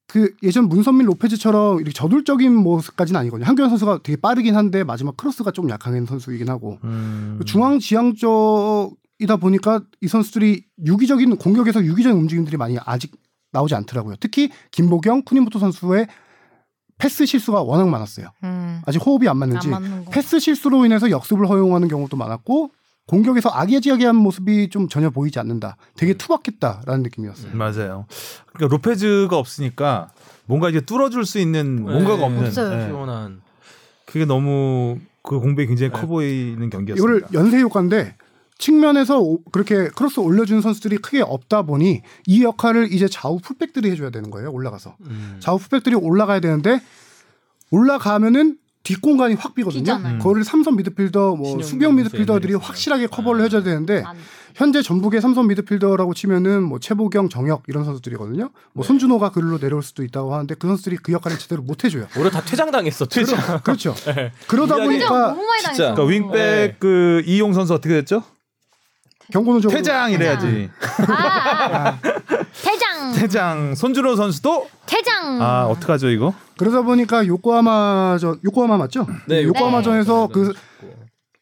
[0.09, 3.47] 그 예전 문선민 로페즈처럼 이렇게 저돌적인 모습까지는 아니거든요.
[3.47, 7.41] 한교원 선수가 되게 빠르긴 한데 마지막 크로스가 좀 약한 선수이긴 하고 음.
[7.47, 8.93] 중앙 지향적
[9.23, 13.13] 이다 보니까 이 선수들이 유기적인 공격에서 유기적인 움직임들이 많이 아직
[13.53, 14.17] 나오지 않더라고요.
[14.21, 16.09] 특히 김보경, 쿠니모토 선수의
[16.99, 18.29] 패스 실수가 워낙 많았어요.
[18.45, 18.81] 음.
[18.87, 20.05] 아직 호흡이 안 맞는지 안.
[20.11, 22.71] 패스 실수로 인해서 역습을 허용하는 경우도 많았고
[23.07, 25.77] 공격에서 아기자기한 모습이 좀 전혀 보이지 않는다.
[25.97, 27.55] 되게 투박했다라는 느낌이었어요.
[27.55, 28.07] 맞아요.
[28.53, 30.11] 그러니까 로페즈가 없으니까
[30.47, 32.25] 뭔가 이제 뚫어줄 수 있는 뭔가가 네.
[32.25, 32.47] 없는.
[32.47, 32.77] 없어요.
[32.77, 32.87] 네.
[32.87, 33.43] 시원한.
[34.07, 36.01] 그게 너무 그 공백이 굉장히 네.
[36.01, 36.95] 커 보이는 경기였습니다.
[36.97, 38.15] 이거를 연쇄 효과인데
[38.63, 44.11] 측면에서 오- 그렇게 크로스 올려주는 선수들이 크게 없다 보니 이 역할을 이제 좌우 풀백들이 해줘야
[44.11, 44.53] 되는 거예요.
[44.53, 44.95] 올라가서.
[45.01, 45.37] 음.
[45.41, 46.81] 좌우 풀백들이 올라가야 되는데
[47.73, 49.81] 올라가면은 뒷공간이 확 비거든요.
[49.83, 50.19] 비잖아요.
[50.19, 53.07] 그거를 삼선 미드필더, 뭐 수비형 미드필더들이 확실하게.
[53.09, 54.17] 커버를 해줘야 되는데 안-
[54.55, 58.51] 현재 전북의 삼선 미드필더라고 치면은 뭐 최보경, 정혁 이런 선수들이거든요.
[58.75, 58.87] 뭐 네.
[58.87, 62.07] 손준호가 그걸로 내려올 수도 있다고 하는데 그 선수들이 그 역할을 제대로 못 해줘요.
[62.19, 63.07] 올해 다 퇴장당했어.
[63.07, 63.61] 퇴장.
[63.65, 63.95] 그렇죠.
[64.49, 65.95] 그러다 유일하게- 퇴장 보니까 진짜.
[65.95, 66.77] 그러니까 윙백 네.
[66.79, 68.23] 그 이용 선수 어떻게 됐죠?
[69.33, 70.71] 경고는 좀 퇴장 이래야지.
[71.09, 71.99] 아, 아.
[72.63, 73.13] 퇴장.
[73.17, 73.75] 퇴장.
[73.75, 75.41] 손준호 선수도 퇴장.
[75.41, 76.35] 아 어떡하죠 이거?
[76.59, 79.07] 그러다 보니까 요코하마전 요코하마 맞죠?
[79.27, 80.53] 네, 요코하마전에서 그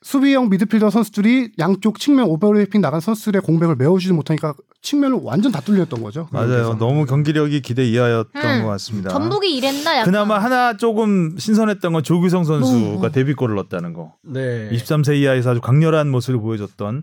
[0.03, 6.03] 수비형 미드필더 선수들이 양쪽 측면 오버래핑 나간 선수들의 공백을 메워주지 못하니까 측면을 완전 다 뚫렸던
[6.03, 6.27] 거죠.
[6.33, 6.49] 맞아요.
[6.49, 6.79] 그래서.
[6.79, 8.63] 너무 경기력이 기대 이하였던 음.
[8.63, 9.11] 것 같습니다.
[9.11, 10.05] 전북이 이랬나 약간.
[10.07, 13.11] 그나마 하나 조금 신선했던 건 조규성 선수가 뭐.
[13.11, 14.15] 데뷔골을 넣었다는 거.
[14.23, 14.71] 네.
[14.73, 17.03] 23세 이하에서 아주 강렬한 모습을 보여줬던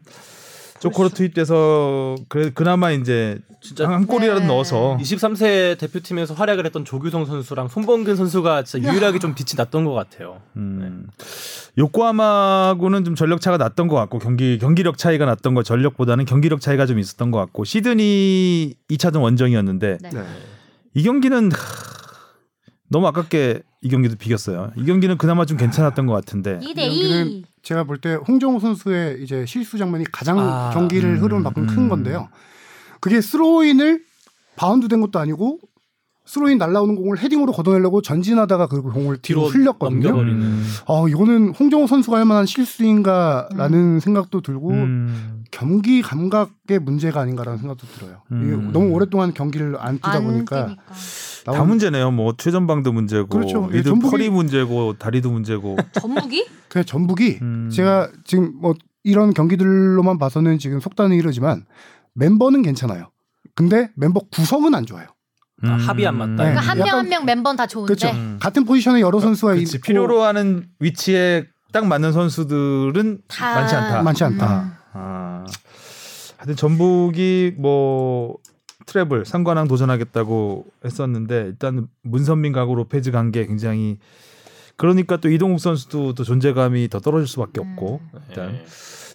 [0.80, 4.48] 쪼코로 투입돼서 그래 그나마 이제 진짜 한 골이라도 네.
[4.48, 9.94] 넣어서 23세 대표팀에서 활약을 했던 조규성 선수랑 손범근 선수가 진짜 유일하게 좀 빛이 났던 것
[9.94, 10.42] 같아요.
[10.56, 11.08] 음.
[11.78, 16.86] 요코하마하고는 좀 전력 차가 났던 것 같고 경기 경기력 차이가 났던 거 전력보다는 경기력 차이가
[16.86, 20.10] 좀 있었던 것 같고 시드니 2차전 원정이었는데 네.
[20.10, 20.24] 네.
[20.94, 21.58] 이 경기는 하,
[22.90, 24.72] 너무 아깝게 이 경기도 비겼어요.
[24.76, 27.46] 이 경기는 그나마 좀 괜찮았던 것 같은데 2대 여기는 2.
[27.68, 31.68] 제가 볼 때 홍정호 선수의 이제 실수 장면이 가장 아, 경기를 음, 흐름을 바꾼 음.
[31.68, 32.30] 큰 건데요.
[33.02, 34.06] 그게 스로인을
[34.56, 35.60] 바운드 된 것도 아니고
[36.28, 40.10] 스로인 날라오는 공을 헤딩으로 걷어내려고 전진하다가 그 공을 뒤로 뒤로 흘렸거든요.
[40.10, 40.42] 넘겨버리는.
[40.42, 40.64] 음.
[40.86, 45.44] 어, 이거는 홍정호 선수가 할 만한 실수인가라는 생각도 들고 음.
[45.52, 48.22] 경기 감각의 문제가 아닌가라는 생각도 들어요.
[48.34, 48.44] 음.
[48.44, 50.84] 이게 너무 오랫동안 경기를 안 뛰다 안 보니까 뛰니까.
[51.54, 52.12] 다 문제네요.
[52.12, 53.70] 뭐 최전방도 문제고, 그렇죠.
[53.72, 55.78] 예, 전북이- 펄이 문제고, 다리도 문제고.
[55.94, 56.46] 전북이?
[56.68, 57.70] 그냥 전북이 음.
[57.72, 58.74] 제가 지금 뭐
[59.06, 61.66] 이런 경기들로만 봐서는 지금 속단은 이러지만
[62.16, 63.12] 멤버는 괜찮아요.
[63.56, 65.08] 근데 멤버 구성은 안 좋아요.
[65.64, 66.32] 아, 합이 안 맞다.
[66.44, 66.52] 네.
[66.52, 67.94] 그러니까 한 명 한 명 멤버는 다 좋은데.
[67.96, 68.16] 그렇죠.
[68.16, 68.38] 음.
[68.40, 69.78] 같은 포지션에 여러 선수가 그렇지.
[69.78, 74.02] 있고 필요로 하는 위치에 딱 맞는 선수들은 다 많지 않다.
[74.04, 74.62] 많지 않다.
[74.62, 74.72] 음.
[74.94, 75.46] 아.
[76.38, 78.38] 하여튼 전북이 뭐
[78.86, 83.98] treble 삼관왕 도전하겠다고 했었는데 일단 문선민 가고 로페즈 간 게 굉장히
[84.78, 88.20] 그러니까 또 이동국 선수도 또 존재감이 더 떨어질 수밖에 없고 음.
[88.30, 88.66] 일단 네.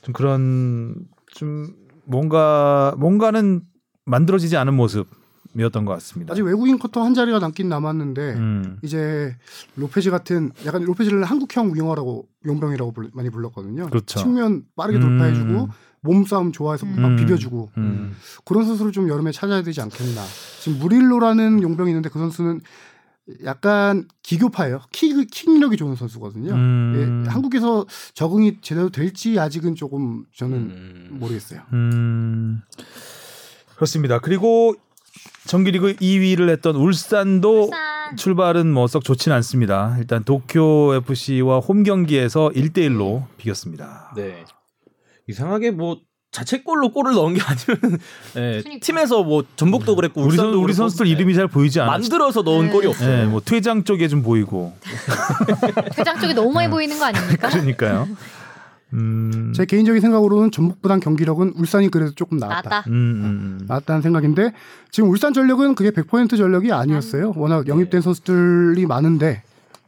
[0.02, 0.96] 좀 그런
[1.30, 1.68] 좀
[2.04, 3.62] 뭔가 뭔가는
[4.04, 5.06] 만들어지지 않은 모습
[5.56, 6.32] 이었던 것 같습니다.
[6.32, 8.78] 아직 외국인 쿼터 한 자리가 남긴 남았는데 음.
[8.82, 9.36] 이제
[9.76, 13.86] 로페즈 같은 약간 로페즈를 한국형 winger라고 용병이라고 불- 많이 불렀거든요.
[13.88, 14.18] 그렇죠.
[14.18, 15.02] 측면 빠르게 음.
[15.02, 15.68] 돌파해주고
[16.00, 17.16] 몸싸움 좋아해서 막 음.
[17.16, 18.14] 비벼주고 음.
[18.44, 20.22] 그런 선수를 좀 여름에 찾아야 되지 않겠나.
[20.60, 22.60] 지금 무릴로라는 용병이 있는데 그 선수는
[23.44, 24.80] 약간 기교파예요.
[24.90, 26.52] 킥, 킥력이 좋은 선수거든요.
[26.54, 27.24] 음.
[27.26, 31.08] 예, 한국에서 적응이 제대로 될지 아직은 조금 저는 음.
[31.20, 31.60] 모르겠어요.
[31.72, 32.62] 음.
[33.76, 34.18] 그렇습니다.
[34.18, 34.74] 그리고
[35.46, 38.16] 정규리그 2위를 했던 울산도 울산.
[38.16, 39.96] 출발은 뭐 썩 좋진 않습니다.
[39.98, 44.12] 일단 도쿄 FC와 홈 경기에서 1대 1로 비겼습니다.
[44.16, 44.44] 네.
[45.28, 45.98] 이상하게 뭐
[46.30, 47.98] 자책골로 골을 넣은 게 아니면
[48.36, 48.84] 예, 그러니까.
[48.86, 51.90] 팀에서 뭐 전북도 그랬고 우리, 선, 울산도 우리 선수들 예, 이름이 잘 보이지 않아.
[51.90, 52.72] 만들어서 넣은 네.
[52.72, 53.16] 골이 없어요.
[53.16, 54.74] 네, 뭐 퇴장 쪽에 좀 보이고.
[55.94, 57.48] 퇴장 쪽이 너무 많이 보이는 거 아닙니까?
[57.50, 58.08] 그러니까요.
[58.94, 59.52] 음.
[59.54, 62.68] 제 개인적인 생각으로는 전북보단 경기력은 울산이 그래도 조금 나았다.
[62.68, 62.90] 나왔다.
[62.90, 63.64] 음, 음, 음.
[63.66, 64.52] 나았다는 생각인데
[64.90, 67.32] 지금 울산 전력은 그게 100% 전력이 아니었어요.
[67.36, 69.42] 워낙 영입된 선수들이 많은데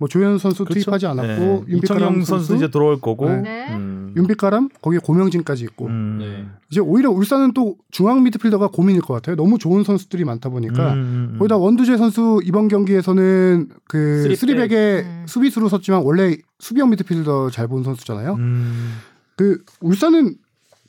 [0.05, 0.75] 뭐 조현 선수 그렇죠.
[0.85, 1.73] 투입하지 않았고 네.
[1.73, 3.31] 윤빛가람 선수 이제 돌아올 거고.
[3.31, 3.69] 네.
[3.71, 4.13] 음.
[4.17, 6.19] 윤빛가람 거기에 고명진까지 있고 음.
[6.21, 6.45] 네.
[6.71, 9.35] 이제 오히려 울산은 또 중앙 미드필더가 고민일 것 같아요.
[9.35, 11.37] 너무 좋은 선수들이 많다 보니까 음, 음.
[11.39, 14.39] 거기다 원두재 선수 이번 경기에서는 그 three back.
[14.39, 15.25] three back의 음.
[15.27, 18.35] 수비수로 섰지만 원래 수비형 미드필더 잘 본 선수잖아요.
[18.35, 18.97] 음.
[19.37, 20.35] 그 울산은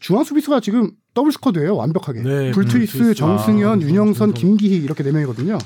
[0.02, 1.78] 중앙 수비수가 지금 double squad예요.
[1.78, 2.22] 완벽하게.
[2.22, 3.14] 네, 불투이스, 불투이스.
[3.16, 4.34] 정승현, 아, 윤영선.
[4.34, 5.58] 김기희 이렇게 네 명이거든요.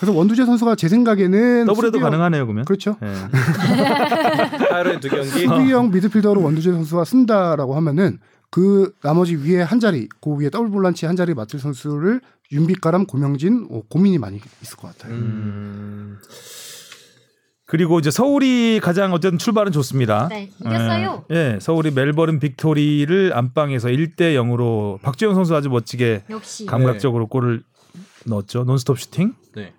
[0.00, 2.64] 그래서 원두재 선수가 제 생각에는 더블해도 수비형- 가능하네요, 그러면.
[2.64, 2.96] 그렇죠.
[3.02, 3.06] 예.
[4.72, 5.28] 하루에 두 경기.
[5.46, 8.18] 수비형 미드필더로 원두재 선수가 쓴다라고 하면은
[8.50, 13.68] 그 나머지 위에 한 자리, 그 위에 더블 볼란치 한 자리 맡을 선수를 윤빛가람, 고명진
[13.70, 15.12] 어, 고민이 많이 있을 것 같아요.
[15.14, 16.16] 음.
[17.66, 20.26] 그리고 이제 서울이 가장 어쨌든 출발은 좋습니다.
[20.28, 21.24] 네, 이겼어요.
[21.30, 26.66] 예, 예, 서울이 멜버른 빅토리를 안방에서 1대 0으로 박주영 선수 아주 멋지게 역시.
[26.66, 27.62] 감각적으로 골을
[28.26, 28.64] 넣었죠.
[28.64, 29.34] 논스톱 슈팅.
[29.54, 29.72] 네.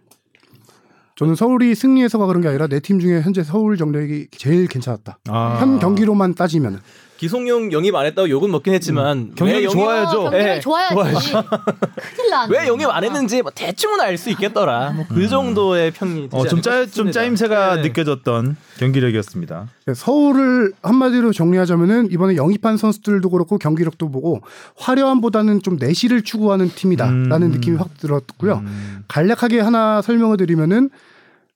[1.22, 5.20] 저는 서울이 승리해서가 그런 게 아니라 내 팀 중에 현재 서울 정력이 제일 괜찮았다.
[5.30, 5.58] 아.
[5.60, 6.82] 현 경기로만 따지면
[7.18, 9.32] 기송용 영입 안 했다고 욕은 먹긴 했지만 음.
[9.36, 10.20] 경력이 왜 영입- 좋아야죠.
[10.22, 11.32] 어, 경기력이 예, 좋아야지.
[12.16, 12.58] 큰일 나네.
[12.58, 14.94] 왜 영입 안 했는지 뭐 대충은 알 수 있겠더라.
[14.94, 17.82] 뭐 그 정도의 평이 어, 좀 짜, 좀 짜임새가 네.
[17.84, 19.68] 느껴졌던 경기력이었습니다.
[19.94, 24.42] 서울을 한마디로 정리하자면은 이번에 영입한 선수들도 그렇고 경기력도 보고
[24.78, 27.52] 화려함보다는 좀 내실을 추구하는 팀이다라는 음.
[27.52, 28.64] 느낌이 확 들었고요.
[28.66, 29.04] 음.
[29.08, 30.90] 간략하게 하나 설명을 드리면은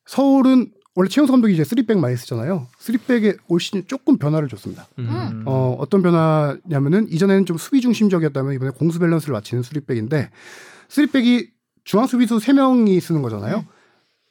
[0.06, 2.68] 서울은 원래 최용수 감독이 이제 three back 많이 쓰잖아요.
[2.80, 4.88] three back에 올 시즌 조금 변화를 줬습니다.
[5.00, 5.44] 음.
[5.46, 10.30] 어, 어떤 변화냐면은 이전에는 좀 수비 중심적이었다면 이번에 공수 밸런스를 맞추는 쓰리백인데
[10.88, 11.50] 쓰리백이
[11.84, 13.66] 중앙 수비수 3명이 쓰는 거잖아요.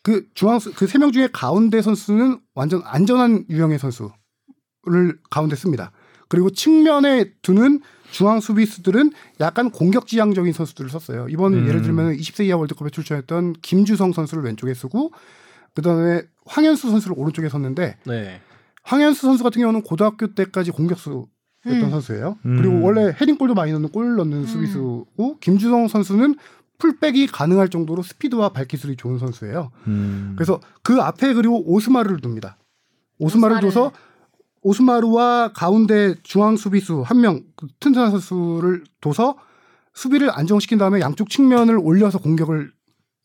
[0.03, 5.93] 그 중앙 그 세 명 중에 가운데 선수는 완전 안전한 유형의 선수를 가운데 씁니다.
[6.29, 11.27] 그리고 측면에 두는 중앙 수비수들은 약간 공격 지향적인 선수들을 썼어요.
[11.29, 11.69] 이번 음.
[11.69, 15.11] 예를 들면 20세 이하 월드컵에 출전했던 김주성 선수를 왼쪽에 쓰고
[15.75, 18.41] 그다음에 황현수 선수를 오른쪽에 섰는데 네.
[18.83, 21.27] 황현수 선수 같은 경우는 고등학교 때까지 공격수였던
[21.67, 21.91] 음.
[21.91, 22.39] 선수예요.
[22.45, 22.57] 음.
[22.57, 24.47] 그리고 원래 헤딩골도 많이 넣는 골 넣는 음.
[24.47, 26.37] 수비수고 김주성 선수는
[26.79, 29.71] 풀백이 가능할 정도로 스피드와 발기술이 좋은 선수예요.
[29.87, 30.35] 음.
[30.37, 32.59] 그래서 그 앞에 그리고 오스마르를 둡니다.
[33.19, 33.73] 오스마르를 오스마르.
[33.91, 33.93] 둬서
[34.63, 37.43] 오스마르와 가운데 중앙 수비수 한 명
[37.81, 39.37] 튼튼한 선수를 둬서
[39.93, 42.73] 수비를 안정시킨 다음에 양쪽 측면을 올려서 공격을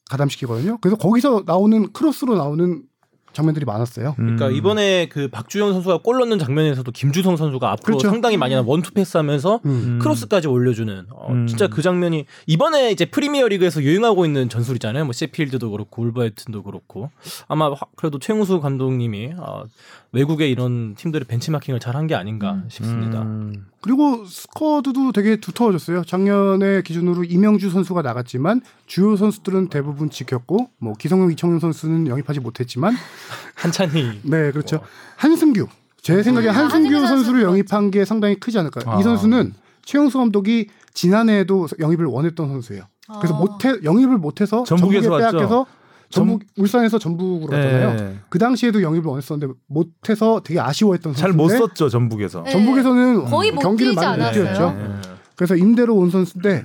[0.09, 0.79] 가담시키거든요.
[0.81, 2.83] 그래서 거기서 나오는 크로스로 나오는
[3.31, 4.15] 장면들이 많았어요.
[4.15, 4.55] 그러니까 음.
[4.55, 8.09] 이번에 그 박주영 선수가 골 넣는 장면에서도 김주성 선수가 앞으로 그렇죠.
[8.09, 9.69] 상당히 많이 한 원투 패스하면서 음.
[9.69, 9.99] 음.
[10.01, 11.45] 크로스까지 올려주는 어, 음.
[11.45, 15.05] 진짜 그 장면이 이번에 이제 프리미어 리그에서 유행하고 있는 전술이잖아요.
[15.05, 17.11] 뭐 세필드도 그렇고 울버햄튼도 그렇고
[17.47, 19.65] 아마 화- 그래도 최용수 감독님이 어,
[20.11, 22.63] 외국의 이런 팀들의 벤치마킹을 잘 한 게 아닌가 음.
[22.69, 23.21] 싶습니다.
[23.21, 23.67] 음.
[23.81, 26.03] 그리고 스쿼드도 되게 두터워졌어요.
[26.03, 32.95] 작년에 기준으로 이명주 선수가 나갔지만 주요 선수들은 대부분 지켰고 뭐 기성용, 이청용 선수는 영입하지 못했지만
[33.55, 34.81] 한찬이 네 그렇죠.
[35.17, 35.67] 한승규
[36.01, 38.81] 제 생각에 아, 한승규 한승규 선수를 선수 영입한 게 상당히 크지 않을까.
[38.85, 38.99] 아.
[38.99, 39.53] 이 선수는
[39.83, 42.83] 최용수 감독이 지난해에도 영입을 원했던 선수예요.
[43.19, 43.39] 그래서 어.
[43.39, 45.17] 못해 영입을 못해서 전북에서.
[45.17, 45.65] 빼앗겨서
[46.09, 47.93] 전북 울산에서 전북으로 갔잖아요.
[47.95, 48.19] 네.
[48.29, 52.43] 그 당시에도 영입을 원했었는데 못해서 되게 아쉬워했던 잘못 선수인데 썼죠 전북에서.
[52.43, 52.51] 네.
[52.51, 54.31] 전북에서는 거의 못 경기를 뛰지 많이 못.
[54.31, 54.71] 뛰었죠.
[54.71, 54.95] 네.
[55.35, 56.63] 그래서 임대로 온 선수인데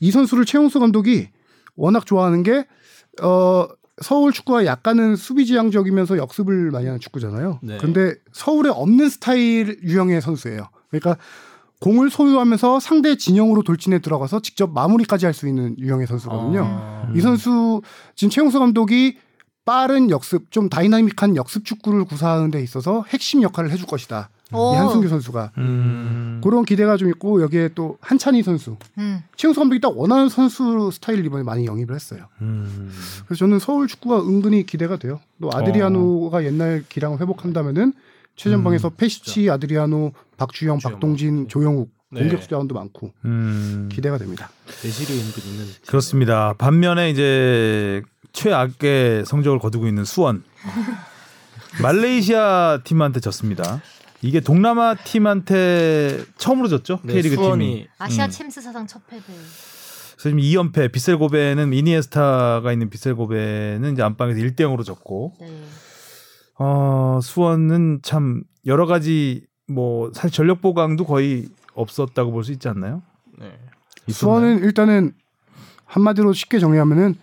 [0.00, 1.28] 이 선수를 최용수 감독이
[1.76, 2.66] 워낙 좋아하는 게
[3.22, 3.68] 어,
[4.00, 7.60] 서울 축구가 약간은 수비 지향적이면서 역습을 많이 하는 축구잖아요.
[7.62, 7.78] 네.
[7.78, 10.68] 근데 서울에 없는 스타일 유형의 선수예요.
[10.90, 11.16] 그러니까
[11.82, 16.62] 공을 소유하면서 상대 진영으로 돌진해 들어가서 직접 마무리까지 할 수 있는 유형의 선수거든요.
[16.64, 17.12] 아.
[17.14, 17.82] 이 선수
[18.14, 19.16] 지금 최용수 감독이
[19.64, 24.28] 빠른 역습, 좀 dynamic한 역습 축구를 구사하는 데 있어서 핵심 역할을 해줄 것이다.
[24.52, 24.74] 오.
[24.74, 26.40] 이 한승규 선수가 음.
[26.44, 29.22] 그런 기대가 좀 있고 여기에 또 한찬희 선수 음.
[29.36, 32.26] 최용수 감독이 딱 원하는 선수 스타일을 이번에 많이 영입을 했어요.
[32.42, 32.90] 음.
[33.26, 35.20] 그래서 저는 서울 축구가 은근히 기대가 돼요.
[35.40, 36.42] 또 아드리아노가 어.
[36.44, 37.94] 옛날 기량을 회복한다면은
[38.36, 40.12] 최전방에서 음, 페시치, 아드리아노,
[40.46, 42.20] 박주영, 박주영, 박동진, 조영욱 네.
[42.20, 43.88] 공격 수 자원도 많고 음.
[43.90, 44.50] 기대가 됩니다.
[44.82, 45.66] 내실이 은근 있는.
[45.86, 46.54] 그렇습니다.
[46.54, 50.42] 반면에 이제 최악의 성적을 거두고 있는 수원.
[51.82, 53.80] 말레이시아 팀한테 졌습니다.
[54.20, 57.00] 이게 동남아 팀한테 처음으로 졌죠?
[57.02, 57.88] 네, K리그 수원이 팀이.
[57.98, 58.30] 아시아 음.
[58.30, 59.24] 챔스 사상 첫 패배.
[60.18, 65.62] 지금 2연패 비셀고베는 이니에스타가 있는 비셀고베는 이제 안방에서 1대 0으로 졌고 네.
[66.58, 73.02] 어, 수원은 참 여러 가지 뭐 사실 전력 보강도 거의 없었다고 볼 수 있지 않나요?
[73.38, 73.46] 네.
[74.06, 74.12] 있었나요?
[74.40, 75.12] 수원은 일단은
[75.84, 77.14] 한마디로 쉽게 정리하면은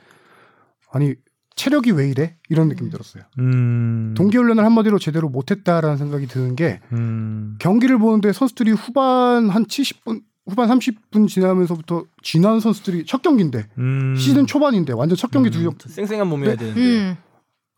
[0.92, 1.16] 아니
[1.56, 3.24] 체력이 왜 이래 이런 느낌이 들었어요.
[3.40, 4.14] 음.
[4.18, 7.58] 동계훈련을 한마디로 제대로 못했다라는 생각이 드는 게 음.
[7.60, 14.16] 경기를 보는데 선수들이 후반 한 70분 후반 30분 지나면서부터 지난 선수들이 첫 경기인데 음.
[14.16, 15.76] 시즌 초반인데 완전 첫 경기 두 경.
[15.86, 16.74] 쌩쌩한 몸이어야 네.
[16.74, 17.18] 되는데.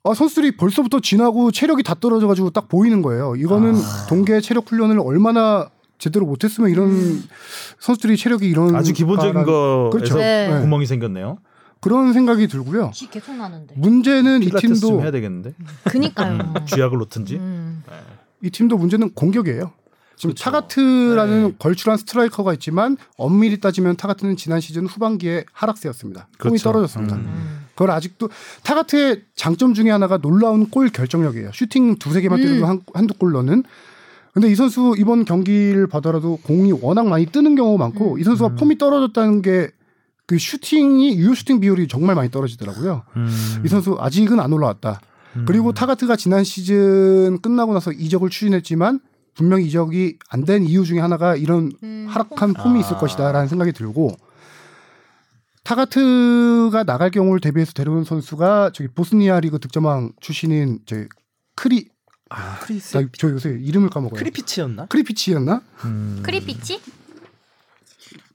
[0.03, 0.09] 음.
[0.09, 3.35] 아 선수들이 벌써부터 쥐 나고 체력이 다 떨어져가지고 딱 보이는 거예요.
[3.35, 4.05] 이거는 아.
[4.09, 7.21] 동계 체력 훈련을 얼마나 제대로 못했으면 이런
[7.79, 10.17] 선수들이 체력이 이런 아주 기본적인 거에서 그렇죠.
[10.17, 10.47] 네.
[10.47, 10.61] 네.
[10.61, 11.37] 구멍이 생겼네요.
[11.79, 12.91] 그런 생각이 들고요.
[12.93, 13.75] 쥐 계속 나는데.
[13.77, 15.53] 문제는 이 필라테스 좀 팀도 해야 되겠는데.
[15.85, 16.53] 그니까요.
[16.65, 17.37] 쥐약을 놓든지.
[17.37, 17.83] 음.
[18.43, 19.71] 이 팀도 문제는 공격이에요.
[20.15, 20.43] 지금 그렇죠.
[20.43, 21.55] 타가트라는 네.
[21.57, 26.27] 걸출한 스트라이커가 있지만 엄밀히 따지면 타가트는 지난 시즌 후반기에 하락세였습니다.
[26.37, 26.63] 그렇죠.
[26.63, 27.15] 떨어졌습니다.
[27.15, 27.60] 음.
[27.81, 27.85] 음.
[27.85, 28.29] 그걸 아직도
[28.63, 31.51] 타가트의 장점 중에 하나가 놀라운 골 결정력이에요.
[31.53, 32.45] 슈팅 두세 개만 음.
[32.45, 33.63] 때려도 한, 한두 골 넣는.
[34.33, 38.19] 근데 이 선수 이번 경기를 봐더라도 공이 워낙 많이 뜨는 경우가 많고 음.
[38.19, 39.71] 이 선수가 폼이 떨어졌다는 게
[40.31, 43.03] 그 슈팅이 유효 슈팅 비율이 정말 많이 떨어지더라고요.
[43.17, 43.27] 음.
[43.65, 45.01] 이 선수 아직은 안 올라왔다.
[45.35, 45.43] 음.
[45.45, 49.01] 그리고 타가트가 지난 시즌 끝나고 나서 이적을 추진했지만
[49.33, 52.05] 분명히 이적이 안 된 이유 중에 하나가 이런 음.
[52.09, 52.99] 하락한 폼이 있을 아.
[52.99, 54.15] 것이다라는 생각이 들고
[55.63, 60.95] 타가트가 나갈 경우를 대비해서 데려온 선수가 저기 보스니아 리그 득점왕 출신인 저
[61.55, 61.89] 크리
[62.29, 64.17] 아, 크리스 나, 저 요새 이름을 까먹어요.
[64.17, 64.85] 크리피치였나?
[64.87, 65.61] 크리피치였나?
[65.85, 66.19] 음.
[66.23, 66.81] 크리피치?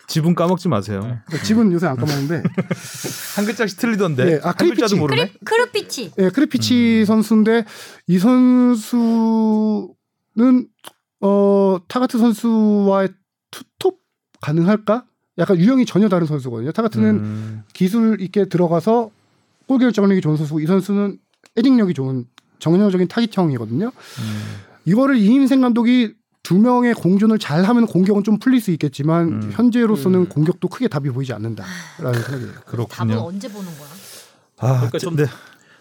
[0.06, 1.00] 집은 까먹지 마세요.
[1.00, 2.42] 그러니까 집은 요새 안 까먹는데
[3.36, 4.24] 한 글자씩 틀리던데.
[4.24, 4.94] 네, 아, 한 글자도 크리피치.
[4.96, 5.32] 모르네.
[5.44, 6.12] 크르피치.
[6.18, 7.64] 예, 크리피치 선수인데
[8.06, 9.88] 이 선수는
[11.20, 13.08] 어 타가트 선수와의
[13.50, 13.98] 투톱
[14.42, 15.06] 가능할까?
[15.38, 16.72] 약간 유형이 전혀 다른 선수거든요.
[16.72, 17.62] 타가트는 음.
[17.72, 19.10] 기술 있게 들어가서
[19.66, 21.18] 골 결정력이 좋은 선수고 이 선수는
[21.58, 22.26] 헤딩력이 좋은
[22.58, 23.86] 정형적인 타깃형이거든요.
[23.86, 24.56] 음.
[24.84, 29.50] 이거를 이임생 감독이 두 명의 공존을 잘 하면 공격은 좀 풀릴 수 있겠지만 음.
[29.52, 30.28] 현재로서는 음.
[30.28, 32.52] 공격도 크게 답이 보이지 않는다라는 생각이에요.
[32.52, 33.18] 답은 그렇군요.
[33.26, 33.88] 언제 보는 거야?
[34.58, 35.26] 아, 그러니까 좀 네.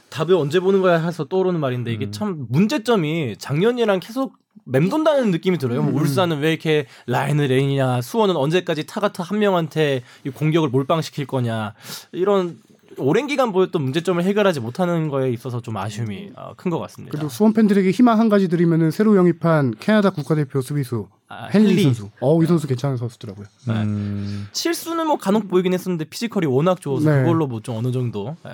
[0.10, 2.12] 답을 언제 보는 거야 해서 떠오르는 말인데 이게 음.
[2.12, 4.34] 참 문제점이 작년이랑 계속
[4.64, 5.84] 맴돈다는 느낌이 들어요.
[5.84, 5.97] 뭐 음.
[5.99, 11.74] 울산은 왜 이렇게 라인을 내냐, 수원은 언제까지 타가트 한 명한테 이 공격을 몰빵시킬 거냐
[12.12, 12.58] 이런
[12.97, 17.12] 오랜 기간 보였던 문제점을 해결하지 못하는 거에 있어서 좀 아쉬움이 큰 것 같습니다.
[17.12, 21.84] 그리고 수원 팬들에게 희망 한 가지 드리면은 새로 영입한 캐나다 국가대표 수비수 아, 헨리, 헨리.
[21.84, 22.10] 선수.
[22.22, 23.47] 어, 이 선수 괜찮은 선수더라고요.
[23.70, 24.47] 음.
[24.53, 27.22] 실수는 뭐 간혹 보이긴 했었는데 physical이 워낙 좋아서 네.
[27.24, 28.51] 그걸로 뭐 좀 어느 정도 예,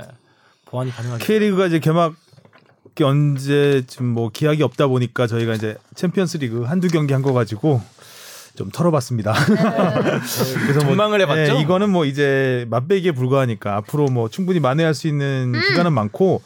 [0.66, 1.24] 보완이 가능하죠.
[1.24, 2.16] K리그가 이제 개막 이
[3.02, 7.82] 언제쯤 뭐 기약이 없다 보니까 저희가 이제 챔피언스리그 한두 경기 한 거 가지고
[8.56, 9.34] 좀 털어봤습니다.
[9.46, 11.56] 그래서 뭐, 전망을 해봤죠?
[11.58, 16.42] 예, 이거는 뭐 이제 맛배기에 불과하니까 앞으로 뭐 충분히 만회할 수 있는 기간은 많고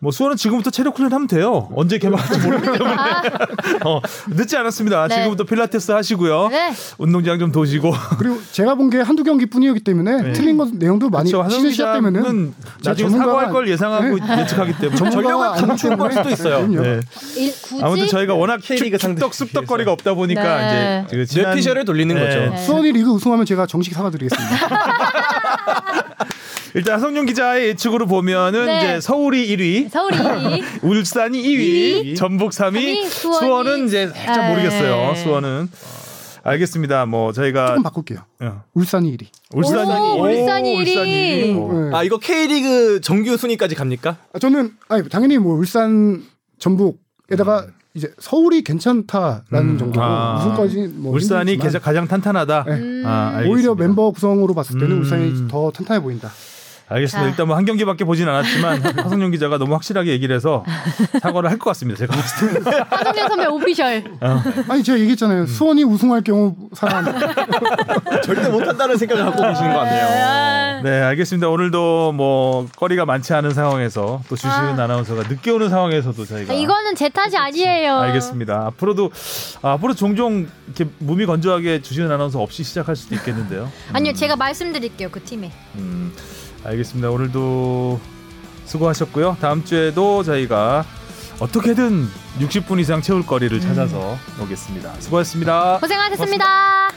[0.00, 1.68] 뭐 수원은 지금부터 체력 훈련하면 돼요.
[1.74, 2.94] 언제 개막할지 모르기 때문에
[3.84, 5.08] 어, 늦지 않았습니다.
[5.08, 5.14] 네.
[5.16, 6.48] 지금부터 필라테스 하시고요.
[6.48, 6.72] 네.
[6.98, 7.92] 운동장 좀 도시고.
[8.18, 10.32] 그리고 제가 본 게 한두 경기뿐이었기 때문에 네.
[10.34, 11.48] 틀린 것 내용도 많이 그렇죠.
[11.48, 16.66] 시즌 시작 때면은 는 나중에 사과할 걸 예상하고 예측하기 때문에 아니기 감출 걸 수도 있어요.
[16.66, 17.00] 네.
[17.36, 21.04] 일, 굳이 아무튼 저희가 워낙 K리그 상대 축덕 습덕거리가 없다 보니까 네.
[21.06, 22.20] 이제 그 지난- 뇌피셜을 돌리는 네.
[22.26, 22.38] 거죠.
[22.50, 22.56] 네.
[22.64, 24.68] 수원이 리그 우승하면 제가 정식 사과드리겠습니다.
[26.74, 28.78] 일단 성룡 기자의 예측으로 보면은 네.
[28.78, 30.62] 이제 서울이 1위, 서울이 2위.
[30.84, 34.48] 울산이 2위, 이위, 전북 3위, 삼위, 수원이- 수원은 이제 살짝 네.
[34.50, 35.14] 모르겠어요.
[35.14, 35.68] 수원은
[36.42, 37.06] 알겠습니다.
[37.06, 38.18] 뭐 저희가 조금 바꿀게요.
[38.42, 38.62] 어.
[38.74, 39.26] 울산이 1위.
[39.54, 41.10] 울산이 오, 오, 울산이 울산이
[41.54, 41.56] 1위.
[41.56, 41.90] 오.
[41.90, 41.96] 네.
[41.96, 44.16] 아 이거 K리그 정규 순위까지 갑니까?
[44.32, 46.22] 아, 저는 아니, 당연히 뭐 울산
[46.58, 49.78] 전북에다가 이제 서울이 괜찮다라는 음.
[49.78, 50.38] 정도로 아.
[50.40, 52.64] 우승까지 뭐 울산이 힘들지만 가장 탄탄하다.
[52.66, 52.72] 네.
[52.74, 53.02] 음.
[53.06, 53.50] 아, 알겠습니다.
[53.54, 55.00] 오히려 멤버 구성으로 봤을 때는 음.
[55.02, 56.30] 울산이 더 탄탄해 보인다.
[56.88, 57.24] 알겠습니다.
[57.24, 57.30] 자.
[57.30, 60.64] 일단 뭐 한 경기밖에 보진 않았지만 하성룡 기자가 너무 확실하게 얘기를 해서
[61.22, 61.98] 사과를 할 것 같습니다.
[61.98, 62.70] 제가 봤을 때.
[62.90, 64.04] 하성현 선배 오피셜.
[64.68, 65.46] 아니 제가 얘기했잖아요.
[65.46, 68.20] 수원이 우승할 경우 사과한다.
[68.22, 70.82] 절대 못한다는 생각을 갖고 계시는 거 같네요.
[70.82, 71.48] 네, 알겠습니다.
[71.48, 74.82] 오늘도 뭐 거리가 많지 않은 상황에서 또 주시은 아.
[74.82, 74.86] 아.
[74.86, 77.96] 나운서가 늦게 오는 상황에서도 저희가 이거는 제 탓이 아니에요.
[78.00, 78.66] 알겠습니다.
[78.66, 79.10] 앞으로도
[79.62, 83.70] 아, 앞으로 종종 이렇게 몸이 건조하게 주시은 아나운서 없이 시작할 수도 있겠는데요.
[83.92, 85.50] 아니요, 제가 말씀드릴게요 그 팀에.
[85.76, 86.12] 음,
[86.64, 87.10] 알겠습니다.
[87.10, 88.00] 오늘도
[88.64, 89.36] 수고하셨고요.
[89.40, 90.84] 다음 주에도 저희가
[91.40, 92.08] 어떻게든
[92.40, 94.94] 60분 이상 채울 거리를 찾아서 오겠습니다.
[95.00, 95.78] 수고하셨습니다.
[95.80, 96.90] 고생하셨습니다.